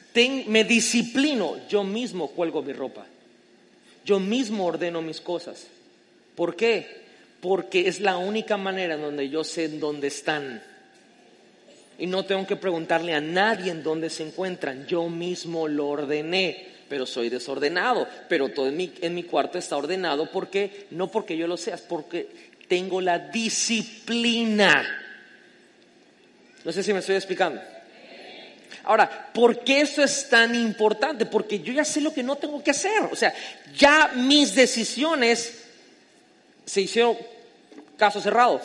me 0.47 0.65
disciplino, 0.65 1.57
yo 1.69 1.85
mismo 1.85 2.29
cuelgo 2.29 2.63
mi 2.63 2.73
ropa. 2.73 3.07
Yo 4.05 4.21
mismo 4.21 4.67
ordeno 4.67 5.03
mis 5.03 5.21
cosas. 5.21 5.67
¿Por 6.35 6.57
qué? 6.57 7.05
Porque 7.41 7.89
es 7.89 8.01
la 8.01 8.17
única 8.17 8.57
manera 8.57 8.95
en 8.95 9.03
donde 9.03 9.29
yo 9.29 9.45
sé 9.45 9.69
dónde 9.69 10.09
están 10.09 10.63
y 11.99 12.07
no 12.07 12.25
tengo 12.25 12.47
que 12.47 12.57
preguntarle 12.57 13.15
a 13.15 13.21
nadie 13.21 13.71
en 13.71 13.83
dónde 13.83 14.11
se 14.11 14.23
encuentran. 14.23 14.87
Yo 14.87 15.09
mismo 15.09 15.67
lo 15.67 15.89
ordené, 15.89 16.67
pero 16.89 17.07
soy 17.07 17.31
desordenado. 17.31 18.07
Pero 18.29 18.51
todo 18.51 18.69
en 18.69 18.77
mi, 18.77 18.93
en 19.01 19.15
mi 19.15 19.23
cuarto 19.23 19.59
está 19.59 19.77
ordenado 19.77 20.31
porque, 20.31 20.87
no 20.91 21.11
porque 21.11 21.37
yo 21.37 21.47
lo 21.47 21.57
sea, 21.57 21.77
es 21.77 21.81
porque 21.81 22.29
tengo 22.69 23.01
la 23.01 23.19
disciplina. 23.19 24.85
No 26.65 26.73
sé 26.73 26.83
si 26.83 26.93
me 26.93 26.99
estoy 26.99 27.17
explicando. 27.17 27.63
Ahora, 28.85 29.31
¿por 29.33 29.65
qué 29.65 29.81
eso 29.81 30.03
es 30.03 30.29
tan 30.29 30.55
importante? 30.55 31.27
Porque 31.27 31.61
yo 31.61 31.73
ya 31.73 31.85
sé 31.85 32.01
lo 32.01 32.13
que 32.13 32.23
no 32.23 32.37
tengo 32.37 32.63
que 32.63 32.71
hacer. 32.71 33.03
O 33.11 33.17
sea, 33.17 33.35
ya 33.77 34.13
mis 34.15 34.55
decisiones 34.55 35.65
se 36.65 36.81
hicieron 36.81 37.17
caso 37.97 38.21
cerrado. 38.21 38.61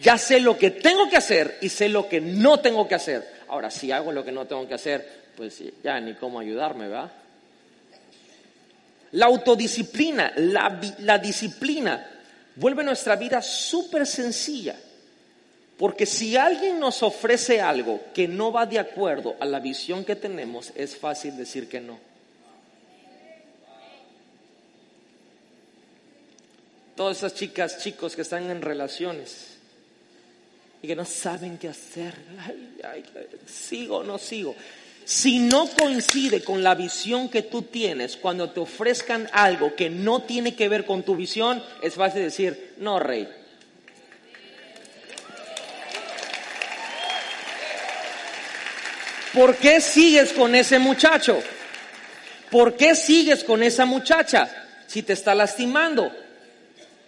Ya 0.00 0.18
sé 0.18 0.40
lo 0.40 0.58
que 0.58 0.70
tengo 0.70 1.08
que 1.08 1.16
hacer 1.16 1.58
y 1.60 1.68
sé 1.68 1.88
lo 1.88 2.08
que 2.08 2.20
no 2.20 2.60
tengo 2.60 2.88
que 2.88 2.94
hacer. 2.94 3.26
Ahora, 3.48 3.70
si 3.70 3.92
hago 3.92 4.12
lo 4.12 4.24
que 4.24 4.32
no 4.32 4.46
tengo 4.46 4.66
que 4.66 4.74
hacer, 4.74 5.24
pues 5.36 5.62
ya 5.82 6.00
ni 6.00 6.14
cómo 6.14 6.40
ayudarme, 6.40 6.88
¿verdad? 6.88 7.12
La 9.12 9.26
autodisciplina, 9.26 10.32
la, 10.36 10.80
la 10.98 11.18
disciplina, 11.18 12.04
vuelve 12.56 12.82
nuestra 12.82 13.14
vida 13.16 13.40
súper 13.40 14.06
sencilla. 14.06 14.74
Porque 15.78 16.06
si 16.06 16.36
alguien 16.36 16.78
nos 16.78 17.02
ofrece 17.02 17.60
algo 17.60 18.00
que 18.14 18.28
no 18.28 18.52
va 18.52 18.64
de 18.66 18.78
acuerdo 18.78 19.34
a 19.40 19.44
la 19.44 19.58
visión 19.58 20.04
que 20.04 20.14
tenemos, 20.14 20.72
es 20.76 20.96
fácil 20.96 21.36
decir 21.36 21.68
que 21.68 21.80
no. 21.80 21.98
Todas 26.94 27.18
esas 27.18 27.34
chicas, 27.34 27.78
chicos 27.78 28.14
que 28.14 28.22
están 28.22 28.48
en 28.50 28.62
relaciones 28.62 29.56
y 30.80 30.86
que 30.86 30.94
no 30.94 31.04
saben 31.04 31.58
qué 31.58 31.68
hacer, 31.68 32.14
sigo 33.46 33.98
o 33.98 34.04
no 34.04 34.16
sigo. 34.18 34.54
Si 35.04 35.40
no 35.40 35.68
coincide 35.68 36.44
con 36.44 36.62
la 36.62 36.76
visión 36.76 37.28
que 37.28 37.42
tú 37.42 37.62
tienes, 37.62 38.16
cuando 38.16 38.50
te 38.50 38.60
ofrezcan 38.60 39.28
algo 39.32 39.74
que 39.74 39.90
no 39.90 40.22
tiene 40.22 40.54
que 40.54 40.68
ver 40.68 40.86
con 40.86 41.02
tu 41.02 41.16
visión, 41.16 41.62
es 41.82 41.94
fácil 41.94 42.22
decir, 42.22 42.74
no, 42.78 43.00
rey, 43.00 43.28
¿Por 49.34 49.56
qué 49.56 49.80
sigues 49.80 50.32
con 50.32 50.54
ese 50.54 50.78
muchacho? 50.78 51.42
¿Por 52.52 52.76
qué 52.76 52.94
sigues 52.94 53.42
con 53.42 53.64
esa 53.64 53.84
muchacha 53.84 54.48
si 54.86 55.02
te 55.02 55.12
está 55.12 55.34
lastimando? 55.34 56.12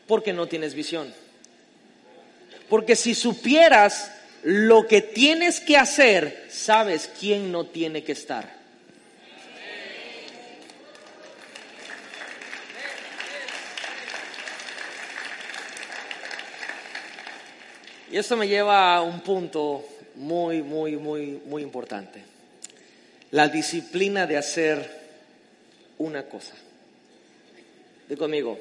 Porque 0.09 0.33
no 0.33 0.49
tienes 0.49 0.75
visión. 0.75 1.15
Porque 2.69 2.97
si 2.97 3.15
supieras 3.15 4.11
lo 4.43 4.89
que 4.89 5.03
tienes 5.03 5.61
que 5.61 5.77
hacer, 5.77 6.49
sabes 6.51 7.09
quién 7.19 7.53
no 7.53 7.67
tiene 7.67 8.03
que 8.03 8.13
estar. 8.13 8.57
Y 18.11 18.19
esto 18.19 18.37
me 18.37 18.49
lleva 18.49 18.97
a 18.97 19.03
un 19.03 19.21
punto 19.21 19.85
muy, 20.17 20.63
muy, 20.63 20.97
muy, 20.97 21.41
muy 21.47 21.63
importante. 21.63 22.23
La 23.31 23.49
disciplina 23.49 24.27
de 24.27 24.37
hacer 24.37 25.07
una 25.99 26.25
cosa. 26.25 26.55
Di 28.09 28.17
conmigo. 28.17 28.59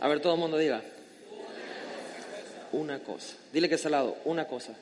A 0.00 0.08
ver, 0.08 0.20
todo 0.20 0.34
el 0.34 0.40
mundo 0.40 0.58
diga. 0.58 0.82
Una 2.72 2.98
cosa. 3.00 3.34
Dile 3.52 3.68
que 3.68 3.76
está 3.76 3.88
al 3.88 3.92
lado, 3.92 4.16
una 4.24 4.46
cosa. 4.46 4.74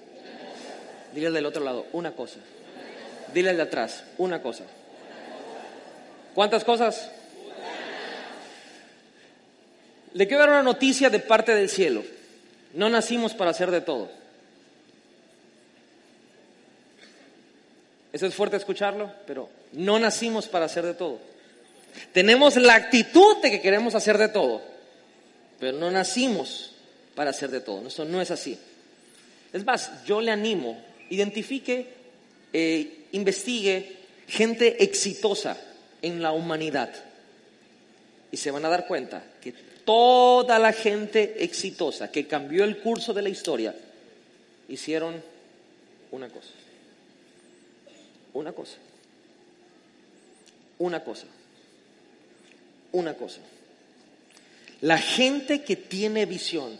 Dile 1.14 1.30
del 1.30 1.46
otro 1.46 1.62
lado, 1.62 1.86
una 1.92 2.12
cosa. 2.12 2.40
Dile 3.32 3.50
al 3.50 3.56
de 3.56 3.62
atrás, 3.62 4.04
una 4.18 4.42
cosa. 4.42 4.64
¿Cuántas 6.34 6.64
cosas? 6.64 7.10
Le 10.14 10.26
quiero 10.26 10.42
dar 10.42 10.50
una 10.50 10.62
noticia 10.62 11.10
de 11.10 11.20
parte 11.20 11.54
del 11.54 11.68
cielo. 11.68 12.02
No 12.76 12.90
nacimos 12.90 13.32
para 13.32 13.50
hacer 13.50 13.70
de 13.70 13.80
todo. 13.80 14.10
Eso 18.12 18.26
es 18.26 18.34
fuerte 18.34 18.58
escucharlo, 18.58 19.10
pero 19.26 19.48
no 19.72 19.98
nacimos 19.98 20.46
para 20.46 20.66
hacer 20.66 20.84
de 20.84 20.92
todo. 20.92 21.18
Tenemos 22.12 22.56
la 22.56 22.74
actitud 22.74 23.38
de 23.42 23.50
que 23.50 23.62
queremos 23.62 23.94
hacer 23.94 24.18
de 24.18 24.28
todo, 24.28 24.60
pero 25.58 25.78
no 25.78 25.90
nacimos 25.90 26.74
para 27.14 27.30
hacer 27.30 27.50
de 27.50 27.60
todo. 27.60 27.88
Eso 27.88 28.04
no 28.04 28.20
es 28.20 28.30
así. 28.30 28.58
Es 29.54 29.64
más, 29.64 30.04
yo 30.04 30.20
le 30.20 30.30
animo, 30.30 30.78
identifique, 31.08 31.94
eh, 32.52 33.06
investigue 33.12 33.96
gente 34.28 34.84
exitosa 34.84 35.56
en 36.02 36.20
la 36.20 36.32
humanidad 36.32 36.90
y 38.30 38.36
se 38.36 38.50
van 38.50 38.66
a 38.66 38.68
dar 38.68 38.86
cuenta 38.86 39.24
que 39.40 39.54
toda 39.86 40.58
la 40.58 40.72
gente 40.72 41.42
exitosa 41.42 42.10
que 42.10 42.26
cambió 42.26 42.64
el 42.64 42.78
curso 42.78 43.14
de 43.14 43.22
la 43.22 43.30
historia 43.30 43.74
hicieron 44.68 45.22
una 46.10 46.28
cosa. 46.28 46.50
Una 48.34 48.52
cosa. 48.52 48.76
Una 50.78 51.02
cosa. 51.02 51.26
Una 52.92 53.14
cosa. 53.14 53.40
La 54.82 54.98
gente 54.98 55.62
que 55.62 55.76
tiene 55.76 56.26
visión 56.26 56.78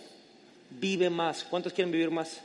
vive 0.69 1.09
más. 1.09 1.45
¿Cuántos 1.45 1.73
quieren 1.73 1.93
vivir 1.93 2.11
más? 2.11 2.41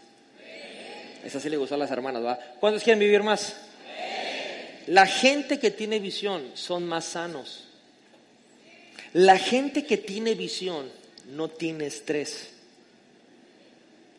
Esa 1.25 1.39
sí 1.39 1.49
le 1.49 1.57
gustó 1.57 1.75
a 1.75 1.79
las 1.79 1.91
hermanas, 1.91 2.23
¿va? 2.23 2.39
¿Cuántos 2.59 2.83
quieren 2.83 2.99
vivir 2.99 3.23
más? 3.23 3.55
La 4.87 5.05
gente 5.05 5.59
que 5.59 5.71
tiene 5.71 5.99
visión 5.99 6.51
son 6.53 6.87
más 6.87 7.05
sanos 7.05 7.65
la 9.13 9.37
gente 9.37 9.85
que 9.85 9.97
tiene 9.97 10.35
visión 10.35 10.89
no 11.31 11.49
tiene 11.49 11.87
estrés. 11.87 12.49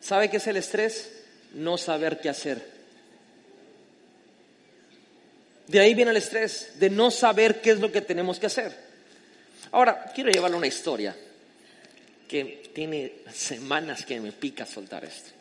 ¿Sabe 0.01 0.29
qué 0.29 0.37
es 0.37 0.47
el 0.47 0.57
estrés? 0.57 1.11
No 1.53 1.77
saber 1.77 2.19
qué 2.19 2.29
hacer. 2.29 2.73
De 5.67 5.79
ahí 5.79 5.93
viene 5.93 6.11
el 6.11 6.17
estrés, 6.17 6.73
de 6.79 6.89
no 6.89 7.09
saber 7.09 7.61
qué 7.61 7.71
es 7.71 7.79
lo 7.79 7.91
que 7.91 8.01
tenemos 8.01 8.39
que 8.39 8.47
hacer. 8.47 8.75
Ahora, 9.71 10.11
quiero 10.13 10.29
llevarle 10.29 10.57
una 10.57 10.67
historia 10.67 11.15
que 12.27 12.63
tiene 12.73 13.13
semanas 13.31 14.05
que 14.05 14.19
me 14.19 14.31
pica 14.31 14.65
soltar 14.65 15.05
esto. 15.05 15.31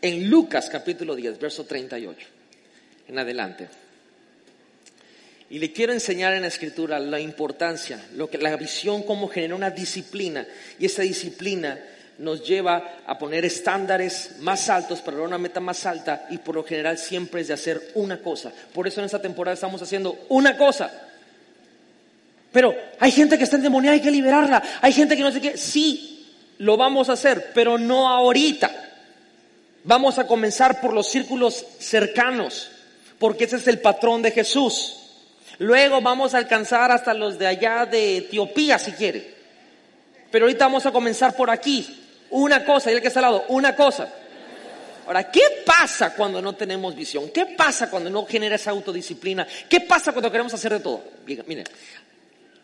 En 0.00 0.30
Lucas 0.30 0.68
capítulo 0.70 1.14
10, 1.14 1.38
verso 1.38 1.64
38, 1.64 2.26
en 3.08 3.18
adelante. 3.18 3.68
Y 5.48 5.58
le 5.60 5.72
quiero 5.72 5.92
enseñar 5.92 6.34
en 6.34 6.42
la 6.42 6.48
escritura 6.48 6.98
la 6.98 7.20
importancia, 7.20 8.04
lo 8.14 8.28
que, 8.28 8.38
la 8.38 8.56
visión, 8.56 9.04
cómo 9.04 9.28
genera 9.28 9.54
una 9.54 9.70
disciplina. 9.70 10.46
Y 10.78 10.86
esa 10.86 11.02
disciplina 11.02 11.78
nos 12.18 12.46
lleva 12.46 12.96
a 13.06 13.18
poner 13.18 13.44
estándares 13.44 14.36
más 14.40 14.68
altos 14.68 15.00
para 15.02 15.20
una 15.20 15.38
meta 15.38 15.60
más 15.60 15.84
alta 15.86 16.26
y 16.30 16.38
por 16.38 16.54
lo 16.54 16.64
general 16.64 16.98
siempre 16.98 17.42
es 17.42 17.48
de 17.48 17.54
hacer 17.54 17.90
una 17.94 18.20
cosa. 18.20 18.52
Por 18.72 18.88
eso 18.88 19.00
en 19.00 19.06
esta 19.06 19.20
temporada 19.20 19.54
estamos 19.54 19.80
haciendo 19.82 20.18
una 20.30 20.56
cosa. 20.56 20.90
Pero 22.52 22.74
hay 22.98 23.10
gente 23.10 23.36
que 23.36 23.44
está 23.44 23.56
endemoniada, 23.56 23.94
hay 23.94 24.00
que 24.00 24.10
liberarla. 24.10 24.62
Hay 24.80 24.92
gente 24.92 25.16
que 25.16 25.22
no 25.22 25.30
sé 25.30 25.40
qué. 25.40 25.56
Sí, 25.56 26.26
lo 26.58 26.76
vamos 26.76 27.08
a 27.08 27.12
hacer, 27.12 27.52
pero 27.54 27.78
no 27.78 28.08
ahorita. 28.08 28.70
Vamos 29.84 30.18
a 30.18 30.26
comenzar 30.26 30.80
por 30.80 30.92
los 30.92 31.06
círculos 31.06 31.64
cercanos, 31.78 32.70
porque 33.18 33.44
ese 33.44 33.56
es 33.56 33.66
el 33.68 33.78
patrón 33.78 34.22
de 34.22 34.32
Jesús. 34.32 35.05
Luego 35.58 36.00
vamos 36.00 36.34
a 36.34 36.38
alcanzar 36.38 36.90
hasta 36.90 37.14
los 37.14 37.38
de 37.38 37.46
allá 37.46 37.86
de 37.86 38.18
Etiopía, 38.18 38.78
si 38.78 38.92
quiere. 38.92 39.34
Pero 40.30 40.44
ahorita 40.44 40.66
vamos 40.66 40.86
a 40.86 40.92
comenzar 40.92 41.34
por 41.34 41.50
aquí. 41.50 42.02
Una 42.30 42.64
cosa, 42.64 42.90
y 42.90 42.94
el 42.94 43.00
que 43.00 43.08
está 43.08 43.20
al 43.20 43.26
lado, 43.26 43.44
una 43.48 43.74
cosa. 43.74 44.12
Ahora, 45.06 45.30
¿qué 45.30 45.62
pasa 45.64 46.14
cuando 46.14 46.42
no 46.42 46.54
tenemos 46.54 46.94
visión? 46.94 47.30
¿Qué 47.30 47.46
pasa 47.46 47.88
cuando 47.88 48.10
no 48.10 48.26
genera 48.26 48.56
esa 48.56 48.72
autodisciplina? 48.72 49.46
¿Qué 49.68 49.80
pasa 49.80 50.12
cuando 50.12 50.30
queremos 50.30 50.52
hacer 50.52 50.72
de 50.72 50.80
todo? 50.80 51.04
Mire, 51.24 51.64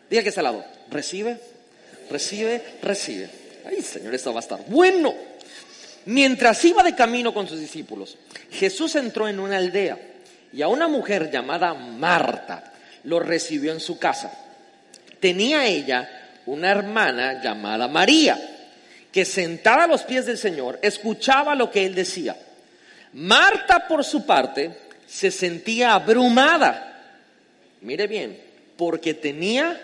diga 0.09 0.21
que 0.21 0.29
está 0.29 0.41
al 0.41 0.45
lado. 0.45 0.65
Recibe, 0.91 1.39
recibe, 2.11 2.61
recibe. 2.81 3.29
Ay, 3.65 3.81
Señor, 3.81 4.13
esto 4.13 4.33
va 4.33 4.41
a 4.41 4.43
estar 4.43 4.59
bueno. 4.67 5.13
Mientras 6.05 6.63
iba 6.65 6.83
de 6.83 6.93
camino 6.93 7.33
con 7.33 7.47
sus 7.47 7.59
discípulos, 7.59 8.17
Jesús 8.51 8.95
entró 8.95 9.29
en 9.29 9.39
una 9.39 9.55
aldea 9.55 9.97
y 10.51 10.61
a 10.61 10.67
una 10.67 10.89
mujer 10.89 11.31
llamada 11.31 11.73
Marta 11.73 12.72
lo 13.03 13.19
recibió 13.19 13.71
en 13.71 13.79
su 13.79 13.99
casa. 13.99 14.31
Tenía 15.19 15.65
ella 15.65 16.09
una 16.45 16.71
hermana 16.71 17.41
llamada 17.41 17.87
María, 17.87 18.39
que 19.11 19.25
sentada 19.25 19.83
a 19.83 19.87
los 19.87 20.03
pies 20.03 20.25
del 20.25 20.37
Señor 20.37 20.79
escuchaba 20.81 21.55
lo 21.55 21.69
que 21.71 21.85
él 21.85 21.95
decía. 21.95 22.35
Marta, 23.13 23.87
por 23.87 24.03
su 24.03 24.25
parte, 24.25 24.75
se 25.07 25.29
sentía 25.29 25.93
abrumada. 25.93 27.01
Mire 27.81 28.07
bien, 28.07 28.39
porque 28.75 29.13
tenía, 29.13 29.79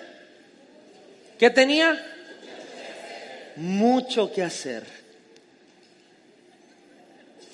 ¿qué 1.38 1.50
tenía? 1.50 2.04
Mucho 3.56 4.32
que 4.34 4.42
hacer. 4.42 4.84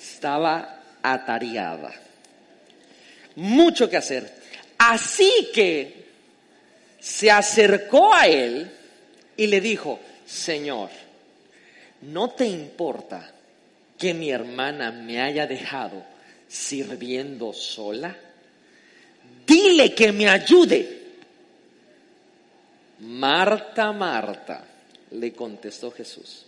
Estaba 0.00 0.80
atareada. 1.02 1.92
Mucho 3.34 3.90
que 3.90 3.96
hacer. 3.98 4.35
Así 4.78 5.50
que 5.54 6.06
se 6.98 7.30
acercó 7.30 8.12
a 8.14 8.26
él 8.26 8.70
y 9.36 9.46
le 9.46 9.60
dijo, 9.60 10.00
Señor, 10.26 10.90
¿no 12.02 12.30
te 12.30 12.46
importa 12.46 13.32
que 13.98 14.12
mi 14.12 14.30
hermana 14.30 14.90
me 14.90 15.22
haya 15.22 15.46
dejado 15.46 16.02
sirviendo 16.48 17.52
sola? 17.52 18.14
Dile 19.46 19.94
que 19.94 20.12
me 20.12 20.28
ayude. 20.28 20.96
Marta, 23.00 23.92
Marta, 23.92 24.64
le 25.12 25.32
contestó 25.32 25.90
Jesús, 25.90 26.46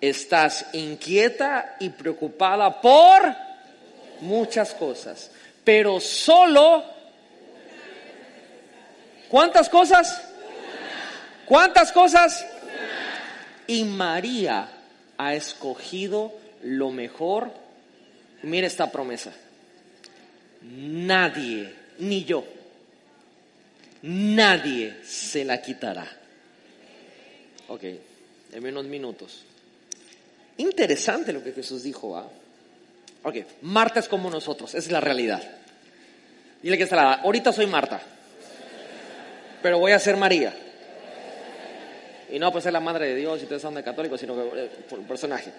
estás 0.00 0.66
inquieta 0.72 1.76
y 1.80 1.90
preocupada 1.90 2.80
por 2.80 3.34
muchas 4.20 4.74
cosas, 4.74 5.30
pero 5.64 6.00
solo... 6.00 7.01
¿Cuántas 9.32 9.70
cosas? 9.70 10.22
¿Cuántas 11.46 11.90
cosas? 11.90 12.46
Y 13.66 13.82
María 13.84 14.68
ha 15.16 15.34
escogido 15.34 16.34
lo 16.62 16.90
mejor. 16.90 17.50
Mira 18.42 18.66
esta 18.66 18.92
promesa. 18.92 19.32
Nadie, 20.60 21.74
ni 22.00 22.24
yo, 22.24 22.44
nadie 24.02 24.98
se 25.02 25.46
la 25.46 25.62
quitará. 25.62 26.06
Ok, 27.68 27.84
en 28.52 28.66
unos 28.66 28.84
minutos. 28.84 29.44
Interesante 30.58 31.32
lo 31.32 31.42
que 31.42 31.52
Jesús 31.52 31.84
dijo. 31.84 32.18
¿ah? 32.18 32.28
Ok, 33.22 33.36
Marta 33.62 33.98
es 33.98 34.08
como 34.08 34.28
nosotros, 34.28 34.74
es 34.74 34.90
la 34.90 35.00
realidad. 35.00 35.42
Dile 36.62 36.76
que 36.76 36.84
está 36.84 36.96
la, 36.96 37.12
ahorita 37.14 37.50
soy 37.50 37.66
Marta, 37.66 38.02
pero 39.62 39.78
voy 39.78 39.92
a 39.92 39.98
ser 39.98 40.16
María. 40.16 40.54
Y 42.30 42.38
no 42.38 42.50
pues 42.50 42.64
ser 42.64 42.72
la 42.72 42.80
madre 42.80 43.08
de 43.08 43.16
Dios 43.16 43.40
y 43.40 43.42
ustedes 43.42 43.60
son 43.60 43.74
de 43.74 43.82
católicos, 43.82 44.18
sino 44.18 44.34
que, 44.34 44.64
eh, 44.64 44.70
por 44.88 44.98
el 44.98 45.04
personaje. 45.04 45.52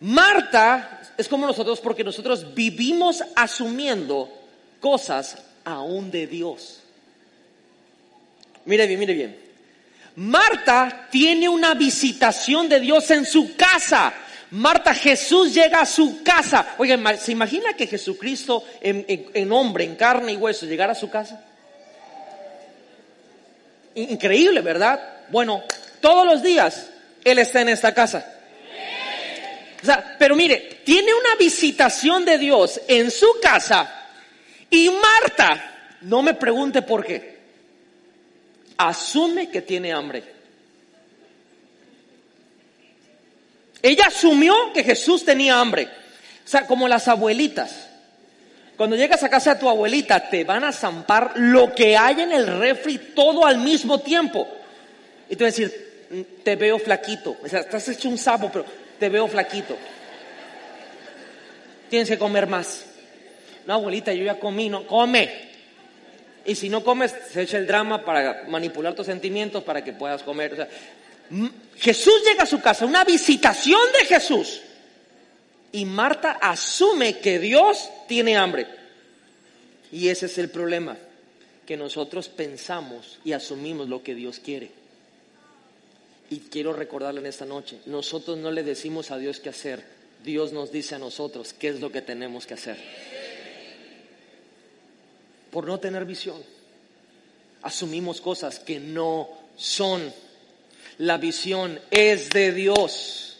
Marta 0.00 1.00
es 1.16 1.26
como 1.28 1.46
nosotros 1.46 1.80
porque 1.80 2.04
nosotros 2.04 2.54
vivimos 2.54 3.24
asumiendo 3.34 4.30
cosas 4.80 5.38
aún 5.64 6.10
de 6.10 6.26
Dios. 6.26 6.80
Mire 8.66 8.86
bien, 8.86 9.00
mire 9.00 9.14
bien. 9.14 9.46
Marta 10.16 11.08
tiene 11.10 11.48
una 11.48 11.74
visitación 11.74 12.68
de 12.68 12.80
Dios 12.80 13.10
en 13.10 13.24
su 13.24 13.56
casa. 13.56 14.12
Marta, 14.50 14.94
Jesús 14.94 15.54
llega 15.54 15.80
a 15.80 15.86
su 15.86 16.22
casa. 16.22 16.74
Oigan, 16.78 17.18
¿se 17.18 17.32
imagina 17.32 17.74
que 17.74 17.86
Jesucristo 17.86 18.62
en, 18.80 19.04
en 19.08 19.52
hombre, 19.52 19.84
en 19.84 19.96
carne 19.96 20.32
y 20.32 20.36
hueso, 20.36 20.66
llegara 20.66 20.92
a 20.92 20.96
su 20.96 21.08
casa? 21.08 21.44
Increíble, 23.96 24.60
¿verdad? 24.60 25.00
Bueno, 25.28 25.64
todos 26.00 26.24
los 26.26 26.42
días 26.42 26.90
Él 27.24 27.38
está 27.38 27.62
en 27.62 27.70
esta 27.70 27.92
casa. 27.92 28.32
O 29.82 29.84
sea, 29.86 30.16
pero 30.18 30.36
mire, 30.36 30.80
tiene 30.84 31.12
una 31.14 31.34
visitación 31.38 32.24
de 32.24 32.38
Dios 32.38 32.80
en 32.88 33.10
su 33.10 33.26
casa 33.42 34.06
y 34.70 34.90
Marta, 34.90 35.96
no 36.02 36.22
me 36.22 36.34
pregunte 36.34 36.82
por 36.82 37.04
qué, 37.04 37.38
asume 38.76 39.48
que 39.48 39.62
tiene 39.62 39.92
hambre. 39.92 40.36
Ella 43.82 44.06
asumió 44.08 44.72
que 44.74 44.82
Jesús 44.82 45.24
tenía 45.24 45.60
hambre. 45.60 45.88
O 46.44 46.48
sea, 46.48 46.66
como 46.66 46.88
las 46.88 47.08
abuelitas. 47.08 47.88
Cuando 48.76 48.94
llegas 48.96 49.22
a 49.22 49.30
casa 49.30 49.54
de 49.54 49.60
tu 49.60 49.68
abuelita, 49.68 50.28
te 50.28 50.44
van 50.44 50.64
a 50.64 50.72
zampar 50.72 51.32
lo 51.36 51.74
que 51.74 51.96
hay 51.96 52.20
en 52.20 52.32
el 52.32 52.46
refri 52.46 52.98
todo 53.14 53.46
al 53.46 53.58
mismo 53.58 54.00
tiempo. 54.00 54.46
Y 55.28 55.36
te 55.36 55.44
van 55.44 55.52
a 55.52 55.56
decir, 55.56 56.06
mm, 56.10 56.42
te 56.42 56.56
veo 56.56 56.78
flaquito. 56.78 57.36
O 57.42 57.48
sea, 57.48 57.60
estás 57.60 57.88
hecho 57.88 58.08
un 58.08 58.18
sapo, 58.18 58.50
pero 58.52 58.66
te 58.98 59.08
veo 59.08 59.26
flaquito. 59.28 59.76
Tienes 61.88 62.08
que 62.08 62.18
comer 62.18 62.46
más. 62.46 62.84
No, 63.66 63.74
abuelita, 63.74 64.12
yo 64.12 64.24
ya 64.24 64.38
comí, 64.38 64.68
no, 64.68 64.86
come. 64.86 65.46
Y 66.44 66.54
si 66.54 66.68
no 66.68 66.84
comes, 66.84 67.14
se 67.32 67.42
echa 67.42 67.56
el 67.56 67.66
drama 67.66 68.04
para 68.04 68.44
manipular 68.48 68.94
tus 68.94 69.06
sentimientos 69.06 69.64
para 69.64 69.82
que 69.82 69.92
puedas 69.92 70.22
comer. 70.22 70.68
Jesús 71.76 72.22
llega 72.24 72.44
a 72.44 72.46
su 72.46 72.60
casa, 72.60 72.84
una 72.84 73.04
visitación 73.04 73.80
de 73.98 74.04
Jesús. 74.04 74.60
Y 75.72 75.84
Marta 75.84 76.32
asume 76.32 77.18
que 77.18 77.38
Dios 77.38 77.90
tiene 78.08 78.36
hambre. 78.36 78.66
Y 79.92 80.08
ese 80.08 80.26
es 80.26 80.38
el 80.38 80.50
problema, 80.50 80.96
que 81.66 81.76
nosotros 81.76 82.28
pensamos 82.28 83.18
y 83.24 83.32
asumimos 83.32 83.88
lo 83.88 84.02
que 84.02 84.14
Dios 84.14 84.40
quiere. 84.40 84.70
Y 86.28 86.38
quiero 86.38 86.72
recordarle 86.72 87.20
en 87.20 87.26
esta 87.26 87.44
noche, 87.44 87.78
nosotros 87.86 88.36
no 88.38 88.50
le 88.50 88.62
decimos 88.62 89.10
a 89.10 89.18
Dios 89.18 89.38
qué 89.38 89.48
hacer, 89.48 89.84
Dios 90.24 90.52
nos 90.52 90.72
dice 90.72 90.96
a 90.96 90.98
nosotros 90.98 91.52
qué 91.52 91.68
es 91.68 91.80
lo 91.80 91.92
que 91.92 92.02
tenemos 92.02 92.46
que 92.46 92.54
hacer. 92.54 92.76
Por 95.50 95.66
no 95.66 95.78
tener 95.78 96.04
visión, 96.04 96.42
asumimos 97.62 98.20
cosas 98.20 98.58
que 98.58 98.80
no 98.80 99.28
son. 99.56 100.12
La 100.98 101.18
visión 101.18 101.80
es 101.90 102.30
de 102.30 102.52
Dios. 102.52 103.35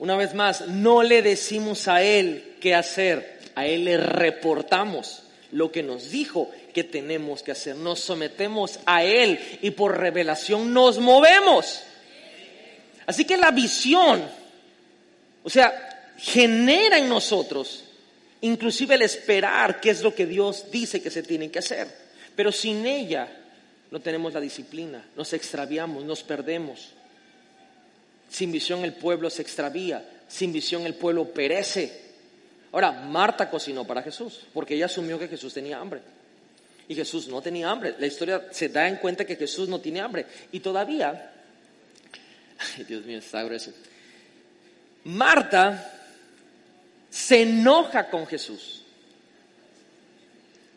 Una 0.00 0.16
vez 0.16 0.32
más, 0.32 0.66
no 0.66 1.02
le 1.02 1.20
decimos 1.20 1.86
a 1.86 2.02
Él 2.02 2.54
qué 2.58 2.74
hacer, 2.74 3.38
a 3.54 3.66
Él 3.66 3.84
le 3.84 3.98
reportamos 3.98 5.24
lo 5.52 5.70
que 5.70 5.82
nos 5.82 6.10
dijo 6.10 6.50
que 6.72 6.84
tenemos 6.84 7.42
que 7.42 7.52
hacer. 7.52 7.76
Nos 7.76 8.00
sometemos 8.00 8.80
a 8.86 9.04
Él 9.04 9.38
y 9.60 9.72
por 9.72 9.98
revelación 9.98 10.72
nos 10.72 10.98
movemos. 10.98 11.82
Así 13.04 13.26
que 13.26 13.36
la 13.36 13.50
visión, 13.50 14.26
o 15.44 15.50
sea, 15.50 16.14
genera 16.16 16.96
en 16.96 17.06
nosotros 17.06 17.84
inclusive 18.40 18.94
el 18.94 19.02
esperar 19.02 19.82
qué 19.82 19.90
es 19.90 20.00
lo 20.00 20.14
que 20.14 20.24
Dios 20.24 20.70
dice 20.70 21.02
que 21.02 21.10
se 21.10 21.22
tiene 21.22 21.50
que 21.50 21.58
hacer. 21.58 21.86
Pero 22.34 22.52
sin 22.52 22.86
ella 22.86 23.28
no 23.90 24.00
tenemos 24.00 24.32
la 24.32 24.40
disciplina, 24.40 25.04
nos 25.14 25.34
extraviamos, 25.34 26.04
nos 26.04 26.22
perdemos. 26.22 26.94
Sin 28.30 28.52
visión 28.52 28.84
el 28.84 28.94
pueblo 28.94 29.28
se 29.28 29.42
extravía, 29.42 30.08
sin 30.28 30.52
visión 30.52 30.86
el 30.86 30.94
pueblo 30.94 31.34
perece. 31.34 32.10
Ahora, 32.72 32.92
Marta 32.92 33.50
cocinó 33.50 33.84
para 33.84 34.02
Jesús, 34.02 34.46
porque 34.54 34.74
ella 34.74 34.86
asumió 34.86 35.18
que 35.18 35.26
Jesús 35.26 35.52
tenía 35.52 35.78
hambre. 35.78 36.00
Y 36.86 36.94
Jesús 36.94 37.26
no 37.26 37.42
tenía 37.42 37.68
hambre. 37.68 37.96
La 37.98 38.06
historia 38.06 38.48
se 38.52 38.68
da 38.68 38.88
en 38.88 38.96
cuenta 38.96 39.24
que 39.24 39.36
Jesús 39.36 39.68
no 39.68 39.80
tiene 39.80 40.00
hambre. 40.00 40.26
Y 40.52 40.60
todavía, 40.60 41.32
ay 42.76 42.84
Dios 42.84 43.04
mío, 43.04 43.18
está 43.18 43.42
grueso. 43.42 43.72
Marta 45.04 45.92
se 47.10 47.42
enoja 47.42 48.08
con 48.08 48.26
Jesús. 48.26 48.84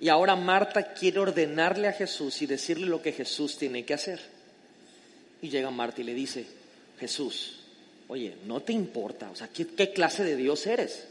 Y 0.02 0.10
ahora 0.10 0.36
Marta 0.36 0.94
quiere 0.94 1.20
ordenarle 1.20 1.88
a 1.88 1.94
Jesús 1.94 2.42
y 2.42 2.48
decirle 2.48 2.88
lo 2.88 3.02
que 3.02 3.12
Jesús 3.12 3.58
tiene 3.58 3.86
que 3.86 3.94
hacer. 3.94 4.20
Y 5.42 5.50
llega 5.50 5.70
Marta 5.70 6.02
y 6.02 6.04
le 6.04 6.14
dice, 6.14 6.46
Jesús, 7.04 7.60
oye, 8.08 8.38
¿no 8.46 8.62
te 8.62 8.72
importa? 8.72 9.30
O 9.30 9.36
sea, 9.36 9.50
¿qué, 9.50 9.92
clase 9.92 10.24
de 10.24 10.38
Dios 10.38 10.66
eres? 10.68 11.04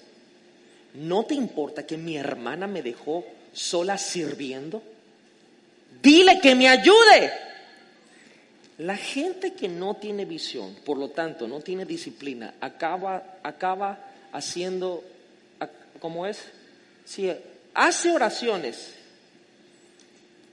¿no 0.94 1.24
te 1.24 1.35
importa 1.35 1.87
que 1.87 1.98
mi 1.98 2.16
hermana 2.16 2.66
me 2.66 2.83
dejó 2.83 3.26
sola 3.52 3.98
sirviendo? 3.98 4.83
Dile 6.02 6.40
que 6.40 6.55
me 6.55 6.68
ayude. 6.68 7.31
La 8.78 8.96
gente 8.96 9.52
que 9.52 9.68
no 9.68 9.96
tiene 9.96 10.24
visión, 10.24 10.74
por 10.85 10.96
lo 10.96 11.11
tanto, 11.11 11.46
no 11.46 11.61
tiene 11.61 11.85
disciplina, 11.85 12.55
acaba, 12.61 13.38
acaba 13.42 13.98
haciendo, 14.33 15.05
¿cómo 16.00 16.26
es? 16.26 16.38
Si 17.05 17.31
hace 17.74 18.11
oraciones 18.11 18.94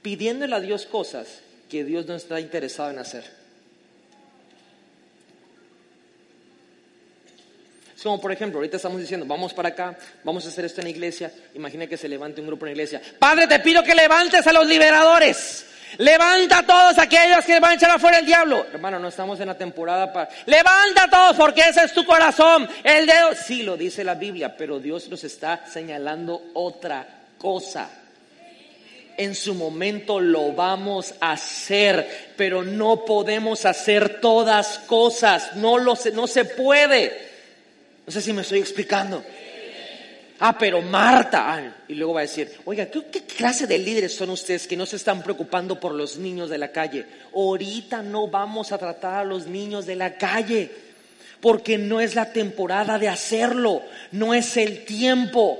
pidiéndole 0.02 0.54
a 0.54 0.60
Dios 0.60 0.86
cosas 0.86 1.40
que 1.70 1.86
Dios 1.86 2.08
no 2.08 2.16
está 2.16 2.42
interesado 2.42 2.92
en 2.92 3.00
hacer. 3.00 3.39
Es 8.00 8.04
como, 8.04 8.22
por 8.22 8.32
ejemplo, 8.32 8.60
ahorita 8.60 8.78
estamos 8.78 9.02
diciendo, 9.02 9.26
vamos 9.26 9.54
para 9.54 9.68
acá, 9.68 9.94
vamos 10.24 10.46
a 10.46 10.48
hacer 10.48 10.64
esto 10.64 10.80
en 10.80 10.86
la 10.86 10.92
iglesia. 10.92 11.34
Imagina 11.54 11.86
que 11.86 11.98
se 11.98 12.08
levante 12.08 12.40
un 12.40 12.48
grupo 12.48 12.66
en 12.66 12.70
la 12.70 12.72
iglesia. 12.72 13.02
Padre, 13.20 13.46
te 13.46 13.60
pido 13.60 13.84
que 13.84 13.94
levantes 13.94 14.48
a 14.48 14.54
los 14.54 14.66
liberadores. 14.66 15.66
Levanta 15.98 16.60
a 16.60 16.66
todos 16.66 16.98
aquellos 16.98 17.44
que 17.44 17.60
van 17.60 17.72
a 17.72 17.74
echar 17.74 17.92
afuera 17.92 18.20
el 18.20 18.26
diablo. 18.26 18.66
Hermano, 18.72 19.00
no 19.00 19.10
estamos 19.10 19.38
en 19.42 19.48
la 19.48 19.58
temporada 19.58 20.14
para... 20.14 20.30
Levanta 20.46 21.04
a 21.04 21.10
todos 21.10 21.36
porque 21.36 21.60
ese 21.60 21.84
es 21.84 21.94
tu 21.94 22.06
corazón. 22.06 22.70
El 22.86 23.06
dedo, 23.06 23.36
sí 23.36 23.64
lo 23.64 23.76
dice 23.76 24.06
la 24.06 24.16
Biblia, 24.16 24.56
pero 24.56 24.80
Dios 24.80 25.10
nos 25.10 25.26
está 25.26 25.66
señalando 25.70 26.52
otra 26.54 27.06
cosa. 27.38 27.90
En 29.18 29.36
su 29.36 29.56
momento 29.56 30.22
lo 30.22 30.54
vamos 30.54 31.16
a 31.20 31.34
hacer, 31.34 32.30
pero 32.38 32.64
no 32.64 33.04
podemos 33.04 33.66
hacer 33.66 34.22
todas 34.22 34.80
cosas. 34.88 35.58
No, 35.58 35.78
lo, 35.78 35.98
no 36.14 36.28
se 36.28 36.46
puede. 36.46 37.28
No 38.10 38.14
sé 38.14 38.24
si 38.24 38.34
me 38.34 38.42
estoy 38.42 38.58
explicando. 38.58 39.24
Ah, 40.40 40.58
pero 40.58 40.82
Marta. 40.82 41.76
y 41.88 41.94
luego 41.94 42.16
va 42.16 42.22
a 42.22 42.24
decir, 42.24 42.52
oiga, 42.66 42.88
¿qué, 42.88 43.22
clase 43.22 43.68
de 43.68 43.78
líderes 43.78 44.16
son 44.16 44.32
ustedes 44.32 44.66
que 44.66 44.76
no 44.76 44.88
se 44.88 44.96
están 44.96 45.22
preocupando 45.22 45.80
por 45.80 45.94
los 45.94 46.18
niños 46.18 46.50
de 46.50 46.58
la 46.58 46.72
calle? 46.72 47.06
Ahorita 47.36 48.02
no 48.02 48.28
vamos 48.28 48.72
a 48.72 48.80
tratar 48.80 49.14
a 49.14 49.24
los 49.24 49.46
niños 49.46 49.86
de 49.86 49.96
la 49.96 50.16
calle. 50.16 50.72
porque 51.40 51.78
no 51.78 52.02
es 52.02 52.16
la 52.16 52.34
temporada 52.34 52.98
de 52.98 53.10
hacerlo, 53.10 53.84
no 54.12 54.34
es 54.34 54.58
el 54.58 54.86
tiempo. 54.86 55.60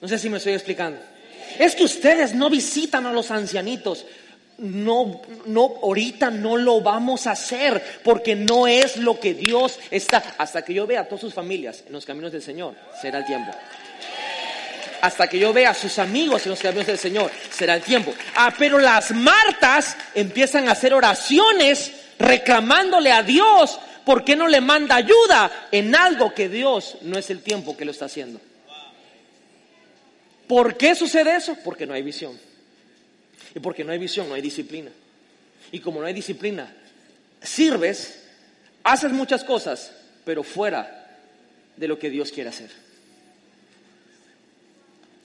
No 0.00 0.06
sé 0.06 0.20
si 0.20 0.30
me 0.30 0.36
estoy 0.36 0.52
explicando. 0.52 1.00
Es 1.58 1.74
que 1.74 1.82
ustedes 1.82 2.32
no 2.32 2.48
visitan 2.48 3.06
a 3.06 3.12
los 3.12 3.32
ancianitos. 3.32 4.06
No, 4.58 5.20
no, 5.44 5.74
ahorita 5.82 6.30
no 6.30 6.56
lo 6.56 6.80
vamos 6.80 7.26
a 7.26 7.32
hacer 7.32 8.00
porque 8.02 8.34
no 8.34 8.66
es 8.66 8.96
lo 8.96 9.20
que 9.20 9.34
Dios 9.34 9.78
está. 9.90 10.34
Hasta 10.38 10.62
que 10.62 10.72
yo 10.72 10.86
vea 10.86 11.02
a 11.02 11.04
todas 11.04 11.20
sus 11.20 11.34
familias 11.34 11.84
en 11.86 11.92
los 11.92 12.06
caminos 12.06 12.32
del 12.32 12.42
Señor, 12.42 12.74
será 13.00 13.18
el 13.18 13.26
tiempo. 13.26 13.52
Hasta 15.02 15.28
que 15.28 15.38
yo 15.38 15.52
vea 15.52 15.70
a 15.70 15.74
sus 15.74 15.98
amigos 15.98 16.44
en 16.46 16.50
los 16.50 16.60
caminos 16.60 16.86
del 16.86 16.98
Señor, 16.98 17.30
será 17.50 17.74
el 17.74 17.82
tiempo. 17.82 18.14
Ah, 18.34 18.52
pero 18.58 18.78
las 18.78 19.10
Martas 19.10 19.96
empiezan 20.14 20.68
a 20.68 20.72
hacer 20.72 20.94
oraciones 20.94 21.92
reclamándole 22.18 23.12
a 23.12 23.22
Dios 23.22 23.78
¿por 24.06 24.24
qué 24.24 24.36
no 24.36 24.46
le 24.46 24.60
manda 24.60 24.94
ayuda 24.94 25.68
en 25.72 25.94
algo 25.94 26.32
que 26.32 26.48
Dios 26.48 26.96
no 27.02 27.18
es 27.18 27.28
el 27.28 27.42
tiempo 27.42 27.76
que 27.76 27.84
lo 27.84 27.90
está 27.90 28.04
haciendo? 28.04 28.40
¿Por 30.46 30.76
qué 30.76 30.94
sucede 30.94 31.34
eso? 31.34 31.56
Porque 31.64 31.86
no 31.86 31.92
hay 31.92 32.02
visión. 32.02 32.38
Y 33.56 33.60
porque 33.60 33.82
no 33.84 33.92
hay 33.92 33.98
visión, 33.98 34.28
no 34.28 34.34
hay 34.34 34.42
disciplina. 34.42 34.90
Y 35.72 35.80
como 35.80 35.98
no 35.98 36.06
hay 36.06 36.12
disciplina, 36.12 36.76
sirves, 37.42 38.22
haces 38.84 39.10
muchas 39.12 39.44
cosas, 39.44 39.92
pero 40.26 40.42
fuera 40.42 41.18
de 41.74 41.88
lo 41.88 41.98
que 41.98 42.10
Dios 42.10 42.30
quiere 42.30 42.50
hacer. 42.50 42.70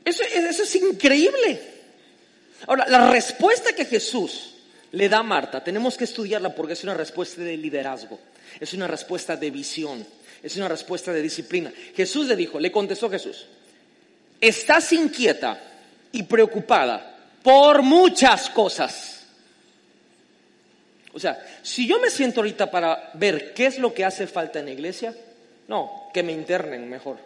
Eso, 0.06 0.24
eso 0.24 0.64
es 0.64 0.76
increíble. 0.78 1.62
Ahora, 2.68 2.88
la 2.88 3.12
respuesta 3.12 3.76
que 3.76 3.84
Jesús 3.84 4.54
le 4.94 5.10
da 5.10 5.18
a 5.18 5.24
Marta, 5.24 5.62
tenemos 5.62 5.98
que 5.98 6.06
estudiarla 6.06 6.56
porque 6.56 6.72
es 6.72 6.84
una 6.86 6.94
respuesta 6.94 7.42
de 7.42 7.58
liderazgo. 7.58 8.18
Es 8.62 8.74
una 8.74 8.88
respuesta 8.88 9.36
de 9.36 9.52
visión, 9.52 10.08
es 10.42 10.56
una 10.56 10.70
respuesta 10.70 11.12
de 11.12 11.22
disciplina. 11.22 11.74
Jesús 11.94 12.30
le 12.30 12.38
dijo, 12.38 12.62
le 12.62 12.72
contestó 12.72 13.10
Jesús, 13.10 13.46
estás 14.40 14.94
inquieta 14.94 15.62
y 16.14 16.24
preocupada 16.24 17.12
por 17.44 17.82
muchas 17.82 18.50
cosas. 18.50 19.26
O 21.14 21.20
sea, 21.20 21.46
si 21.62 21.88
yo 21.88 22.00
me 22.00 22.10
siento 22.10 22.40
ahorita 22.40 22.72
para 22.72 23.12
ver 23.16 23.54
qué 23.54 23.66
es 23.66 23.78
lo 23.80 23.94
que 23.94 24.06
hace 24.06 24.28
falta 24.28 24.60
en 24.60 24.66
la 24.66 24.72
iglesia, 24.72 25.14
no, 25.68 26.10
que 26.14 26.24
me 26.24 26.32
internen 26.32 26.90
mejor. 26.90 27.18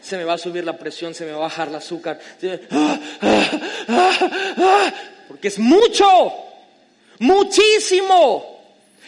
Se 0.00 0.16
me 0.16 0.24
va 0.24 0.34
a 0.34 0.38
subir 0.38 0.64
la 0.64 0.76
presión, 0.76 1.14
se 1.14 1.24
me 1.24 1.32
va 1.32 1.38
a 1.38 1.42
bajar 1.42 1.68
el 1.68 1.76
azúcar. 1.76 2.18
Porque 5.28 5.48
es 5.48 5.58
mucho, 5.58 6.32
muchísimo. 7.18 8.58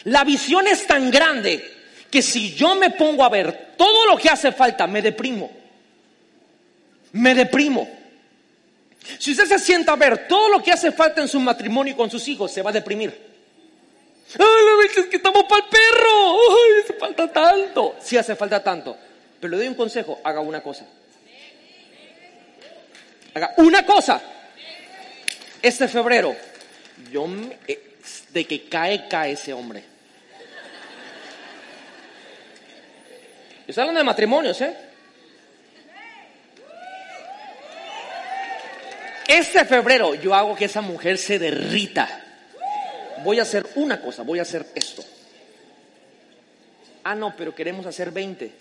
La 0.05 0.23
visión 0.23 0.67
es 0.67 0.87
tan 0.87 1.11
grande 1.11 1.63
que 2.09 2.21
si 2.21 2.53
yo 2.53 2.75
me 2.75 2.91
pongo 2.91 3.23
a 3.23 3.29
ver 3.29 3.73
todo 3.77 4.05
lo 4.05 4.17
que 4.17 4.29
hace 4.29 4.51
falta, 4.51 4.87
me 4.87 5.01
deprimo. 5.01 5.49
Me 7.13 7.33
deprimo. 7.33 8.00
Si 9.19 9.31
usted 9.31 9.45
se 9.45 9.59
sienta 9.59 9.93
a 9.93 9.95
ver 9.95 10.27
todo 10.27 10.49
lo 10.49 10.63
que 10.63 10.71
hace 10.71 10.91
falta 10.91 11.21
en 11.21 11.27
su 11.27 11.39
matrimonio 11.39 11.93
y 11.93 11.97
con 11.97 12.09
sus 12.09 12.27
hijos, 12.27 12.51
se 12.51 12.61
va 12.61 12.69
a 12.69 12.73
deprimir. 12.73 13.31
Ay, 14.33 14.39
la 14.39 15.01
es 15.01 15.07
que 15.07 15.17
estamos 15.17 15.43
para 15.43 15.63
el 15.63 15.69
perro. 15.69 16.33
Ay, 16.33 16.83
hace 16.83 16.93
falta 16.93 17.27
tanto. 17.31 17.95
Sí 18.01 18.17
hace 18.17 18.35
falta 18.35 18.63
tanto. 18.63 18.95
Pero 19.39 19.51
le 19.51 19.57
doy 19.57 19.67
un 19.67 19.75
consejo, 19.75 20.19
haga 20.23 20.39
una 20.39 20.61
cosa. 20.61 20.85
Haga 23.33 23.53
una 23.57 23.85
cosa. 23.85 24.21
Este 25.61 25.87
febrero, 25.87 26.35
yo 27.11 27.27
eh, 27.67 27.95
de 28.29 28.45
que 28.45 28.67
cae, 28.67 29.07
cae 29.07 29.33
ese 29.33 29.53
hombre. 29.53 29.83
Estoy 33.67 33.81
hablando 33.81 33.99
de 33.99 34.05
matrimonios, 34.05 34.59
¿eh? 34.61 34.90
Este 39.31 39.63
febrero 39.63 40.13
yo 40.13 40.35
hago 40.35 40.57
que 40.57 40.65
esa 40.65 40.81
mujer 40.81 41.17
se 41.17 41.39
derrita. 41.39 42.21
Voy 43.23 43.39
a 43.39 43.43
hacer 43.43 43.65
una 43.75 44.01
cosa, 44.01 44.23
voy 44.23 44.39
a 44.39 44.41
hacer 44.41 44.65
esto. 44.75 45.05
Ah, 47.05 47.15
no, 47.15 47.33
pero 47.37 47.55
queremos 47.55 47.85
hacer 47.85 48.11
20. 48.11 48.51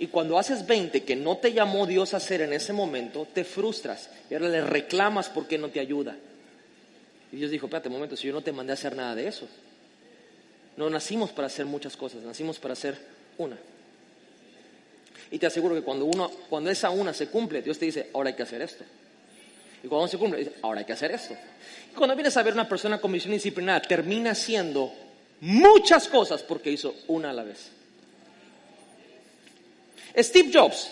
Y 0.00 0.06
cuando 0.08 0.38
haces 0.38 0.66
20 0.66 1.02
que 1.02 1.16
no 1.16 1.38
te 1.38 1.54
llamó 1.54 1.86
Dios 1.86 2.12
a 2.12 2.18
hacer 2.18 2.42
en 2.42 2.52
ese 2.52 2.74
momento, 2.74 3.26
te 3.32 3.42
frustras 3.42 4.10
y 4.28 4.34
ahora 4.34 4.50
le 4.50 4.60
reclamas 4.60 5.30
porque 5.30 5.56
no 5.56 5.70
te 5.70 5.80
ayuda. 5.80 6.14
Y 7.32 7.36
Dios 7.36 7.50
dijo, 7.50 7.64
espérate 7.64 7.88
un 7.88 7.94
momento, 7.94 8.16
si 8.16 8.26
yo 8.26 8.34
no 8.34 8.42
te 8.42 8.52
mandé 8.52 8.72
a 8.72 8.74
hacer 8.74 8.94
nada 8.94 9.14
de 9.14 9.28
eso. 9.28 9.48
No 10.76 10.90
nacimos 10.90 11.30
para 11.30 11.46
hacer 11.46 11.64
muchas 11.64 11.96
cosas, 11.96 12.20
nacimos 12.20 12.58
para 12.58 12.74
hacer 12.74 12.98
una. 13.38 13.56
Y 15.30 15.38
te 15.38 15.46
aseguro 15.46 15.74
que 15.74 15.80
cuando, 15.80 16.04
uno, 16.04 16.30
cuando 16.50 16.68
esa 16.68 16.90
una 16.90 17.14
se 17.14 17.28
cumple, 17.28 17.62
Dios 17.62 17.78
te 17.78 17.86
dice, 17.86 18.10
ahora 18.12 18.28
hay 18.28 18.36
que 18.36 18.42
hacer 18.42 18.60
esto. 18.60 18.84
Y 19.82 19.88
cuando 19.88 20.08
se 20.08 20.18
cumple, 20.18 20.40
dice, 20.40 20.52
ahora 20.62 20.80
hay 20.80 20.86
que 20.86 20.92
hacer 20.92 21.10
esto. 21.12 21.34
Cuando 21.96 22.14
vienes 22.14 22.36
a 22.36 22.42
ver 22.42 22.52
una 22.52 22.68
persona 22.68 23.00
con 23.00 23.12
visión 23.12 23.32
disciplinada, 23.32 23.80
termina 23.82 24.32
haciendo 24.32 24.92
muchas 25.40 26.08
cosas 26.08 26.42
porque 26.42 26.70
hizo 26.70 26.94
una 27.08 27.30
a 27.30 27.32
la 27.32 27.44
vez. 27.44 27.70
Steve 30.16 30.50
Jobs, 30.52 30.90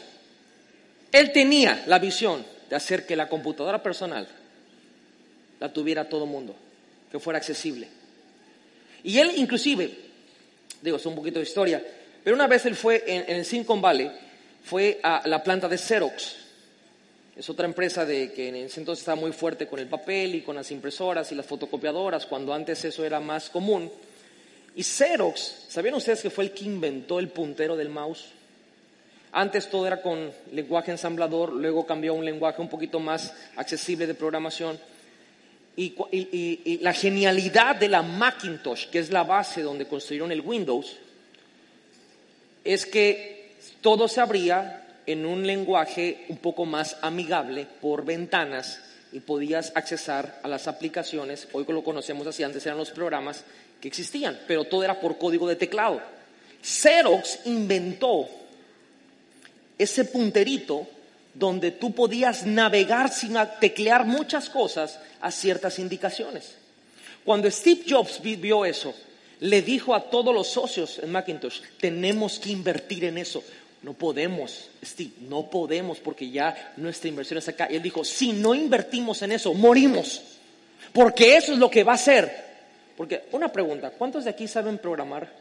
él 1.13 1.33
tenía 1.33 1.85
la 1.87 1.99
visión 1.99 2.45
de 2.69 2.77
hacer 2.77 3.07
que 3.07 3.17
la 3.17 3.29
computadora 3.29 3.83
personal 3.83 4.29
la 5.61 5.73
tuviera 5.73 6.09
todo 6.09 6.25
el 6.25 6.31
mundo, 6.31 6.55
que 7.11 7.19
fuera 7.19 7.39
accesible. 7.39 7.89
Y 9.03 9.19
él 9.19 9.33
inclusive, 9.37 9.91
digo, 10.81 10.97
es 10.97 11.07
un 11.07 11.15
poquito 11.15 11.39
de 11.39 11.45
historia, 11.45 11.83
pero 12.23 12.37
una 12.37 12.47
vez 12.47 12.65
él 12.67 12.75
fue 12.75 13.05
en, 13.07 13.25
en 13.29 13.37
el 13.37 13.45
Silicon 13.45 13.81
Valley 13.81 14.11
fue 14.63 15.01
a 15.03 15.27
la 15.27 15.43
planta 15.43 15.69
de 15.69 15.79
Xerox. 15.79 16.37
Es 17.39 17.49
otra 17.49 17.67
empresa 17.67 18.05
de, 18.05 18.33
que 18.33 18.49
en 18.49 18.57
ese 18.57 18.81
entonces 18.81 19.03
estaba 19.03 19.21
muy 19.21 19.31
fuerte 19.31 19.69
con 19.69 19.79
el 19.79 19.87
papel 19.87 20.35
y 20.35 20.41
con 20.43 20.57
las 20.57 20.73
impresoras 20.73 21.31
y 21.31 21.37
las 21.37 21.47
fotocopiadoras, 21.47 22.27
cuando 22.27 22.53
antes 22.53 22.85
eso 22.85 23.05
era 23.05 23.21
más 23.21 23.49
común. 23.49 23.89
Y 24.75 24.83
Xerox, 24.83 25.67
¿sabían 25.69 25.95
ustedes 25.95 26.21
que 26.21 26.31
fue 26.31 26.43
el 26.45 26.51
que 26.51 26.65
inventó 26.65 27.21
el 27.21 27.29
puntero 27.29 27.77
del 27.77 27.91
mouse? 27.91 28.25
Antes 29.31 29.71
todo 29.71 29.87
era 29.87 30.03
con 30.03 30.33
lenguaje 30.51 30.91
ensamblador, 30.91 31.53
luego 31.53 31.87
cambió 31.87 32.11
a 32.11 32.17
un 32.17 32.25
lenguaje 32.25 32.61
un 32.61 32.69
poquito 32.69 32.99
más 32.99 33.33
accesible 33.55 34.09
de 34.09 34.15
programación. 34.15 34.77
Y, 35.77 35.95
y, 36.11 36.79
la 36.83 36.93
genialidad 36.93 37.77
de 37.77 37.87
la 37.87 38.03
Macintosh, 38.03 38.89
que 38.89 38.99
es 38.99 39.11
la 39.13 39.23
base 39.23 39.63
donde 39.63 39.87
construyeron 39.87 40.33
el 40.33 40.41
Windows, 40.41 40.97
es 42.65 42.85
que 42.85 43.53
todo 43.81 44.09
se 44.09 44.21
abría 44.21 44.78
en 45.09 45.25
un 45.25 45.47
lenguaje 45.47 46.27
un 46.29 46.37
poco 46.37 46.67
más 46.67 46.99
amigable 47.01 47.67
por 47.81 48.05
ventanas 48.05 48.79
y 49.11 49.21
podías 49.21 49.73
accesar 49.75 50.39
a 50.43 50.49
las 50.49 50.69
aplicaciones, 50.69 51.49
hoy 51.53 51.65
lo 51.67 51.83
conocemos 51.83 52.27
así, 52.27 52.43
antes 52.43 52.67
eran 52.67 52.77
los 52.77 52.91
programas 52.91 53.43
que 53.81 53.89
existían, 53.89 54.39
pero 54.47 54.65
todo 54.65 54.85
era 54.85 55.01
por 55.01 55.17
código 55.17 55.49
de 55.49 55.57
teclado. 55.57 56.03
Xerox 56.63 57.47
inventó 57.47 58.29
ese 59.79 60.05
punterito 60.05 60.87
donde 61.33 61.71
tú 61.71 61.95
podías 61.95 62.45
navegar 62.45 63.11
sin 63.11 63.35
teclear 63.61 64.05
muchas 64.05 64.51
cosas 64.51 65.01
a 65.23 65.31
ciertas 65.31 65.79
indicaciones. 65.79 66.57
Cuando 67.25 67.51
Steve 67.51 67.81
Jobs 67.89 68.21
vio 68.21 68.67
eso, 68.67 68.95
le 69.41 69.63
dijo 69.63 69.95
a 69.95 70.11
todos 70.11 70.35
los 70.35 70.49
socios 70.49 70.99
en 70.99 71.13
Macintosh, 71.13 71.61
tenemos 71.81 72.39
que 72.39 72.51
invertir 72.51 73.05
en 73.05 73.17
eso. 73.17 73.43
No 73.83 73.93
podemos, 73.93 74.71
Steve, 74.85 75.13
no 75.21 75.49
podemos 75.49 75.99
porque 75.99 76.31
ya 76.31 76.75
nuestra 76.77 77.09
inversión 77.09 77.39
es 77.39 77.49
acá. 77.49 77.69
Y 77.71 77.77
él 77.77 77.83
dijo, 77.83 78.05
si 78.05 78.33
no 78.33 78.55
invertimos 78.55 79.23
en 79.23 79.33
eso, 79.33 79.55
morimos. 79.55 80.23
Porque 80.93 81.37
eso 81.37 81.53
es 81.53 81.59
lo 81.59 81.71
que 81.71 81.85
va 81.85 81.93
a 81.93 81.99
ser. 81.99 82.49
Porque, 82.97 83.25
una 83.33 83.53
pregunta, 83.53 83.91
¿cuántos 83.91 84.25
de 84.25 84.31
aquí 84.31 84.49
saben 84.49 84.79
programar? 84.79 85.33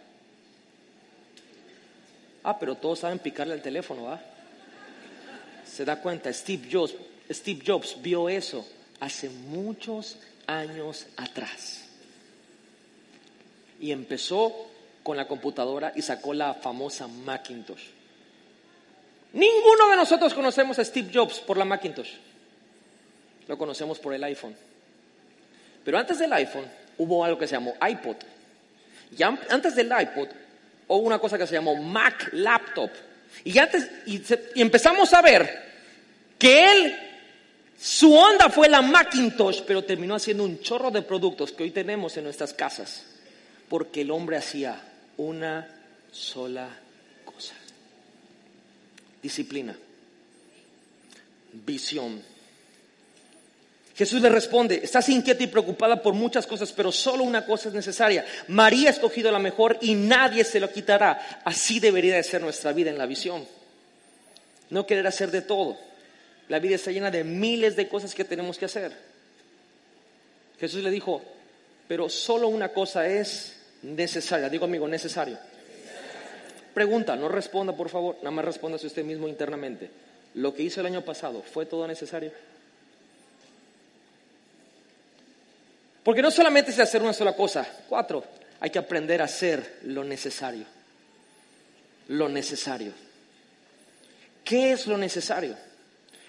Ah, 2.43 2.59
pero 2.59 2.75
todos 2.75 2.99
saben 2.99 3.19
picarle 3.19 3.53
al 3.53 3.61
teléfono, 3.61 4.03
¿va? 4.03 4.21
Se 5.65 5.83
da 5.83 5.99
cuenta, 5.99 6.31
Steve 6.31 6.69
Jobs, 6.71 6.93
Steve 7.29 7.61
Jobs 7.65 7.97
vio 8.01 8.29
eso 8.29 8.65
hace 8.99 9.29
muchos 9.29 10.17
años 10.45 11.07
atrás. 11.17 11.85
Y 13.79 13.91
empezó 13.91 14.67
con 15.01 15.17
la 15.17 15.27
computadora 15.27 15.91
y 15.95 16.01
sacó 16.03 16.33
la 16.33 16.53
famosa 16.53 17.07
Macintosh. 17.07 17.97
Ninguno 19.38 19.89
de 19.91 19.95
nosotros 19.95 20.33
conocemos 20.33 20.79
a 20.79 20.83
Steve 20.83 21.11
Jobs 21.13 21.39
por 21.41 21.57
la 21.57 21.63
Macintosh. 21.63 22.09
Lo 23.47 23.55
conocemos 23.55 23.99
por 23.99 24.15
el 24.15 24.23
iPhone. 24.23 24.55
Pero 25.85 25.99
antes 25.99 26.17
del 26.17 26.33
iPhone 26.33 26.65
hubo 26.97 27.23
algo 27.23 27.38
que 27.38 27.45
se 27.45 27.53
llamó 27.53 27.75
iPod. 27.88 28.15
Y 29.15 29.21
antes 29.21 29.75
del 29.75 29.91
iPod 29.95 30.29
hubo 30.88 30.97
una 31.05 31.19
cosa 31.19 31.38
que 31.38 31.45
se 31.45 31.53
llamó 31.53 31.75
Mac 31.75 32.29
Laptop. 32.31 32.89
Y, 33.43 33.59
antes, 33.59 33.88
y, 34.07 34.23
empezamos 34.59 35.13
a 35.13 35.21
ver 35.21 35.65
que 36.39 36.71
él, 36.71 36.97
su 37.79 38.15
onda 38.15 38.49
fue 38.49 38.67
la 38.67 38.81
Macintosh, 38.81 39.61
pero 39.67 39.83
terminó 39.83 40.15
haciendo 40.15 40.45
un 40.45 40.61
chorro 40.61 40.89
de 40.89 41.03
productos 41.03 41.51
que 41.51 41.61
hoy 41.61 41.69
tenemos 41.69 42.17
en 42.17 42.23
nuestras 42.23 42.55
casas. 42.55 43.05
Porque 43.69 44.01
el 44.01 44.09
hombre 44.09 44.38
hacía 44.38 44.81
una 45.17 45.67
sola. 46.11 46.86
Disciplina. 49.22 49.76
Visión. 51.53 52.22
Jesús 53.95 54.22
le 54.22 54.30
responde, 54.30 54.80
estás 54.84 55.09
inquieta 55.09 55.43
y 55.43 55.47
preocupada 55.47 56.03
por 56.03 56.13
muchas 56.13 56.45
cosas, 56.45 56.72
pero 56.72 56.91
solo 56.91 57.24
una 57.24 57.45
cosa 57.45 57.70
es 57.70 57.74
necesaria. 57.74 58.24
María 58.47 58.89
ha 58.89 58.91
escogido 58.91 59.32
la 59.32 59.39
mejor 59.39 59.80
y 59.82 59.95
nadie 59.95 60.43
se 60.43 60.59
lo 60.59 60.72
quitará. 60.72 61.41
Así 61.43 61.80
debería 61.80 62.15
de 62.15 62.22
ser 62.22 62.41
nuestra 62.41 62.74
vida 62.74 62.91
en 62.91 62.99
la 62.99 63.07
visión. 63.07 63.47
No 64.70 64.86
querer 64.86 65.07
hacer 65.07 65.32
de 65.32 65.41
todo. 65.41 65.80
La 66.47 66.59
vida 66.59 66.76
está 66.76 66.91
llena 66.91 67.09
de 67.09 67.24
miles 67.24 67.76
de 67.76 67.88
cosas 67.88 68.13
que 68.13 68.24
tenemos 68.24 68.59
que 68.59 68.65
hacer. 68.65 68.95
Jesús 70.59 70.84
le 70.84 70.91
dijo, 70.91 71.24
pero 71.88 72.07
solo 72.07 72.49
una 72.49 72.70
cosa 72.70 73.07
es 73.07 73.55
necesaria. 73.82 74.47
Digo 74.47 74.65
amigo, 74.65 74.88
necesario. 74.88 75.39
Pregunta, 76.78 77.15
no 77.15 77.28
responda 77.28 77.73
por 77.73 77.89
favor, 77.89 78.17
nada 78.17 78.30
más 78.30 78.45
responda 78.45 78.75
usted 78.75 79.03
mismo 79.03 79.28
internamente. 79.28 79.89
¿Lo 80.36 80.53
que 80.53 80.61
hizo 80.61 80.80
el 80.80 80.86
año 80.86 81.01
pasado 81.01 81.41
fue 81.41 81.65
todo 81.65 81.88
necesario? 81.88 82.32
Porque 86.03 86.21
no 86.21 86.30
solamente 86.30 86.69
es 86.69 86.78
hacer 86.78 87.01
una 87.01 87.13
sola 87.13 87.36
cosa. 87.36 87.67
Cuatro, 87.89 88.23
hay 88.59 88.69
que 88.69 88.78
aprender 88.78 89.23
a 89.23 89.25
hacer 89.25 89.80
lo 89.86 90.03
necesario. 90.03 90.65
Lo 92.09 92.30
necesario. 92.30 92.91
¿Qué 94.43 94.73
es 94.73 94.86
lo 94.86 94.99
necesario? 94.99 95.57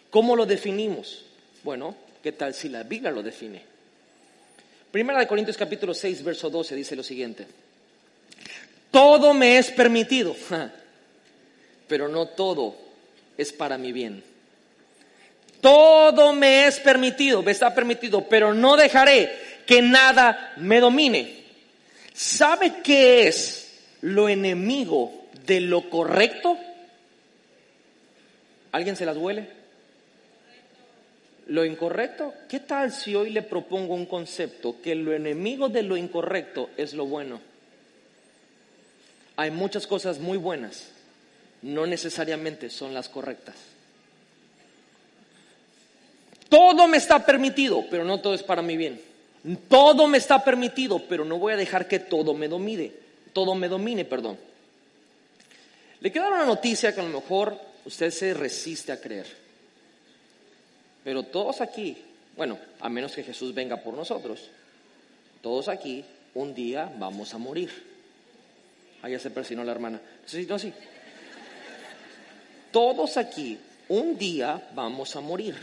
¿Cómo 0.09 0.35
lo 0.35 0.47
definimos? 0.47 1.27
Bueno, 1.63 1.95
¿qué 2.23 2.33
tal 2.33 2.55
si 2.55 2.71
la 2.71 2.85
Biblia 2.85 3.11
lo 3.11 3.23
define? 3.23 3.63
Primera 4.91 5.21
de 5.21 5.27
Corintios 5.27 5.59
capítulo 5.59 5.93
6, 5.93 6.25
verso 6.25 6.49
12 6.49 6.75
dice 6.75 6.97
lo 6.97 7.03
siguiente. 7.03 7.47
Todo 8.91 9.35
me 9.35 9.59
es 9.59 9.71
permitido, 9.71 10.35
pero 11.89 12.09
no 12.09 12.27
todo 12.27 12.77
es 13.37 13.53
para 13.53 13.79
mi 13.79 13.93
bien. 13.93 14.23
Todo 15.61 16.33
me 16.33 16.67
es 16.67 16.79
permitido, 16.79 17.43
me 17.43 17.53
está 17.53 17.75
permitido, 17.75 18.29
pero 18.29 18.55
no 18.55 18.77
dejaré 18.77 19.31
que 19.67 19.83
nada 19.83 20.53
me 20.57 20.81
domine. 20.81 21.45
¿Sabe 22.15 22.75
qué 22.83 23.27
es 23.27 23.81
lo 24.01 24.29
enemigo 24.29 25.27
de 25.47 25.61
lo 25.61 25.91
correcto? 25.91 26.57
¿Alguien 28.73 28.97
se 28.97 29.07
las 29.07 29.17
huele? 29.17 29.49
Lo 31.49 31.65
incorrecto, 31.65 32.35
¿qué 32.49 32.61
tal 32.61 32.93
si 32.93 33.15
hoy 33.15 33.31
le 33.31 33.43
propongo 33.43 33.95
un 33.95 34.05
concepto 34.05 34.77
que 34.83 34.95
lo 34.95 35.15
enemigo 35.15 35.71
de 35.71 35.83
lo 35.83 35.97
incorrecto 35.97 36.69
es 36.77 36.93
lo 36.93 37.07
bueno? 37.07 37.41
Hay 39.39 39.53
muchas 39.53 39.87
cosas 39.87 40.19
muy 40.19 40.37
buenas, 40.37 40.89
no 41.63 41.87
necesariamente 41.87 42.71
son 42.71 42.93
las 42.93 43.09
correctas. 43.09 43.55
Todo 46.49 46.89
me 46.89 46.97
está 46.97 47.25
permitido, 47.25 47.85
pero 47.89 48.03
no 48.03 48.21
todo 48.21 48.35
es 48.35 48.43
para 48.43 48.63
mi 48.63 48.77
bien. 48.77 49.01
Todo 49.69 50.09
me 50.09 50.19
está 50.19 50.43
permitido, 50.43 51.01
pero 51.09 51.25
no 51.25 51.39
voy 51.39 51.53
a 51.53 51.57
dejar 51.57 51.87
que 51.87 52.01
todo 52.01 52.35
me 52.35 52.49
domine. 52.49 52.91
Todo 53.33 53.55
me 53.55 53.69
domine, 53.69 54.05
perdón. 54.05 54.37
Le 56.01 56.11
queda 56.11 56.31
una 56.31 56.45
noticia 56.45 56.93
que 56.93 57.01
a 57.01 57.05
lo 57.05 57.21
mejor 57.21 57.57
usted 57.85 58.11
se 58.11 58.35
resiste 58.35 58.91
a 58.91 59.01
creer. 59.01 59.29
Pero 61.05 61.23
todos 61.23 61.61
aquí, 61.61 61.97
bueno, 62.37 62.59
a 62.81 62.89
menos 62.89 63.13
que 63.13 63.23
Jesús 63.23 63.55
venga 63.55 63.77
por 63.77 63.95
nosotros, 63.95 64.51
todos 65.43 65.69
aquí 65.69 66.05
un 66.35 66.57
día 66.57 66.93
vamos 66.99 67.35
a 67.35 67.39
morir. 67.39 67.88
Ahí 69.03 69.19
se 69.19 69.31
persinó 69.31 69.65
la 69.65 69.73
hermana. 69.73 70.01
Necesito 70.23 70.55
así. 70.55 70.73
Todos 72.73 73.17
aquí 73.17 73.59
un 73.89 74.19
día 74.19 74.69
vamos 74.75 75.15
a 75.17 75.21
morir. 75.21 75.57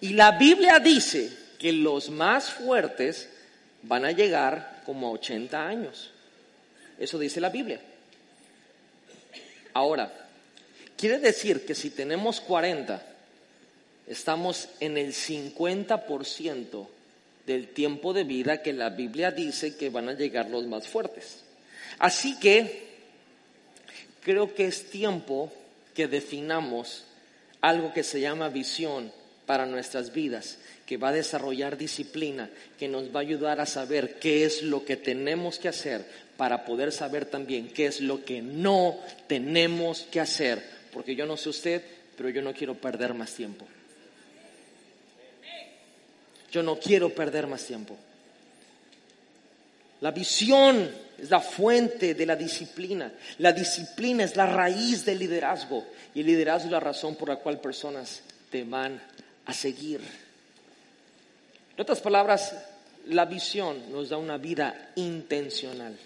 Y 0.00 0.10
la 0.10 0.32
Biblia 0.32 0.78
dice 0.78 1.30
que 1.58 1.72
los 1.72 2.10
más 2.10 2.50
fuertes 2.50 3.28
van 3.82 4.04
a 4.04 4.12
llegar 4.12 4.82
como 4.86 5.08
a 5.08 5.12
80 5.12 5.66
años. 5.66 6.10
Eso 6.98 7.18
dice 7.18 7.40
la 7.40 7.50
Biblia. 7.50 7.80
Ahora, 9.72 10.12
quiere 10.96 11.18
decir 11.18 11.64
que 11.64 11.74
si 11.74 11.90
tenemos 11.90 12.40
40, 12.40 13.02
estamos 14.06 14.68
en 14.80 14.96
el 14.96 15.12
50% 15.12 16.86
del 17.46 17.68
tiempo 17.68 18.12
de 18.12 18.24
vida 18.24 18.62
que 18.62 18.72
la 18.72 18.90
Biblia 18.90 19.30
dice 19.30 19.76
que 19.76 19.90
van 19.90 20.08
a 20.08 20.14
llegar 20.14 20.50
los 20.50 20.66
más 20.66 20.86
fuertes. 20.88 21.42
Así 22.00 22.36
que 22.40 22.88
creo 24.22 24.54
que 24.54 24.66
es 24.66 24.90
tiempo 24.90 25.52
que 25.94 26.08
definamos 26.08 27.04
algo 27.60 27.92
que 27.92 28.02
se 28.02 28.20
llama 28.20 28.48
visión 28.48 29.12
para 29.46 29.66
nuestras 29.66 30.12
vidas 30.12 30.58
que 30.90 30.96
va 30.96 31.10
a 31.10 31.12
desarrollar 31.12 31.76
disciplina, 31.76 32.50
que 32.76 32.88
nos 32.88 33.14
va 33.14 33.20
a 33.20 33.22
ayudar 33.22 33.60
a 33.60 33.66
saber 33.66 34.18
qué 34.18 34.44
es 34.44 34.64
lo 34.64 34.84
que 34.84 34.96
tenemos 34.96 35.60
que 35.60 35.68
hacer 35.68 36.04
para 36.36 36.64
poder 36.64 36.90
saber 36.90 37.26
también 37.26 37.68
qué 37.68 37.86
es 37.86 38.00
lo 38.00 38.24
que 38.24 38.42
no 38.42 38.98
tenemos 39.28 40.02
que 40.10 40.18
hacer. 40.18 40.60
Porque 40.92 41.14
yo 41.14 41.26
no 41.26 41.36
sé 41.36 41.48
usted, 41.48 41.82
pero 42.16 42.28
yo 42.28 42.42
no 42.42 42.52
quiero 42.52 42.74
perder 42.74 43.14
más 43.14 43.32
tiempo. 43.34 43.66
Yo 46.50 46.64
no 46.64 46.76
quiero 46.80 47.14
perder 47.14 47.46
más 47.46 47.64
tiempo. 47.64 47.96
La 50.00 50.10
visión 50.10 50.90
es 51.18 51.30
la 51.30 51.40
fuente 51.40 52.14
de 52.14 52.26
la 52.26 52.36
disciplina. 52.36 53.12
La 53.38 53.52
disciplina 53.52 54.24
es 54.24 54.36
la 54.36 54.46
raíz 54.46 55.04
del 55.04 55.18
liderazgo. 55.18 55.84
Y 56.14 56.20
el 56.20 56.26
liderazgo 56.26 56.66
es 56.66 56.72
la 56.72 56.80
razón 56.80 57.16
por 57.16 57.28
la 57.28 57.36
cual 57.36 57.60
personas 57.60 58.22
te 58.50 58.64
van 58.64 59.00
a 59.46 59.52
seguir. 59.52 60.00
En 61.76 61.82
otras 61.82 62.00
palabras, 62.00 62.54
la 63.06 63.24
visión 63.24 63.90
nos 63.92 64.08
da 64.08 64.16
una 64.16 64.38
vida 64.38 64.92
intencional. 64.96 65.96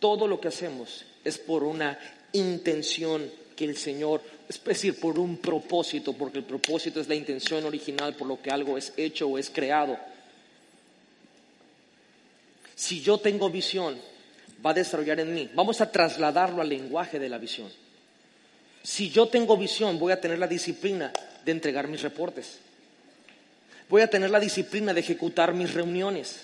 Todo 0.00 0.26
lo 0.26 0.40
que 0.40 0.48
hacemos 0.48 1.04
es 1.24 1.38
por 1.38 1.64
una 1.64 1.98
intención 2.32 3.30
que 3.56 3.64
el 3.64 3.76
Señor, 3.76 4.20
es 4.48 4.62
decir, 4.62 4.98
por 4.98 5.18
un 5.18 5.38
propósito, 5.38 6.12
porque 6.12 6.38
el 6.38 6.44
propósito 6.44 7.00
es 7.00 7.08
la 7.08 7.14
intención 7.14 7.64
original 7.64 8.14
por 8.14 8.26
lo 8.26 8.42
que 8.42 8.50
algo 8.50 8.76
es 8.76 8.92
hecho 8.96 9.28
o 9.28 9.38
es 9.38 9.48
creado. 9.50 9.96
Si 12.74 13.00
yo 13.00 13.18
tengo 13.18 13.50
visión, 13.50 14.00
va 14.64 14.70
a 14.70 14.74
desarrollar 14.74 15.20
en 15.20 15.34
mí. 15.34 15.50
Vamos 15.54 15.80
a 15.80 15.90
trasladarlo 15.90 16.62
al 16.62 16.68
lenguaje 16.68 17.18
de 17.18 17.28
la 17.28 17.38
visión. 17.38 17.70
Si 18.82 19.10
yo 19.10 19.28
tengo 19.28 19.56
visión, 19.56 19.98
voy 19.98 20.12
a 20.12 20.20
tener 20.20 20.38
la 20.38 20.46
disciplina 20.46 21.12
de 21.44 21.52
entregar 21.52 21.88
mis 21.88 22.02
reportes. 22.02 22.58
Voy 23.88 24.02
a 24.02 24.08
tener 24.08 24.30
la 24.30 24.40
disciplina 24.40 24.92
de 24.92 25.00
ejecutar 25.00 25.54
mis 25.54 25.72
reuniones. 25.72 26.42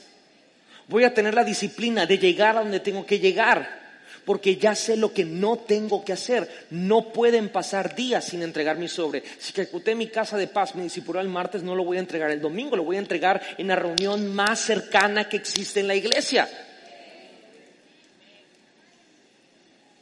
Voy 0.89 1.05
a 1.05 1.15
tener 1.15 1.35
la 1.35 1.45
disciplina 1.45 2.07
de 2.07 2.19
llegar 2.19 2.57
a 2.57 2.61
donde 2.61 2.81
tengo 2.81 3.07
que 3.07 3.19
llegar. 3.19 3.80
Porque 4.25 4.57
ya 4.57 4.75
sé 4.75 4.97
lo 4.97 5.13
que 5.13 5.25
no 5.25 5.57
tengo 5.57 6.05
que 6.05 6.13
hacer. 6.13 6.67
No 6.71 7.13
pueden 7.13 7.49
pasar 7.49 7.95
días 7.95 8.25
sin 8.25 8.43
entregar 8.43 8.77
mi 8.77 8.89
sobre. 8.89 9.23
Si 9.39 9.53
ejecuté 9.53 9.95
mi 9.95 10.09
casa 10.09 10.37
de 10.37 10.47
paz, 10.47 10.75
mi 10.75 10.83
discipulado 10.83 11.27
el 11.27 11.33
martes, 11.33 11.63
no 11.63 11.75
lo 11.75 11.85
voy 11.85 11.97
a 11.97 12.01
entregar 12.01 12.31
el 12.31 12.41
domingo, 12.41 12.77
lo 12.77 12.85
voy 12.85 12.97
a 12.97 13.01
entregar 13.01 13.41
en 13.59 13.69
la 13.69 13.77
reunión 13.77 14.35
más 14.35 14.61
cercana 14.61 15.29
que 15.29 15.37
existe 15.37 15.81
en 15.81 15.89
la 15.89 15.95
iglesia. 15.95 16.49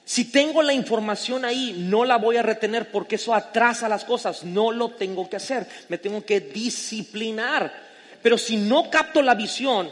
Si 0.09 0.25
tengo 0.25 0.63
la 0.63 0.73
información 0.73 1.45
ahí, 1.45 1.75
no 1.77 2.03
la 2.03 2.17
voy 2.17 2.39
a 2.39 2.43
retener 2.43 2.91
porque 2.91 3.17
eso 3.17 3.35
atrasa 3.35 3.91
las 3.91 4.07
cosas. 4.07 4.43
No 4.43 4.73
lo 4.73 4.93
tengo 4.93 5.29
que 5.29 5.37
hacer. 5.37 5.67
Me 5.91 5.99
tengo 5.99 6.25
que 6.25 6.41
disciplinar. 6.41 7.71
Pero 8.23 8.39
si 8.39 8.57
no 8.57 8.89
capto 8.89 9.21
la 9.21 9.35
visión, 9.35 9.91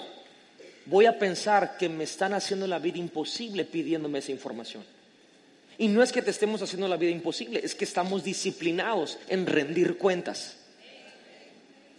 voy 0.86 1.06
a 1.06 1.18
pensar 1.18 1.76
que 1.76 1.88
me 1.88 2.04
están 2.04 2.34
haciendo 2.34 2.66
la 2.66 2.78
vida 2.78 2.98
imposible 2.98 3.64
pidiéndome 3.64 4.20
esa 4.20 4.32
información. 4.32 4.84
Y 5.78 5.88
no 5.88 6.02
es 6.02 6.10
que 6.10 6.22
te 6.22 6.30
estemos 6.30 6.62
haciendo 6.62 6.88
la 6.88 6.96
vida 6.96 7.10
imposible, 7.10 7.60
es 7.62 7.74
que 7.74 7.84
estamos 7.84 8.24
disciplinados 8.24 9.18
en 9.28 9.46
rendir 9.46 9.98
cuentas. 9.98 10.56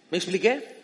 ¿Me 0.10 0.18
expliqué? 0.18 0.78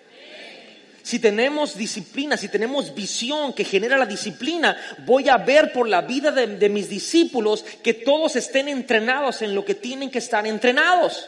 Si 1.01 1.19
tenemos 1.19 1.75
disciplina, 1.75 2.37
si 2.37 2.47
tenemos 2.47 2.93
visión 2.95 3.51
que 3.53 3.65
genera 3.65 3.97
la 3.97 4.05
disciplina, 4.05 4.77
voy 5.05 5.27
a 5.27 5.37
ver 5.37 5.73
por 5.73 5.87
la 5.87 6.01
vida 6.01 6.31
de, 6.31 6.69
mis 6.69 6.87
discípulos 6.87 7.65
que 7.83 7.93
todos 7.93 8.37
estén 8.37 8.69
entrenados 8.69 9.41
en 9.41 9.53
lo 9.53 9.65
que 9.65 9.75
tienen 9.75 10.09
que 10.09 10.19
estar 10.19 10.47
entrenados 10.47 11.27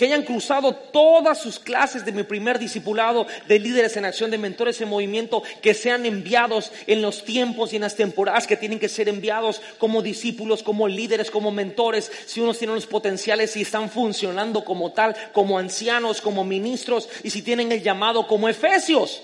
que 0.00 0.06
hayan 0.06 0.22
cruzado 0.22 0.74
todas 0.74 1.42
sus 1.42 1.58
clases 1.58 2.06
de 2.06 2.12
mi 2.12 2.22
primer 2.22 2.58
discipulado 2.58 3.26
de 3.46 3.58
líderes 3.58 3.98
en 3.98 4.06
acción, 4.06 4.30
de 4.30 4.38
mentores 4.38 4.80
en 4.80 4.88
movimiento, 4.88 5.42
que 5.60 5.74
sean 5.74 6.06
enviados 6.06 6.72
en 6.86 7.02
los 7.02 7.22
tiempos 7.22 7.74
y 7.74 7.76
en 7.76 7.82
las 7.82 7.96
temporadas 7.96 8.46
que 8.46 8.56
tienen 8.56 8.78
que 8.78 8.88
ser 8.88 9.10
enviados 9.10 9.60
como 9.76 10.00
discípulos, 10.00 10.62
como 10.62 10.88
líderes, 10.88 11.30
como 11.30 11.50
mentores, 11.50 12.10
si 12.24 12.40
unos 12.40 12.56
tienen 12.56 12.76
los 12.76 12.86
potenciales 12.86 13.54
y 13.58 13.60
están 13.60 13.90
funcionando 13.90 14.64
como 14.64 14.90
tal, 14.92 15.14
como 15.34 15.58
ancianos, 15.58 16.22
como 16.22 16.44
ministros 16.44 17.06
y 17.22 17.28
si 17.28 17.42
tienen 17.42 17.70
el 17.70 17.82
llamado 17.82 18.26
como 18.26 18.48
efesios. 18.48 19.20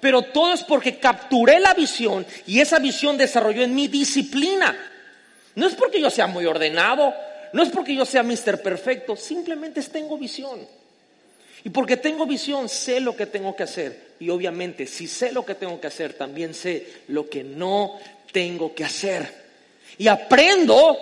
pero 0.00 0.22
todo 0.22 0.52
es 0.52 0.62
porque 0.62 1.00
capturé 1.00 1.58
la 1.58 1.74
visión 1.74 2.24
y 2.46 2.60
esa 2.60 2.78
visión 2.78 3.18
desarrolló 3.18 3.64
en 3.64 3.74
mi 3.74 3.88
disciplina. 3.88 4.76
No 5.56 5.66
es 5.66 5.74
porque 5.74 6.00
yo 6.00 6.10
sea 6.10 6.28
muy 6.28 6.46
ordenado, 6.46 7.12
no 7.52 7.62
es 7.62 7.70
porque 7.70 7.94
yo 7.94 8.04
sea 8.04 8.22
Mr. 8.22 8.60
Perfecto, 8.62 9.16
simplemente 9.16 9.82
tengo 9.82 10.18
visión. 10.18 10.66
Y 11.64 11.70
porque 11.70 11.96
tengo 11.96 12.26
visión, 12.26 12.68
sé 12.68 13.00
lo 13.00 13.16
que 13.16 13.26
tengo 13.26 13.56
que 13.56 13.64
hacer. 13.64 14.14
Y 14.20 14.28
obviamente, 14.30 14.86
si 14.86 15.08
sé 15.08 15.32
lo 15.32 15.44
que 15.44 15.56
tengo 15.56 15.80
que 15.80 15.88
hacer, 15.88 16.14
también 16.14 16.54
sé 16.54 17.02
lo 17.08 17.28
que 17.28 17.42
no 17.42 17.98
tengo 18.32 18.74
que 18.74 18.84
hacer. 18.84 19.46
Y 19.98 20.08
aprendo 20.08 20.96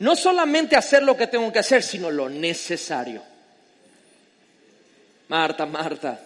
no 0.00 0.16
solamente 0.16 0.74
a 0.74 0.80
hacer 0.80 1.04
lo 1.04 1.16
que 1.16 1.28
tengo 1.28 1.52
que 1.52 1.60
hacer, 1.60 1.82
sino 1.82 2.10
lo 2.10 2.28
necesario. 2.28 3.22
Marta, 5.28 5.64
Marta, 5.66 6.20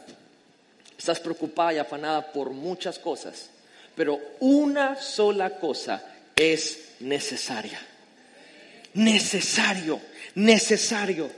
estás 0.96 1.20
preocupada 1.20 1.74
y 1.74 1.78
afanada 1.78 2.32
por 2.32 2.50
muchas 2.50 2.98
cosas, 2.98 3.50
pero 3.94 4.18
una 4.40 4.96
sola 4.96 5.59
cosa 5.59 6.02
es 6.34 6.92
necesaria. 7.00 7.78
Necesario, 8.97 10.01
necesario. 10.34 11.30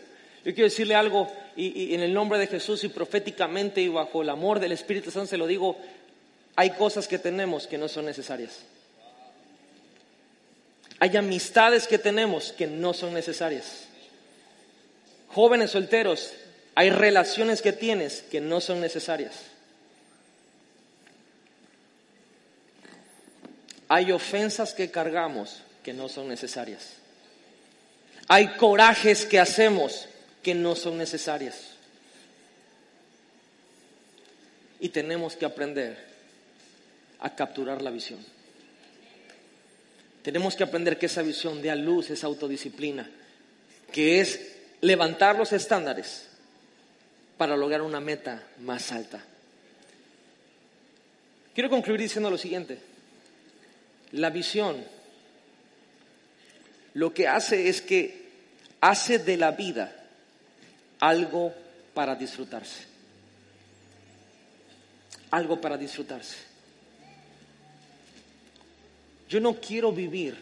Yo 0.45 0.55
quiero 0.55 0.71
decirle 0.71 0.95
algo 0.95 1.31
y, 1.57 1.93
en 1.93 2.03
el 2.03 2.15
nombre 2.15 2.39
de 2.39 2.47
Jesús 2.47 2.85
y 2.85 2.89
proféticamente 2.89 3.81
y 3.81 3.89
bajo 3.89 4.23
el 4.23 4.29
amor 4.29 4.61
del 4.61 4.71
Espíritu 4.71 5.11
Santo 5.11 5.27
se 5.27 5.37
lo 5.37 5.49
digo, 5.49 5.77
hay 6.55 6.71
cosas 6.71 7.09
que 7.09 7.19
tenemos 7.19 7.67
que 7.67 7.77
no 7.77 7.89
son 7.89 8.05
necesarias. 8.05 8.61
Hay 11.01 11.17
amistades 11.17 11.89
que 11.89 11.99
tenemos 11.99 12.53
que 12.53 12.69
no 12.69 12.95
son 12.95 13.13
necesarias. 13.13 13.87
Jóvenes 15.27 15.73
solteros, 15.73 16.35
hay 16.77 16.91
relaciones 16.91 17.61
que 17.61 17.73
tienes 17.73 18.23
que 18.23 18.41
no 18.41 18.61
son 18.61 18.81
necesarias. 18.81 19.35
Hay 23.89 24.13
ofensas 24.13 24.75
que 24.75 24.93
cargamos 24.93 25.63
que 25.83 25.93
no 25.93 26.09
son 26.09 26.29
necesarias. 26.29 26.99
Hay 28.29 28.49
corajes 28.57 29.25
que 29.25 29.41
hacemos 29.41 30.07
que 30.43 30.55
no 30.55 30.77
son 30.77 30.99
necesarias. 30.99 31.71
Y 34.81 34.91
tenemos 34.91 35.35
que 35.35 35.47
aprender 35.47 35.97
a 37.21 37.35
capturar 37.35 37.83
la 37.83 37.91
visión. 37.91 38.25
Tenemos 40.23 40.55
que 40.55 40.63
aprender 40.63 40.99
que 40.99 41.07
esa 41.07 41.23
visión 41.23 41.63
dé 41.63 41.71
a 41.71 41.75
luz 41.75 42.11
esa 42.11 42.27
autodisciplina, 42.27 43.09
que 43.91 44.21
es 44.21 44.41
levantar 44.83 45.37
los 45.37 45.53
estándares 45.53 46.29
para 47.39 47.57
lograr 47.57 47.81
una 47.83 48.01
meta 48.01 48.43
más 48.61 48.93
alta. 48.93 49.25
Quiero 51.55 51.71
concluir 51.71 52.01
diciendo 52.01 52.31
lo 52.31 52.39
siguiente. 52.39 52.79
La 54.13 54.31
visión 54.31 54.85
lo 56.95 57.13
que 57.13 57.29
hace 57.29 57.69
es 57.69 57.81
que 57.81 58.29
hace 58.81 59.19
de 59.19 59.37
la 59.37 59.53
vida 59.53 59.95
algo 61.01 61.55
para 61.95 62.15
disfrutarse. 62.15 62.85
Algo 65.31 65.61
para 65.61 65.77
disfrutarse. 65.77 66.37
Yo 69.29 69.41
no 69.41 69.61
quiero 69.61 69.93
vivir 69.93 70.37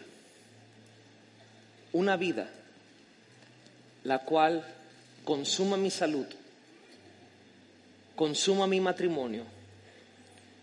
una 1.91 2.15
vida 2.15 2.49
la 4.03 4.19
cual 4.19 4.63
consuma 5.25 5.75
mi 5.75 5.91
salud, 5.91 6.25
consuma 8.15 8.65
mi 8.65 8.79
matrimonio, 8.79 9.43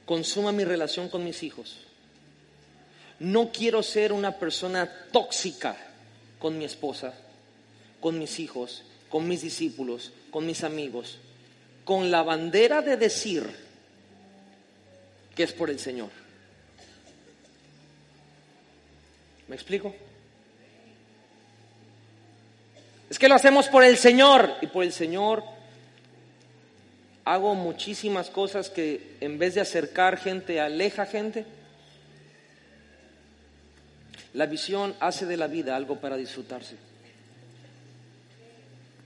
consuma 0.07 0.53
mi 0.53 0.64
relación 0.64 1.11
con 1.11 1.22
mis 1.22 1.43
hijos. 1.43 1.76
No 3.20 3.50
quiero 3.52 3.82
ser 3.82 4.12
una 4.12 4.32
persona 4.32 4.90
tóxica 5.12 5.76
con 6.38 6.58
mi 6.58 6.64
esposa, 6.64 7.14
con 8.00 8.18
mis 8.18 8.38
hijos, 8.40 8.82
con 9.08 9.28
mis 9.28 9.42
discípulos, 9.42 10.12
con 10.30 10.46
mis 10.46 10.64
amigos, 10.64 11.18
con 11.84 12.10
la 12.10 12.22
bandera 12.22 12.82
de 12.82 12.96
decir 12.96 13.48
que 15.34 15.42
es 15.42 15.52
por 15.52 15.70
el 15.70 15.78
Señor. 15.78 16.10
¿Me 19.48 19.54
explico? 19.54 19.94
Es 23.10 23.18
que 23.18 23.28
lo 23.28 23.34
hacemos 23.34 23.68
por 23.68 23.84
el 23.84 23.96
Señor 23.96 24.54
y 24.60 24.66
por 24.66 24.82
el 24.82 24.92
Señor 24.92 25.44
hago 27.24 27.54
muchísimas 27.54 28.30
cosas 28.30 28.70
que 28.70 29.16
en 29.20 29.38
vez 29.38 29.54
de 29.54 29.60
acercar 29.60 30.18
gente, 30.18 30.60
aleja 30.60 31.06
gente. 31.06 31.44
La 34.35 34.47
visión 34.47 34.95
hace 35.01 35.26
de 35.26 35.37
la 35.37 35.47
vida 35.47 35.74
algo 35.74 36.01
para 36.01 36.16
disfrutarse. 36.16 36.76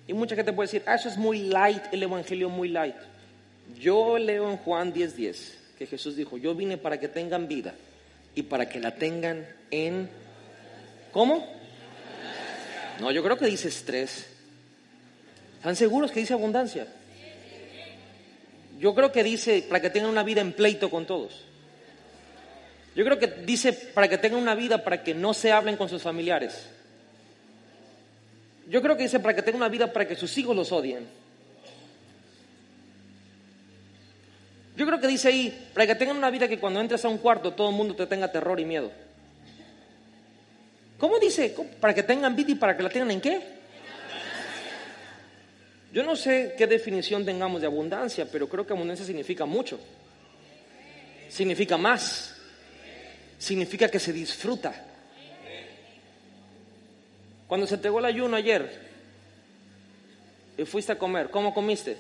Y 0.07 0.15
mucha 0.15 0.35
gente 0.35 0.55
puede 0.55 0.69
decir, 0.69 0.83
ah, 0.87 0.95
eso 0.95 1.09
es 1.09 1.19
muy 1.19 1.41
light, 1.41 1.83
el 1.93 2.03
Evangelio 2.03 2.49
muy 2.49 2.69
light. 2.69 2.97
Yo 3.79 4.17
leo 4.17 4.51
en 4.51 4.57
Juan 4.57 4.93
10:10 4.93 5.15
10, 5.15 5.59
que 5.79 5.87
Jesús 5.87 6.17
dijo, 6.17 6.39
yo 6.39 6.55
vine 6.55 6.79
para 6.79 6.99
que 6.99 7.09
tengan 7.09 7.47
vida 7.47 7.75
y 8.35 8.43
para 8.43 8.69
que 8.69 8.81
la 8.81 8.95
tengan 8.95 9.47
en... 9.71 10.09
¿Cómo? 11.13 11.47
No, 13.01 13.11
yo 13.11 13.23
creo 13.23 13.37
que 13.37 13.47
dice 13.47 13.69
estrés. 13.69 14.27
¿Están 15.59 15.77
seguros 15.77 16.11
que 16.11 16.21
dice 16.21 16.33
abundancia? 16.33 16.87
Yo 18.79 18.95
creo 18.95 19.13
que 19.13 19.25
dice 19.25 19.67
para 19.69 19.83
que 19.83 19.91
tengan 19.91 20.11
una 20.11 20.23
vida 20.23 20.41
en 20.41 20.53
pleito 20.53 20.89
con 20.89 21.05
todos. 21.05 21.45
Yo 22.99 23.05
creo 23.05 23.17
que 23.17 23.29
dice 23.29 23.73
para 23.73 24.09
que 24.09 24.19
tengan 24.19 24.41
una 24.41 24.57
vida 24.57 24.83
para 24.83 25.05
que 25.05 25.15
no 25.15 25.33
se 25.33 25.53
hablen 25.53 25.77
con 25.77 25.89
sus 25.89 26.03
familiares. 26.03 26.67
Yo 28.69 28.83
creo 28.83 28.97
que 28.97 29.05
dice 29.05 29.21
para 29.21 29.37
que 29.37 29.43
tenga 29.43 29.57
una 29.57 29.69
vida 29.69 29.93
para 29.93 30.09
que 30.09 30.17
sus 30.17 30.37
hijos 30.37 30.57
los 30.57 30.73
odien. 30.73 31.07
Yo 34.77 34.85
creo 34.85 34.99
que 34.99 35.07
dice 35.07 35.29
ahí, 35.29 35.71
para 35.73 35.87
que 35.87 35.95
tengan 35.95 36.17
una 36.17 36.29
vida 36.29 36.49
que 36.49 36.59
cuando 36.59 36.81
entres 36.81 37.05
a 37.05 37.09
un 37.09 37.19
cuarto 37.19 37.53
todo 37.53 37.71
el 37.71 37.77
mundo 37.77 37.95
te 37.95 38.05
tenga 38.09 38.33
terror 38.33 38.59
y 38.59 38.65
miedo. 38.65 38.91
¿Cómo 40.99 41.21
dice? 41.21 41.55
Para 41.79 41.95
que 41.95 42.03
tengan 42.03 42.35
vida 42.35 42.51
y 42.51 42.55
para 42.57 42.77
que 42.77 42.83
la 42.83 42.89
tengan 42.89 43.13
en 43.13 43.21
qué? 43.21 43.41
Yo 45.93 46.03
no 46.03 46.17
sé 46.17 46.57
qué 46.59 46.67
definición 46.67 47.25
tengamos 47.25 47.61
de 47.61 47.69
abundancia, 47.69 48.27
pero 48.27 48.49
creo 48.49 48.67
que 48.67 48.73
abundancia 48.73 49.07
significa 49.07 49.45
mucho. 49.45 49.79
Significa 51.29 51.77
más. 51.77 52.35
Significa 53.39 53.89
que 53.89 54.01
se 54.01 54.13
disfruta. 54.13 54.75
Cuando 57.47 57.67
se 57.67 57.79
te 57.79 57.89
el 57.89 58.05
ayuno 58.05 58.37
ayer 58.37 58.89
y 60.57 60.65
fuiste 60.65 60.93
a 60.93 60.99
comer, 60.99 61.31
¿cómo 61.31 61.55
comiste? 61.55 61.97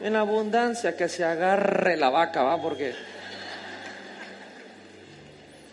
En 0.00 0.14
abundancia, 0.14 0.94
que 0.94 1.08
se 1.08 1.24
agarre 1.24 1.96
la 1.96 2.10
vaca, 2.10 2.42
¿va? 2.42 2.60
Porque 2.60 2.90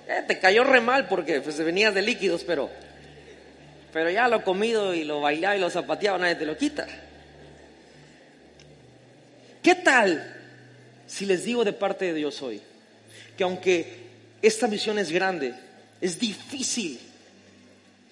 eh, 0.08 0.24
te 0.26 0.40
cayó 0.40 0.64
re 0.64 0.80
mal 0.80 1.08
porque 1.08 1.42
pues, 1.42 1.58
venías 1.58 1.94
de 1.94 2.04
líquidos, 2.04 2.46
pero, 2.46 2.70
pero 3.92 4.10
ya 4.10 4.30
lo 4.30 4.44
comido 4.44 4.94
y 4.94 5.04
lo 5.04 5.20
bailado 5.20 5.58
y 5.58 5.60
lo 5.60 5.70
zapateado, 5.70 6.20
nadie 6.20 6.36
te 6.36 6.46
lo 6.46 6.56
quita. 6.56 6.88
¿Qué 9.62 9.76
tal 9.76 10.43
si 11.14 11.28
les 11.28 11.46
digo 11.46 11.64
de 11.64 11.74
parte 11.74 12.06
de 12.06 12.16
Dios 12.16 12.42
hoy 12.42 12.60
que 13.38 13.44
aunque 13.44 13.86
esta 14.42 14.66
visión 14.66 14.98
es 14.98 15.12
grande, 15.12 15.54
es 16.02 16.18
difícil 16.20 17.00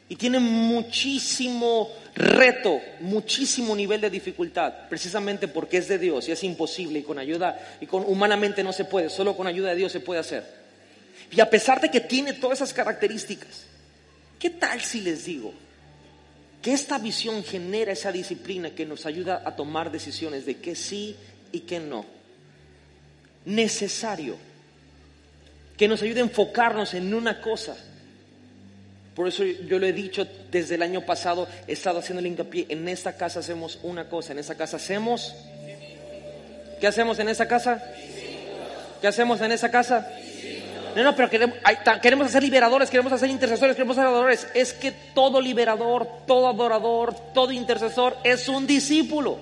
y 0.07 0.15
tiene 0.15 0.39
muchísimo 0.39 1.89
reto, 2.13 2.79
muchísimo 2.99 3.75
nivel 3.75 4.01
de 4.01 4.11
dificultad, 4.11 4.87
precisamente 4.87 5.47
porque 5.47 5.77
es 5.77 5.87
de 5.87 5.97
Dios 5.97 6.27
y 6.27 6.31
es 6.31 6.43
imposible 6.43 6.99
y 6.99 7.01
con 7.01 7.17
ayuda 7.17 7.77
y 7.81 7.87
con 7.87 8.03
humanamente 8.05 8.63
no 8.63 8.71
se 8.71 8.85
puede, 8.85 9.09
solo 9.09 9.35
con 9.35 9.47
ayuda 9.47 9.71
de 9.71 9.77
Dios 9.77 9.91
se 9.91 9.99
puede 9.99 10.19
hacer. 10.19 10.43
Y 11.31 11.39
a 11.39 11.49
pesar 11.49 11.81
de 11.81 11.89
que 11.89 12.01
tiene 12.01 12.33
todas 12.33 12.59
esas 12.59 12.73
características, 12.73 13.65
¿qué 14.37 14.51
tal 14.51 14.79
si 14.79 15.01
les 15.01 15.25
digo 15.25 15.53
que 16.61 16.73
esta 16.73 16.99
visión 16.99 17.43
genera 17.43 17.93
esa 17.93 18.11
disciplina 18.11 18.69
que 18.69 18.85
nos 18.85 19.07
ayuda 19.07 19.41
a 19.43 19.55
tomar 19.55 19.91
decisiones 19.91 20.45
de 20.45 20.57
qué 20.57 20.75
sí 20.75 21.15
y 21.51 21.61
qué 21.61 21.79
no? 21.79 22.20
Necesario 23.45 24.37
que 25.81 25.87
nos 25.87 26.03
ayude 26.03 26.19
a 26.19 26.23
enfocarnos 26.23 26.93
en 26.93 27.11
una 27.11 27.41
cosa. 27.41 27.75
Por 29.15 29.27
eso 29.27 29.43
yo 29.43 29.79
lo 29.79 29.87
he 29.87 29.93
dicho 29.93 30.27
desde 30.51 30.75
el 30.75 30.83
año 30.83 31.01
pasado, 31.01 31.47
he 31.67 31.73
estado 31.73 31.97
haciendo 31.97 32.19
el 32.19 32.27
hincapié, 32.27 32.67
en 32.69 32.87
esta 32.87 33.17
casa 33.17 33.39
hacemos 33.39 33.79
una 33.81 34.07
cosa, 34.07 34.33
en 34.33 34.37
esta 34.37 34.53
casa 34.53 34.77
hacemos... 34.77 35.33
¿Qué 36.79 36.85
hacemos 36.85 37.17
en 37.17 37.29
esa 37.29 37.47
casa? 37.47 37.83
¿Qué 39.01 39.07
hacemos 39.07 39.41
en 39.41 39.51
esa 39.51 39.71
casa? 39.71 40.07
No, 40.95 41.03
no, 41.03 41.15
pero 41.15 41.31
queremos, 41.31 41.57
queremos 42.01 42.27
hacer 42.27 42.43
liberadores, 42.43 42.89
queremos 42.91 43.13
hacer 43.13 43.29
intercesores, 43.29 43.75
queremos 43.75 43.97
adoradores. 43.97 44.47
Es 44.53 44.73
que 44.73 44.91
todo 44.91 45.41
liberador, 45.41 46.07
todo 46.27 46.47
adorador, 46.47 47.15
todo 47.33 47.51
intercesor 47.51 48.17
es 48.23 48.47
un 48.49 48.67
discípulo. 48.67 49.39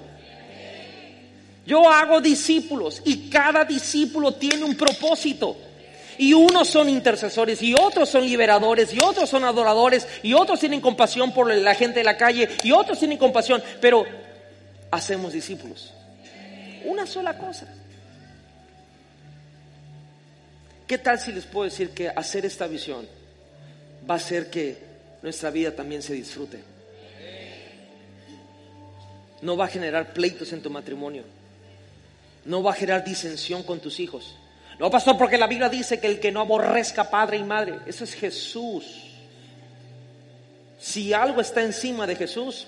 Yo 1.70 1.88
hago 1.88 2.20
discípulos 2.20 2.99
y 3.05 3.30
cada 3.30 3.63
discípulo 3.63 4.34
tiene 4.34 4.63
un 4.63 4.76
propósito. 4.76 5.55
Y 6.17 6.34
unos 6.34 6.67
son 6.67 6.89
intercesores 6.89 7.61
y 7.61 7.76
otros 7.76 8.09
son 8.09 8.24
liberadores 8.24 8.91
y 8.91 8.97
otros 8.97 9.30
son 9.30 9.43
adoradores 9.43 10.07
y 10.24 10.34
otros 10.34 10.59
tienen 10.59 10.82
compasión 10.82 11.32
por 11.32 11.53
la 11.53 11.76
gente 11.76 11.99
de 11.99 12.05
la 12.05 12.17
calle 12.17 12.49
y 12.63 12.72
otros 12.72 12.97
tienen 12.97 13.20
compasión, 13.20 13.61
pero 13.80 14.03
hacemos 14.89 15.32
discípulos. 15.32 15.93
Una 16.86 17.05
sola 17.05 17.38
cosa. 17.38 17.67
¿Qué 20.88 20.97
tal 20.97 21.20
si 21.20 21.32
les 21.32 21.45
puedo 21.45 21.65
decir 21.65 21.91
que 21.91 22.09
hacer 22.09 22.47
esta 22.47 22.65
visión 22.65 23.07
va 24.09 24.15
a 24.15 24.17
hacer 24.17 24.49
que 24.49 24.76
nuestra 25.22 25.51
vida 25.51 25.76
también 25.76 26.01
se 26.01 26.15
disfrute? 26.15 26.63
No 29.43 29.55
va 29.55 29.65
a 29.65 29.67
generar 29.67 30.13
pleitos 30.13 30.51
en 30.51 30.63
tu 30.63 30.72
matrimonio. 30.72 31.38
No 32.49 32.63
va 32.63 32.71
a 32.71 32.73
generar 32.73 33.03
disensión 33.03 33.61
con 33.61 33.79
tus 33.79 33.99
hijos. 33.99 34.35
No, 34.79 34.89
pastor, 34.89 35.15
porque 35.19 35.37
la 35.37 35.45
Biblia 35.45 35.69
dice 35.69 35.99
que 35.99 36.07
el 36.07 36.19
que 36.19 36.31
no 36.31 36.41
aborrezca 36.41 37.07
padre 37.07 37.37
y 37.37 37.43
madre, 37.43 37.77
eso 37.85 38.03
es 38.03 38.15
Jesús. 38.15 39.05
Si 40.79 41.13
algo 41.13 41.41
está 41.41 41.61
encima 41.61 42.07
de 42.07 42.15
Jesús, 42.15 42.65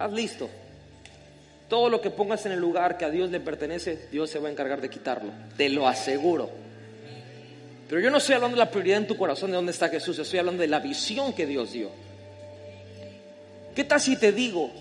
haz 0.00 0.12
listo. 0.12 0.50
Todo 1.68 1.88
lo 1.88 2.00
que 2.00 2.10
pongas 2.10 2.44
en 2.46 2.52
el 2.52 2.58
lugar 2.58 2.98
que 2.98 3.04
a 3.04 3.10
Dios 3.10 3.30
le 3.30 3.38
pertenece, 3.38 4.08
Dios 4.10 4.30
se 4.30 4.40
va 4.40 4.48
a 4.48 4.50
encargar 4.50 4.80
de 4.80 4.90
quitarlo. 4.90 5.30
Te 5.56 5.68
lo 5.68 5.86
aseguro. 5.86 6.50
Pero 7.88 8.00
yo 8.00 8.10
no 8.10 8.18
estoy 8.18 8.34
hablando 8.34 8.56
de 8.56 8.64
la 8.64 8.70
prioridad 8.72 8.98
en 8.98 9.06
tu 9.06 9.16
corazón 9.16 9.52
de 9.52 9.56
dónde 9.56 9.70
está 9.70 9.88
Jesús, 9.88 10.18
estoy 10.18 10.40
hablando 10.40 10.62
de 10.62 10.68
la 10.68 10.80
visión 10.80 11.32
que 11.34 11.46
Dios 11.46 11.70
dio. 11.70 11.92
¿Qué 13.76 13.84
tal 13.84 14.00
si 14.00 14.16
te 14.16 14.32
digo 14.32 14.72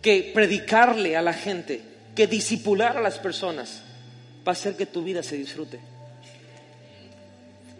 que 0.00 0.30
predicarle 0.32 1.14
a 1.14 1.20
la 1.20 1.34
gente, 1.34 1.97
que 2.18 2.26
disipular 2.26 2.96
a 2.96 3.00
las 3.00 3.20
personas, 3.20 3.80
va 4.44 4.50
a 4.50 4.50
hacer 4.50 4.74
que 4.74 4.86
tu 4.86 5.04
vida 5.04 5.22
se 5.22 5.36
disfrute? 5.36 5.78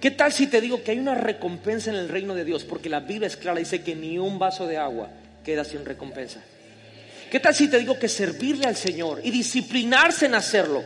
¿Qué 0.01 0.13
tal 0.13 0.33
si 0.33 0.47
te 0.47 0.61
digo 0.61 0.81
que 0.85 0.93
hay 0.93 1.01
una 1.01 1.17
recompensa 1.17 1.91
en 1.91 1.97
el 1.97 2.09
reino 2.09 2.37
de 2.37 2.45
Dios? 2.45 2.63
Porque 2.63 2.89
la 2.89 3.01
Biblia 3.01 3.27
es 3.27 3.37
clara, 3.37 3.59
dice 3.59 3.83
que 3.83 3.97
ni 3.97 4.17
un 4.17 4.39
vaso 4.39 4.69
de 4.69 4.77
agua 4.77 5.09
queda 5.45 5.65
sin 5.65 5.85
recompensa. 5.85 6.41
¿Qué 7.33 7.41
tal 7.41 7.53
si 7.53 7.67
te 7.67 7.81
digo 7.81 7.99
que 7.99 8.09
servirle 8.09 8.67
al 8.67 8.77
Señor 8.77 9.21
y 9.25 9.33
disciplinarse 9.33 10.27
en 10.27 10.37
hacerlo 10.37 10.85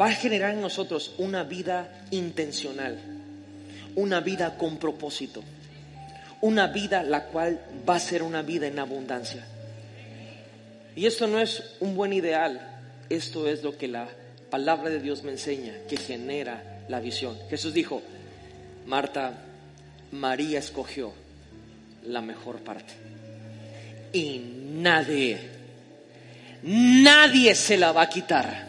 va 0.00 0.06
a 0.06 0.12
generar 0.12 0.54
en 0.54 0.62
nosotros 0.62 1.12
una 1.18 1.44
vida 1.44 2.06
intencional, 2.10 2.96
una 3.96 4.20
vida 4.20 4.56
con 4.56 4.78
propósito, 4.78 5.44
una 6.40 6.68
vida 6.68 7.02
la 7.02 7.24
cual 7.24 7.60
va 7.86 7.96
a 7.96 8.00
ser 8.00 8.22
una 8.22 8.40
vida 8.40 8.66
en 8.66 8.78
abundancia? 8.78 9.44
Y 10.96 11.04
esto 11.04 11.26
no 11.26 11.38
es 11.38 11.76
un 11.80 11.94
buen 11.94 12.14
ideal, 12.14 12.76
esto 13.08 13.48
es 13.48 13.62
lo 13.62 13.76
que 13.76 13.88
la 13.88 14.08
palabra 14.50 14.90
de 14.90 15.00
Dios 15.00 15.22
me 15.22 15.32
enseña, 15.32 15.74
que 15.88 15.96
genera 15.96 16.82
la 16.88 17.00
visión. 17.00 17.36
Jesús 17.50 17.74
dijo, 17.74 18.02
Marta, 18.86 19.44
María 20.12 20.58
escogió 20.58 21.12
la 22.06 22.20
mejor 22.20 22.60
parte. 22.60 22.94
Y 24.12 24.40
nadie, 24.72 25.38
nadie 26.62 27.54
se 27.54 27.76
la 27.76 27.92
va 27.92 28.02
a 28.02 28.08
quitar. 28.08 28.68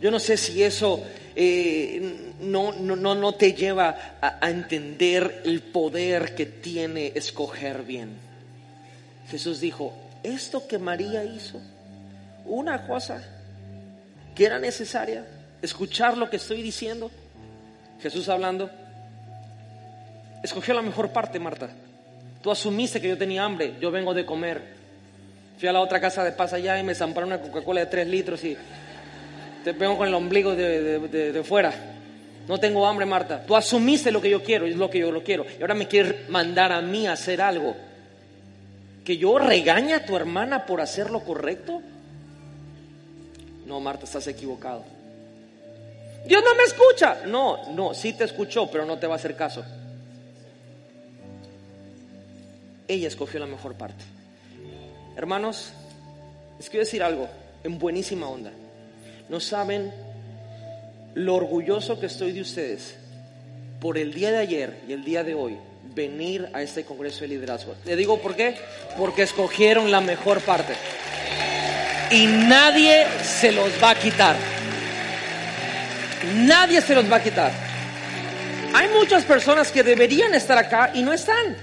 Yo 0.00 0.10
no 0.10 0.18
sé 0.18 0.36
si 0.36 0.62
eso 0.62 1.04
eh, 1.34 2.34
no, 2.40 2.72
no, 2.72 2.96
no, 2.96 3.32
te 3.34 3.52
lleva 3.52 4.18
a, 4.20 4.44
a 4.44 4.50
entender 4.50 5.42
el 5.44 5.62
poder 5.62 6.34
que 6.34 6.46
tiene 6.46 7.12
escoger 7.14 7.82
bien. 7.82 8.10
Jesús 9.30 9.60
dijo, 9.60 9.94
esto 10.22 10.66
que 10.66 10.78
María 10.78 11.24
hizo, 11.24 11.60
una 12.50 12.86
cosa 12.86 13.22
que 14.34 14.44
era 14.44 14.58
necesaria, 14.58 15.24
escuchar 15.62 16.18
lo 16.18 16.28
que 16.28 16.36
estoy 16.36 16.62
diciendo, 16.62 17.10
Jesús 18.02 18.28
hablando, 18.28 18.70
escogió 20.42 20.74
la 20.74 20.82
mejor 20.82 21.10
parte, 21.10 21.38
Marta. 21.38 21.70
Tú 22.42 22.50
asumiste 22.50 23.00
que 23.00 23.08
yo 23.08 23.16
tenía 23.16 23.44
hambre, 23.44 23.74
yo 23.80 23.90
vengo 23.90 24.14
de 24.14 24.26
comer. 24.26 24.62
Fui 25.58 25.68
a 25.68 25.72
la 25.72 25.80
otra 25.80 26.00
casa 26.00 26.24
de 26.24 26.32
paz 26.32 26.52
allá 26.52 26.78
y 26.78 26.82
me 26.82 26.94
zamparon 26.94 27.28
una 27.28 27.40
Coca-Cola 27.40 27.80
de 27.80 27.86
tres 27.86 28.08
litros 28.08 28.42
y 28.44 28.56
te 29.62 29.72
vengo 29.72 29.98
con 29.98 30.08
el 30.08 30.14
ombligo 30.14 30.56
de, 30.56 30.98
de, 30.98 31.44
fuera. 31.44 31.72
No 32.48 32.58
tengo 32.58 32.86
hambre, 32.86 33.06
Marta. 33.06 33.44
Tú 33.44 33.54
asumiste 33.54 34.10
lo 34.10 34.20
que 34.20 34.30
yo 34.30 34.42
quiero 34.42 34.66
es 34.66 34.74
lo 34.74 34.88
que 34.88 34.98
yo 34.98 35.12
lo 35.12 35.22
quiero. 35.22 35.44
Y 35.58 35.60
ahora 35.60 35.74
me 35.74 35.86
quieres 35.86 36.28
mandar 36.30 36.72
a 36.72 36.80
mí 36.80 37.06
a 37.06 37.12
hacer 37.12 37.42
algo 37.42 37.76
que 39.04 39.18
yo 39.18 39.38
regaña 39.38 39.96
a 39.96 40.04
tu 40.04 40.16
hermana 40.16 40.66
por 40.66 40.80
hacer 40.80 41.10
lo 41.10 41.20
correcto? 41.20 41.82
No, 43.70 43.78
Marta, 43.78 44.04
estás 44.04 44.26
equivocado. 44.26 44.82
Dios 46.26 46.42
no 46.44 46.56
me 46.56 46.64
escucha. 46.64 47.24
No, 47.26 47.72
no, 47.72 47.94
sí 47.94 48.14
te 48.14 48.24
escuchó, 48.24 48.68
pero 48.68 48.84
no 48.84 48.98
te 48.98 49.06
va 49.06 49.12
a 49.12 49.16
hacer 49.16 49.36
caso. 49.36 49.64
Ella 52.88 53.06
escogió 53.06 53.38
la 53.38 53.46
mejor 53.46 53.76
parte. 53.76 54.02
Hermanos, 55.16 55.70
les 56.58 56.68
quiero 56.68 56.84
decir 56.84 57.00
algo 57.00 57.28
en 57.62 57.78
buenísima 57.78 58.26
onda. 58.28 58.50
No 59.28 59.38
saben 59.38 59.94
lo 61.14 61.36
orgulloso 61.36 62.00
que 62.00 62.06
estoy 62.06 62.32
de 62.32 62.40
ustedes 62.40 62.96
por 63.80 63.98
el 63.98 64.12
día 64.12 64.32
de 64.32 64.38
ayer 64.38 64.80
y 64.88 64.94
el 64.94 65.04
día 65.04 65.22
de 65.22 65.34
hoy 65.34 65.56
venir 65.94 66.50
a 66.54 66.60
este 66.60 66.84
Congreso 66.84 67.20
de 67.20 67.28
Liderazgo. 67.28 67.76
Le 67.84 67.94
digo 67.94 68.20
por 68.20 68.34
qué, 68.34 68.56
porque 68.98 69.22
escogieron 69.22 69.92
la 69.92 70.00
mejor 70.00 70.40
parte. 70.40 70.74
Y 72.10 72.26
nadie 72.26 73.06
se 73.22 73.52
los 73.52 73.70
va 73.82 73.90
a 73.90 73.94
quitar. 73.94 74.36
Nadie 76.34 76.80
se 76.80 76.94
los 76.94 77.10
va 77.10 77.16
a 77.16 77.22
quitar. 77.22 77.52
Hay 78.74 78.88
muchas 78.88 79.24
personas 79.24 79.70
que 79.70 79.82
deberían 79.82 80.34
estar 80.34 80.58
acá 80.58 80.90
y 80.94 81.02
no 81.02 81.12
están. 81.12 81.56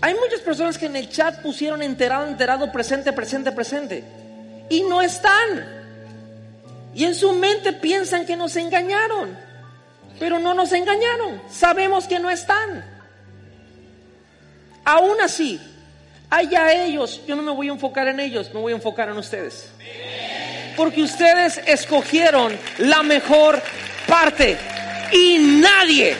Hay 0.00 0.14
muchas 0.14 0.40
personas 0.40 0.78
que 0.78 0.86
en 0.86 0.96
el 0.96 1.08
chat 1.08 1.40
pusieron 1.42 1.82
enterado, 1.82 2.26
enterado, 2.26 2.70
presente, 2.72 3.12
presente, 3.12 3.52
presente. 3.52 4.04
Y 4.68 4.82
no 4.82 5.00
están. 5.00 5.64
Y 6.94 7.04
en 7.04 7.14
su 7.14 7.32
mente 7.32 7.72
piensan 7.72 8.26
que 8.26 8.36
nos 8.36 8.56
engañaron. 8.56 9.36
Pero 10.18 10.38
no 10.38 10.54
nos 10.54 10.72
engañaron. 10.72 11.42
Sabemos 11.50 12.06
que 12.06 12.18
no 12.18 12.30
están. 12.30 12.84
Aún 14.84 15.20
así, 15.22 15.60
allá 16.30 16.72
ellos, 16.72 17.20
yo 17.26 17.36
no 17.36 17.42
me 17.42 17.52
voy 17.52 17.68
a 17.68 17.72
enfocar 17.72 18.08
en 18.08 18.20
ellos, 18.20 18.50
me 18.52 18.60
voy 18.60 18.72
a 18.72 18.76
enfocar 18.76 19.08
en 19.08 19.16
ustedes. 19.16 19.70
Porque 20.76 21.02
ustedes 21.02 21.60
escogieron 21.66 22.56
la 22.78 23.02
mejor 23.02 23.62
parte. 24.06 24.58
Y 25.12 25.38
nadie, 25.38 26.16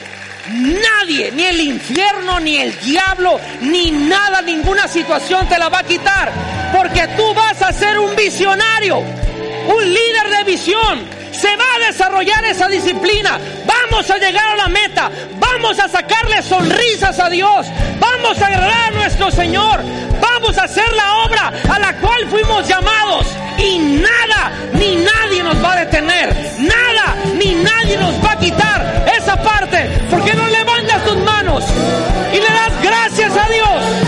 nadie, 0.49 1.31
ni 1.31 1.43
el 1.43 1.61
infierno, 1.61 2.39
ni 2.39 2.57
el 2.57 2.79
diablo, 2.79 3.39
ni 3.61 3.91
nada, 3.91 4.41
ninguna 4.41 4.87
situación 4.87 5.47
te 5.47 5.59
la 5.59 5.69
va 5.69 5.79
a 5.79 5.83
quitar. 5.83 6.31
Porque 6.75 7.07
tú 7.15 7.33
vas 7.33 7.61
a 7.61 7.71
ser 7.71 7.99
un 7.99 8.15
visionario, 8.15 8.97
un 8.97 9.83
líder 9.83 10.29
de 10.37 10.51
visión, 10.51 11.16
se 11.37 11.55
va 11.55 11.65
a 11.75 11.87
desarrollar 11.87 12.43
esa 12.45 12.67
disciplina. 12.67 13.39
Vamos 13.65 14.09
a 14.09 14.17
llegar 14.17 14.47
a 14.47 14.55
la 14.55 14.67
meta. 14.67 15.11
Vamos 15.39 15.79
a 15.79 15.87
sacarle 15.87 16.41
sonrisas 16.41 17.19
a 17.19 17.29
Dios. 17.29 17.67
Vamos 17.99 18.41
a 18.41 18.47
agradar 18.47 18.87
a 18.87 18.91
nuestro 18.91 19.31
Señor. 19.31 19.81
Vamos 20.19 20.57
a 20.57 20.63
hacer 20.63 20.91
la 20.93 21.17
obra 21.25 21.53
a 21.69 21.79
la 21.79 21.93
cual 21.97 22.27
fuimos 22.29 22.67
llamados. 22.67 23.27
Y 23.57 23.77
nada 23.77 24.51
ni 24.73 24.95
nadie 24.95 25.43
nos 25.43 25.63
va 25.63 25.73
a 25.73 25.79
detener. 25.85 26.35
Nada 26.59 27.15
ni 27.35 27.55
nadie 27.55 27.97
nos 27.97 28.13
va 28.23 28.31
a 28.31 28.39
quitar 28.39 29.05
esa 29.15 29.35
parte. 29.41 29.89
porque 30.09 30.33
no 30.33 30.47
levantas 30.47 31.03
tus 31.05 31.17
manos 31.17 31.63
y 32.33 32.37
le 32.37 32.47
das 32.47 32.81
gracias 32.81 33.31
a 33.37 33.47
Dios? 33.49 34.06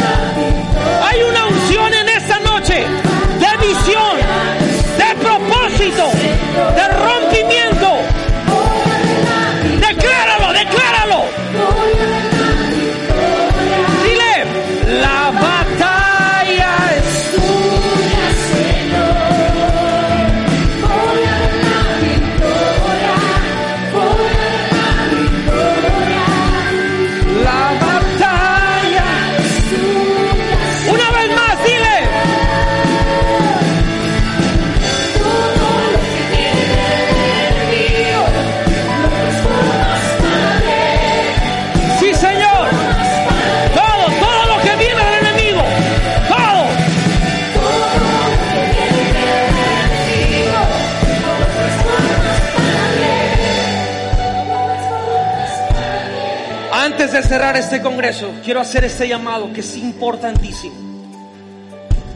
Cerrar 57.30 57.55
este 57.57 57.80
congreso, 57.80 58.32
quiero 58.43 58.59
hacer 58.59 58.84
este 58.86 59.07
llamado 59.07 59.53
que 59.53 59.59
es 59.59 59.77
importantísimo. 59.77 60.73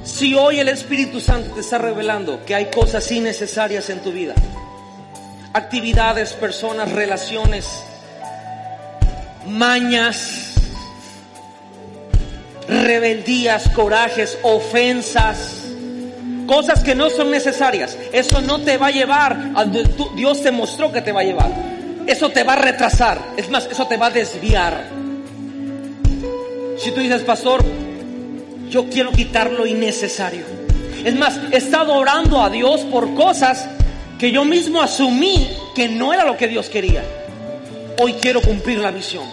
Si 0.03 0.33
hoy 0.33 0.59
el 0.59 0.69
Espíritu 0.69 1.19
Santo 1.19 1.51
te 1.51 1.59
está 1.59 1.77
revelando 1.77 2.43
que 2.43 2.55
hay 2.55 2.71
cosas 2.71 3.11
innecesarias 3.11 3.91
en 3.91 3.99
tu 3.99 4.11
vida, 4.11 4.33
actividades, 5.53 6.33
personas, 6.33 6.91
relaciones, 6.91 7.83
mañas, 9.47 10.55
rebeldías, 12.67 13.69
corajes, 13.69 14.39
ofensas, 14.41 15.67
cosas 16.47 16.83
que 16.83 16.95
no 16.95 17.11
son 17.11 17.29
necesarias. 17.29 17.99
Eso 18.11 18.41
no 18.41 18.61
te 18.61 18.79
va 18.79 18.87
a 18.87 18.91
llevar 18.91 19.51
a 19.53 19.63
donde 19.63 19.85
Dios 20.15 20.41
te 20.41 20.49
mostró 20.49 20.91
que 20.91 21.03
te 21.03 21.11
va 21.11 21.21
a 21.21 21.23
llevar. 21.23 21.51
Eso 22.07 22.31
te 22.31 22.43
va 22.43 22.53
a 22.53 22.55
retrasar. 22.55 23.19
Es 23.37 23.47
más, 23.51 23.67
eso 23.67 23.85
te 23.85 23.95
va 23.95 24.07
a 24.07 24.09
desviar. 24.09 25.02
Si 26.83 26.91
tú 26.91 26.99
dices, 26.99 27.21
pastor, 27.21 27.63
yo 28.69 28.89
quiero 28.89 29.11
quitar 29.11 29.49
lo 29.53 29.65
innecesario. 29.65 30.43
Es 31.05 31.15
más, 31.15 31.39
he 31.53 31.55
estado 31.55 31.93
orando 31.93 32.43
a 32.43 32.49
Dios 32.49 32.81
por 32.81 33.13
cosas 33.13 33.69
que 34.19 34.33
yo 34.33 34.43
mismo 34.43 34.81
asumí 34.81 35.49
que 35.73 35.87
no 35.87 36.13
era 36.13 36.25
lo 36.25 36.35
que 36.35 36.49
Dios 36.49 36.67
quería. 36.67 37.01
Hoy 38.01 38.15
quiero 38.15 38.41
cumplir 38.41 38.79
la 38.79 38.91
visión. 38.91 39.23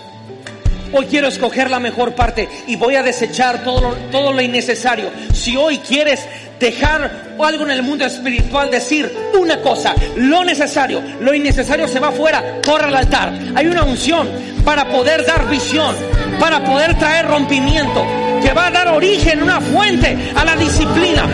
Hoy 0.92 1.06
quiero 1.06 1.26
escoger 1.26 1.70
la 1.70 1.80
mejor 1.80 2.14
parte 2.14 2.48
y 2.68 2.76
voy 2.76 2.94
a 2.94 3.02
desechar 3.02 3.64
todo 3.64 3.80
lo, 3.80 3.94
todo 4.12 4.32
lo 4.32 4.40
innecesario. 4.40 5.10
Si 5.32 5.56
hoy 5.56 5.78
quieres 5.78 6.28
dejar 6.60 7.34
algo 7.40 7.64
en 7.64 7.72
el 7.72 7.82
mundo 7.82 8.04
espiritual, 8.04 8.70
decir 8.70 9.10
una 9.36 9.60
cosa, 9.60 9.94
lo 10.14 10.44
necesario, 10.44 11.02
lo 11.20 11.34
innecesario 11.34 11.88
se 11.88 11.98
va 11.98 12.08
afuera, 12.08 12.60
corre 12.64 12.84
al 12.84 12.96
altar. 12.96 13.32
Hay 13.56 13.66
una 13.66 13.82
unción 13.82 14.28
para 14.64 14.88
poder 14.88 15.24
dar 15.24 15.48
visión, 15.48 15.96
para 16.40 16.64
poder 16.64 16.98
traer 16.98 17.28
rompimiento, 17.28 18.04
que 18.42 18.52
va 18.54 18.66
a 18.68 18.70
dar 18.70 18.88
origen, 18.88 19.42
una 19.42 19.60
fuente 19.60 20.32
a 20.34 20.44
la 20.44 20.56
disciplina. 20.56 21.28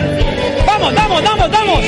Vamos, 0.67 0.93
vamos, 0.93 1.23
vamos, 1.23 1.49
vamos. 1.49 1.79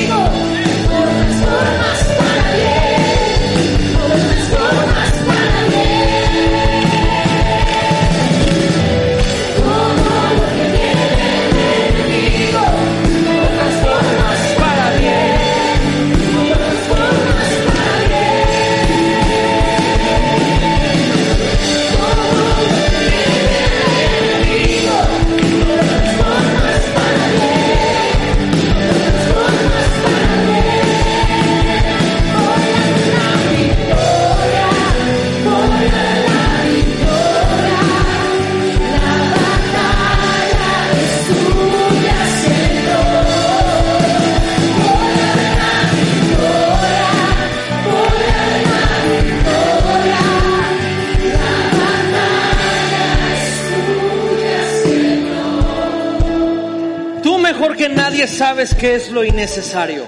Sabes 58.27 58.75
qué 58.75 58.95
es 58.95 59.11
lo 59.11 59.23
innecesario. 59.23 60.05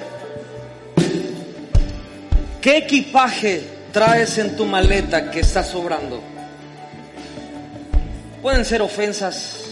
¿Qué 2.61 2.77
equipaje 2.77 3.63
traes 3.91 4.37
en 4.37 4.55
tu 4.55 4.65
maleta 4.65 5.31
que 5.31 5.39
está 5.39 5.63
sobrando? 5.63 6.21
Pueden 8.41 8.65
ser 8.65 8.81
ofensas, 8.81 9.65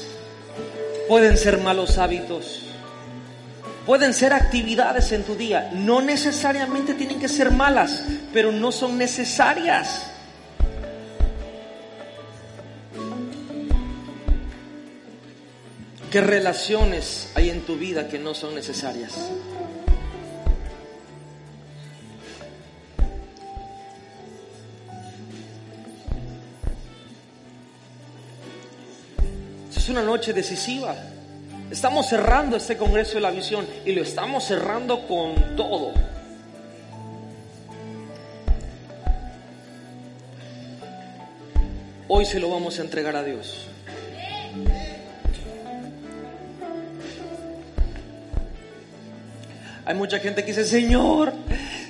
pueden 1.07 1.37
ser 1.37 1.59
malos 1.59 1.97
hábitos, 1.97 2.65
pueden 3.85 4.13
ser 4.13 4.33
actividades 4.33 5.11
en 5.11 5.23
tu 5.23 5.35
día. 5.35 5.71
No 5.73 6.01
necesariamente 6.01 6.93
tienen 6.93 7.19
que 7.19 7.27
ser 7.27 7.51
malas, 7.51 8.03
pero 8.33 8.51
no 8.51 8.71
son 8.71 8.97
necesarias. 8.97 10.08
¿Qué 16.11 16.21
relaciones 16.21 17.31
hay 17.35 17.51
en 17.51 17.61
tu 17.61 17.75
vida 17.75 18.07
que 18.07 18.17
no 18.17 18.33
son 18.33 18.55
necesarias? 18.55 19.13
Es 29.77 29.87
una 29.87 30.01
noche 30.01 30.33
decisiva. 30.33 30.95
Estamos 31.69 32.07
cerrando 32.07 32.57
este 32.57 32.75
Congreso 32.75 33.15
de 33.15 33.21
la 33.21 33.29
Visión 33.29 33.67
y 33.85 33.91
lo 33.91 34.01
estamos 34.01 34.43
cerrando 34.45 35.07
con 35.07 35.55
todo. 35.55 35.93
Hoy 42.07 42.25
se 42.25 42.39
lo 42.39 42.49
vamos 42.49 42.79
a 42.79 42.81
entregar 42.81 43.15
a 43.15 43.21
Dios. 43.21 43.68
Hay 49.89 49.95
mucha 49.95 50.19
gente 50.19 50.43
que 50.43 50.51
dice, 50.51 50.65
Señor, 50.65 51.33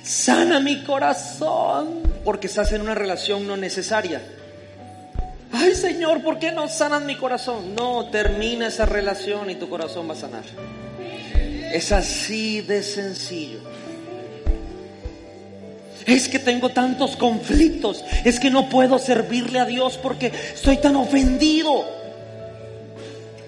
sana 0.02 0.58
mi 0.58 0.84
corazón, 0.84 2.00
porque 2.24 2.46
estás 2.46 2.72
en 2.72 2.80
una 2.80 2.94
relación 2.94 3.46
no 3.46 3.58
necesaria. 3.58 4.22
Ay, 5.52 5.74
Señor, 5.74 6.22
¿por 6.22 6.38
qué 6.38 6.50
no 6.50 6.66
sanan 6.66 7.04
mi 7.04 7.16
corazón? 7.16 7.74
No, 7.74 8.06
termina 8.06 8.68
esa 8.68 8.86
relación 8.86 9.50
y 9.50 9.56
tu 9.56 9.68
corazón 9.68 10.08
va 10.08 10.14
a 10.14 10.16
sanar. 10.16 10.44
Es 11.74 11.92
así 11.92 12.62
de 12.62 12.82
sencillo. 12.82 13.58
Es 16.06 16.26
que 16.30 16.38
tengo 16.38 16.70
tantos 16.70 17.16
conflictos. 17.18 18.02
Es 18.24 18.40
que 18.40 18.48
no 18.48 18.70
puedo 18.70 18.98
servirle 18.98 19.58
a 19.58 19.66
Dios 19.66 19.98
porque 20.02 20.32
estoy 20.54 20.78
tan 20.78 20.96
ofendido. 20.96 21.84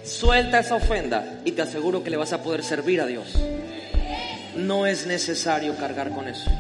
Suelta 0.05 0.59
esa 0.59 0.75
ofenda 0.75 1.41
y 1.43 1.53
te 1.53 1.63
aseguro 1.63 2.05
que 2.05 2.11
le 2.11 2.19
vas 2.19 2.35
a 2.35 2.43
poder 2.43 2.63
servir 2.63 3.01
a 3.01 3.07
Dios 3.07 3.35
no 4.57 4.87
es 4.87 5.07
necesario 5.07 5.77
cargar 5.77 6.11
con 6.11 6.29
eso. 6.29 6.51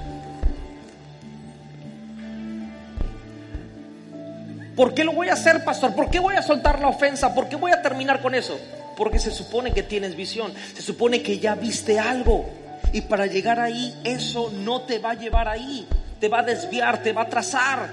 ¿Por 4.76 4.94
qué 4.94 5.04
lo 5.04 5.12
voy 5.12 5.28
a 5.28 5.34
hacer, 5.34 5.64
pastor? 5.64 5.94
¿Por 5.94 6.10
qué 6.10 6.18
voy 6.18 6.34
a 6.34 6.42
soltar 6.42 6.80
la 6.80 6.88
ofensa? 6.88 7.34
¿Por 7.34 7.48
qué 7.48 7.56
voy 7.56 7.72
a 7.72 7.82
terminar 7.82 8.22
con 8.22 8.34
eso? 8.34 8.58
Porque 8.96 9.18
se 9.18 9.30
supone 9.30 9.72
que 9.72 9.82
tienes 9.82 10.16
visión, 10.16 10.52
se 10.74 10.82
supone 10.82 11.22
que 11.22 11.38
ya 11.38 11.54
viste 11.54 11.98
algo. 11.98 12.48
Y 12.92 13.02
para 13.02 13.26
llegar 13.26 13.60
ahí, 13.60 13.94
eso 14.04 14.50
no 14.50 14.82
te 14.82 14.98
va 14.98 15.12
a 15.12 15.14
llevar 15.14 15.48
ahí, 15.48 15.86
te 16.20 16.28
va 16.28 16.40
a 16.40 16.42
desviar, 16.42 17.02
te 17.02 17.12
va 17.12 17.22
a 17.22 17.28
trazar. 17.28 17.90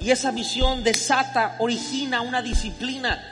Y 0.00 0.10
esa 0.10 0.32
visión 0.32 0.82
desata, 0.82 1.56
origina 1.58 2.20
una 2.20 2.42
disciplina. 2.42 3.22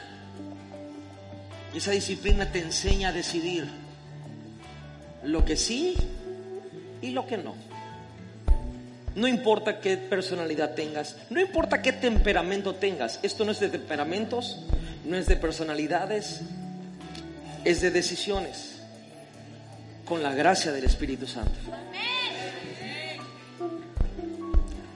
Y 1.74 1.78
esa 1.78 1.90
disciplina 1.90 2.46
te 2.46 2.60
enseña 2.60 3.08
a 3.08 3.12
decidir 3.12 3.87
lo 5.22 5.44
que 5.44 5.56
sí 5.56 5.96
y 7.02 7.10
lo 7.10 7.26
que 7.26 7.38
no. 7.38 7.54
No 9.14 9.26
importa 9.26 9.80
qué 9.80 9.96
personalidad 9.96 10.74
tengas, 10.74 11.16
no 11.30 11.40
importa 11.40 11.82
qué 11.82 11.92
temperamento 11.92 12.76
tengas, 12.76 13.18
esto 13.22 13.44
no 13.44 13.52
es 13.52 13.58
de 13.58 13.68
temperamentos, 13.68 14.60
no 15.04 15.16
es 15.16 15.26
de 15.26 15.36
personalidades, 15.36 16.42
es 17.64 17.80
de 17.80 17.90
decisiones, 17.90 18.76
con 20.04 20.22
la 20.22 20.34
gracia 20.34 20.72
del 20.72 20.84
Espíritu 20.84 21.26
Santo. 21.26 21.58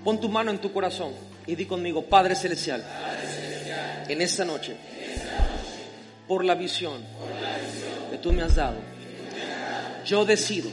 Pon 0.04 0.20
tu 0.20 0.28
mano 0.28 0.50
en 0.50 0.58
tu 0.58 0.72
corazón 0.72 1.12
y 1.46 1.54
di 1.54 1.66
conmigo, 1.66 2.04
Padre 2.04 2.34
Celestial, 2.34 2.84
en 4.08 4.20
esta 4.20 4.44
noche, 4.44 4.76
por 6.28 6.44
la 6.44 6.54
visión 6.54 7.02
que 8.10 8.18
tú 8.18 8.32
me 8.32 8.42
has 8.42 8.54
dado 8.54 8.91
yo 10.04 10.24
decido, 10.24 10.70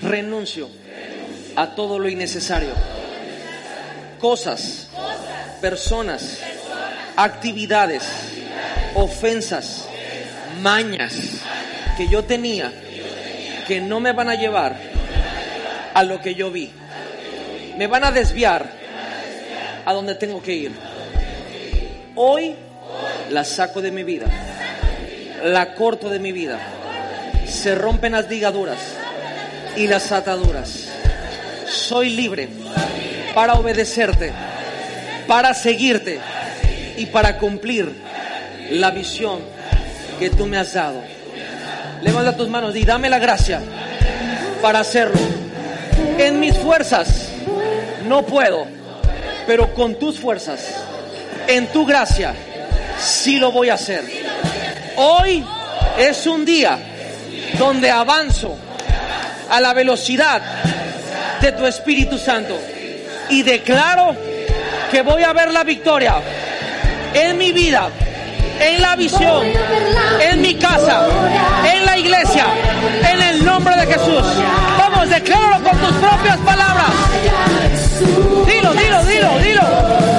renuncio 0.00 0.68
a 1.56 1.74
todo 1.74 1.98
lo 1.98 2.08
innecesario. 2.08 2.72
Cosas, 4.18 4.88
personas, 5.60 6.40
actividades, 7.16 8.04
ofensas, 8.94 9.86
mañas 10.60 11.14
que 11.96 12.08
yo 12.08 12.24
tenía 12.24 12.72
que 13.66 13.80
no 13.80 14.00
me 14.00 14.12
van 14.12 14.28
a 14.28 14.34
llevar 14.34 14.76
a 15.94 16.02
lo 16.02 16.20
que 16.20 16.34
yo 16.34 16.50
vi. 16.50 16.70
Me 17.76 17.86
van 17.86 18.04
a 18.04 18.10
desviar 18.10 18.68
a 19.84 19.92
donde 19.92 20.14
tengo 20.14 20.42
que 20.42 20.54
ir. 20.54 20.72
Hoy 22.16 22.56
la 23.30 23.44
saco 23.44 23.80
de 23.80 23.92
mi 23.92 24.02
vida, 24.02 24.26
la 25.44 25.74
corto 25.74 26.10
de 26.10 26.18
mi 26.18 26.32
vida. 26.32 26.58
Se 27.50 27.74
rompen 27.74 28.12
las 28.12 28.28
ligaduras 28.28 28.78
y 29.76 29.86
las 29.86 30.12
ataduras. 30.12 30.88
Soy 31.66 32.10
libre 32.10 32.48
para 33.34 33.54
obedecerte, 33.54 34.32
para 35.26 35.52
seguirte 35.52 36.20
y 36.96 37.06
para 37.06 37.38
cumplir 37.38 37.92
la 38.70 38.90
visión 38.92 39.40
que 40.18 40.30
tú 40.30 40.46
me 40.46 40.56
has 40.58 40.72
dado. 40.72 41.02
Levanta 42.02 42.36
tus 42.36 42.48
manos 42.48 42.74
y 42.76 42.84
dame 42.84 43.10
la 43.10 43.18
gracia 43.18 43.60
para 44.62 44.80
hacerlo. 44.80 45.20
En 46.18 46.40
mis 46.40 46.56
fuerzas 46.56 47.28
no 48.06 48.24
puedo, 48.24 48.66
pero 49.46 49.74
con 49.74 49.96
tus 49.96 50.18
fuerzas, 50.18 50.66
en 51.46 51.66
tu 51.68 51.84
gracia, 51.84 52.34
sí 52.98 53.38
lo 53.38 53.52
voy 53.52 53.68
a 53.70 53.74
hacer. 53.74 54.04
Hoy 54.96 55.44
es 55.98 56.26
un 56.26 56.44
día 56.44 56.78
donde 57.58 57.90
avanzo 57.90 58.56
a 59.50 59.60
la 59.60 59.72
velocidad 59.72 60.40
de 61.40 61.52
tu 61.52 61.66
Espíritu 61.66 62.18
Santo 62.18 62.58
y 63.28 63.42
declaro 63.42 64.14
que 64.90 65.02
voy 65.02 65.22
a 65.22 65.32
ver 65.32 65.52
la 65.52 65.64
victoria 65.64 66.16
en 67.14 67.38
mi 67.38 67.52
vida, 67.52 67.88
en 68.60 68.80
la 68.80 68.96
visión, 68.96 69.46
en 70.20 70.40
mi 70.40 70.54
casa, 70.54 71.06
en 71.72 71.84
la 71.86 71.96
iglesia, 71.96 72.46
en 73.10 73.22
el 73.22 73.44
nombre 73.44 73.74
de 73.76 73.86
Jesús. 73.86 74.22
Vamos, 74.78 75.08
decláralo 75.08 75.64
con 75.64 75.78
tus 75.78 75.96
propias 75.96 76.38
palabras. 76.38 76.90
Dilo, 78.46 78.72
dilo, 78.74 79.04
dilo, 79.04 79.38
dilo. 79.38 80.09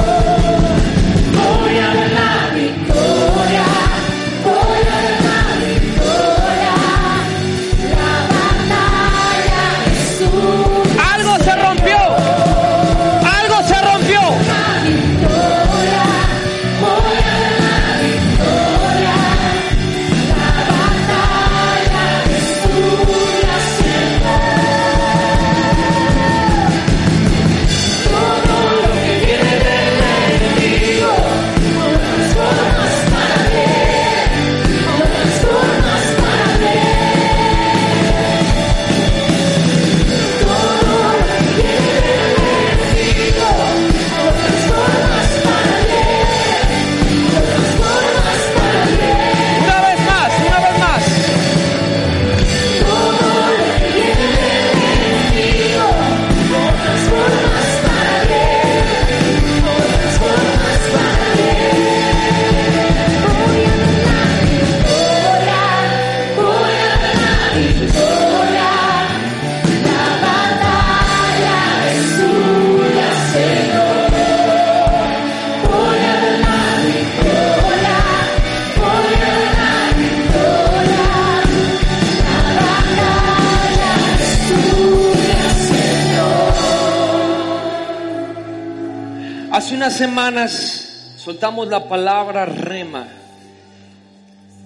Soltamos 91.17 91.67
la 91.67 91.87
palabra 91.87 92.45
rema. 92.45 93.07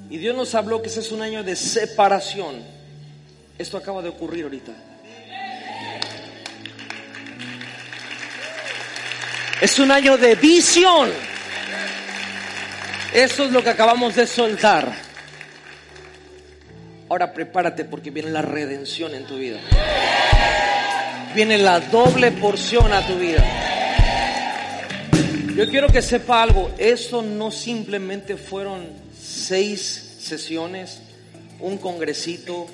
Y 0.09 0.18
Dios 0.18 0.36
nos 0.36 0.53
habló 0.55 0.82
que 0.82 0.89
ese 0.89 0.99
es 0.99 1.11
un 1.11 1.22
año 1.22 1.43
de 1.43 1.55
separación. 1.55 2.63
Esto 3.57 3.78
acaba 3.78 4.01
de 4.01 4.09
ocurrir 4.09 4.43
ahorita. 4.43 4.72
Es 9.61 9.80
un 9.80 9.91
año 9.91 10.18
de 10.18 10.36
visión. 10.36 11.09
Eso 13.13 13.45
es 13.45 13.51
lo 13.51 13.63
que 13.63 13.70
acabamos 13.70 14.16
de 14.16 14.28
soltar. 14.28 14.91
Ahora 17.09 17.34
prepárate 17.34 17.86
porque 17.86 18.11
viene 18.11 18.30
la 18.32 18.41
redención 18.41 19.16
en 19.16 19.26
tu 19.26 19.38
vida. 19.38 19.59
Viene 21.34 21.57
la 21.57 21.80
doble 21.80 22.32
porción 22.32 22.91
a 22.91 23.05
tu 23.07 23.16
vida. 23.16 23.64
Yo 25.56 25.70
quiero 25.70 25.88
que 25.88 26.01
sepa 26.01 26.43
algo, 26.43 26.70
eso 26.78 27.22
no 27.22 27.49
simplemente 27.49 28.36
fueron 28.36 28.89
seis 29.18 30.18
sesiones, 30.20 30.99
un 31.62 31.78
congresito, 31.78 32.68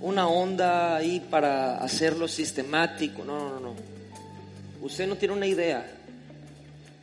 una 0.00 0.26
onda 0.26 0.96
ahí 0.96 1.20
para 1.20 1.78
hacerlo 1.78 2.26
sistemático, 2.26 3.24
no, 3.24 3.38
no, 3.38 3.60
no. 3.60 3.74
Usted 4.82 5.06
no 5.06 5.14
tiene 5.14 5.34
una 5.34 5.46
idea. 5.46 5.86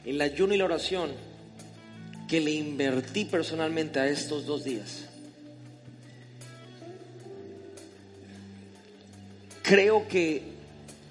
El 0.03 0.19
ayuno 0.19 0.53
y 0.53 0.57
la 0.57 0.65
oración 0.65 1.11
que 2.27 2.41
le 2.41 2.51
invertí 2.51 3.23
personalmente 3.23 4.01
a 4.01 4.07
estos 4.07 4.45
dos 4.45 4.65
días. 4.65 5.05
Creo 9.61 10.09
que 10.09 10.43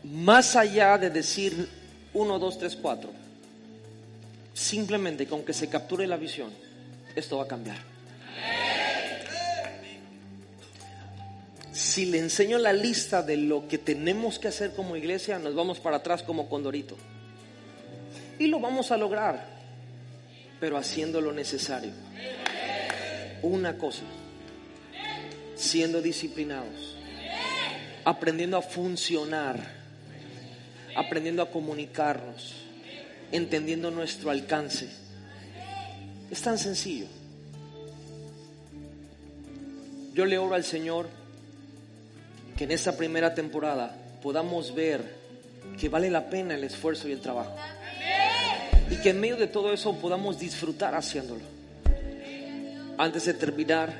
más 0.05 0.57
allá 0.57 0.99
de 0.99 1.09
decir 1.09 1.71
uno, 2.13 2.39
dos, 2.39 2.59
tres, 2.59 2.77
cuatro, 2.77 3.24
simplemente 4.55 5.27
con 5.27 5.45
que 5.45 5.53
se 5.53 5.69
capture 5.69 6.07
la 6.07 6.17
visión, 6.17 6.51
esto 7.15 7.37
va 7.37 7.45
a 7.45 7.49
cambiar. 7.49 7.77
Si 11.73 12.07
le 12.07 12.19
enseño 12.19 12.59
la 12.59 12.73
lista 12.73 13.23
de 13.23 13.37
lo 13.37 13.69
que 13.69 13.79
tenemos 13.79 14.39
que 14.39 14.49
hacer 14.49 14.75
como 14.75 14.97
iglesia, 14.97 15.39
nos 15.39 15.55
vamos 15.55 15.81
para 15.81 15.99
atrás 15.99 16.23
como 16.23 16.49
condorito. 16.49 16.97
Y 18.39 18.47
lo 18.47 18.61
vamos 18.61 18.91
a 18.91 18.97
lograr, 18.97 19.47
pero 20.61 20.77
haciendo 20.77 21.21
lo 21.21 21.33
necesario. 21.33 21.93
Una 23.43 23.77
cosa, 23.77 24.05
siendo 25.57 26.01
disciplinados, 26.01 26.97
aprendiendo 28.05 28.57
a 28.57 28.63
funcionar, 28.63 29.61
aprendiendo 30.97 31.43
a 31.43 31.51
comunicarnos 31.51 32.64
entendiendo 33.33 33.91
nuestro 33.91 34.31
alcance. 34.31 34.89
Es 36.31 36.43
tan 36.43 36.59
sencillo. 36.59 37.07
Yo 40.15 40.25
le 40.27 40.39
oro 40.39 40.55
al 40.55 40.65
Señor 40.65 41.09
que 42.57 42.65
en 42.65 42.71
esta 42.71 42.97
primera 42.97 43.35
temporada 43.35 43.97
podamos 44.23 44.75
ver 44.75 45.03
que 45.79 45.89
vale 45.89 46.11
la 46.11 46.29
pena 46.31 46.55
el 46.55 46.65
esfuerzo 46.65 47.09
y 47.09 47.13
el 47.13 47.21
trabajo. 47.21 47.55
Y 48.91 48.97
que 48.97 49.11
en 49.11 49.21
medio 49.21 49.37
de 49.37 49.49
todo 49.49 49.73
eso 49.73 49.97
podamos 49.97 50.39
disfrutar 50.39 50.95
haciéndolo. 50.95 51.43
Antes 52.97 53.25
de 53.25 53.35
terminar, 53.35 53.93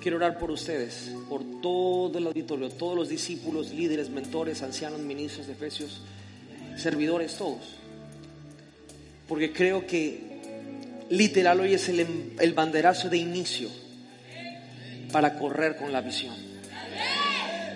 quiero 0.00 0.16
orar 0.16 0.38
por 0.38 0.50
ustedes, 0.50 1.10
por 1.28 1.42
todo 1.60 2.16
el 2.16 2.26
auditorio, 2.26 2.70
todos 2.70 2.96
los 2.96 3.08
discípulos, 3.08 3.70
líderes, 3.70 4.08
mentores, 4.08 4.62
ancianos, 4.62 5.00
ministros 5.00 5.46
de 5.46 5.52
Efesios, 5.52 6.00
servidores, 6.76 7.36
todos 7.36 7.79
porque 9.30 9.52
creo 9.52 9.86
que 9.86 11.06
literal 11.08 11.60
hoy 11.60 11.74
es 11.74 11.88
el, 11.88 12.34
el, 12.40 12.52
banderazo 12.52 13.08
de 13.08 13.18
inicio 13.18 13.68
para 15.12 15.38
correr 15.38 15.76
con 15.76 15.92
la 15.92 16.00
visión. 16.00 16.34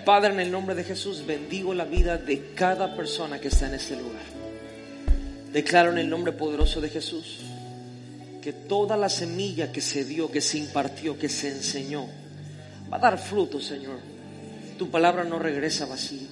Padre, 0.03 0.33
en 0.33 0.41
el 0.41 0.51
nombre 0.51 0.75
de 0.75 0.83
Jesús, 0.83 1.25
bendigo 1.25 1.73
la 1.73 1.85
vida 1.85 2.17
de 2.17 2.51
cada 2.55 2.93
persona 2.93 3.39
que 3.39 3.47
está 3.47 3.67
en 3.67 3.75
este 3.75 3.95
lugar. 3.95 4.25
Declaro 5.53 5.93
en 5.93 5.99
el 5.99 6.09
nombre 6.09 6.33
poderoso 6.33 6.81
de 6.81 6.89
Jesús 6.89 7.39
que 8.41 8.51
toda 8.51 8.97
la 8.97 9.07
semilla 9.07 9.71
que 9.71 9.79
se 9.79 10.03
dio, 10.03 10.29
que 10.29 10.41
se 10.41 10.57
impartió, 10.57 11.17
que 11.17 11.29
se 11.29 11.47
enseñó, 11.47 12.05
va 12.91 12.97
a 12.97 12.99
dar 12.99 13.17
fruto, 13.17 13.61
Señor. 13.61 13.99
Tu 14.77 14.91
palabra 14.91 15.23
no 15.23 15.39
regresa 15.39 15.85
vacía. 15.85 16.27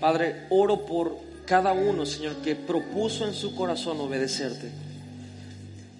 Padre, 0.00 0.46
oro 0.50 0.84
por 0.84 1.33
cada 1.46 1.72
uno, 1.72 2.06
Señor, 2.06 2.36
que 2.36 2.56
propuso 2.56 3.26
en 3.26 3.34
su 3.34 3.54
corazón 3.54 4.00
obedecerte. 4.00 4.70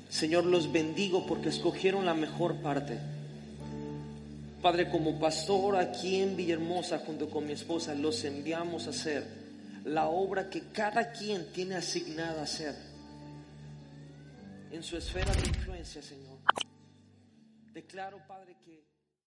Señor, 0.09 0.45
los 0.45 0.73
bendigo 0.73 1.27
porque 1.27 1.49
escogieron 1.49 2.07
la 2.07 2.15
mejor 2.15 2.57
parte. 2.63 2.99
Padre, 4.63 4.89
como 4.89 5.19
pastor 5.19 5.77
aquí 5.77 6.21
en 6.23 6.37
Villahermosa 6.37 6.99
junto 7.01 7.29
con 7.29 7.47
mi 7.47 7.53
esposa, 7.53 7.95
los 7.95 8.25
enviamos 8.25 8.87
a 8.87 8.91
hacer 8.91 9.27
la 9.85 10.07
obra 10.09 10.49
que 10.49 10.63
cada 10.73 11.13
quien 11.13 11.53
tiene 11.53 11.75
asignada 11.75 12.41
a 12.41 12.45
hacer 12.45 12.75
en 14.73 14.83
su 14.83 14.97
esfera 14.97 15.33
de 15.33 15.49
influencia, 15.49 16.03
Señor. 16.03 16.39
Declaro, 17.73 18.19
Padre, 18.27 18.57
que... 18.65 18.84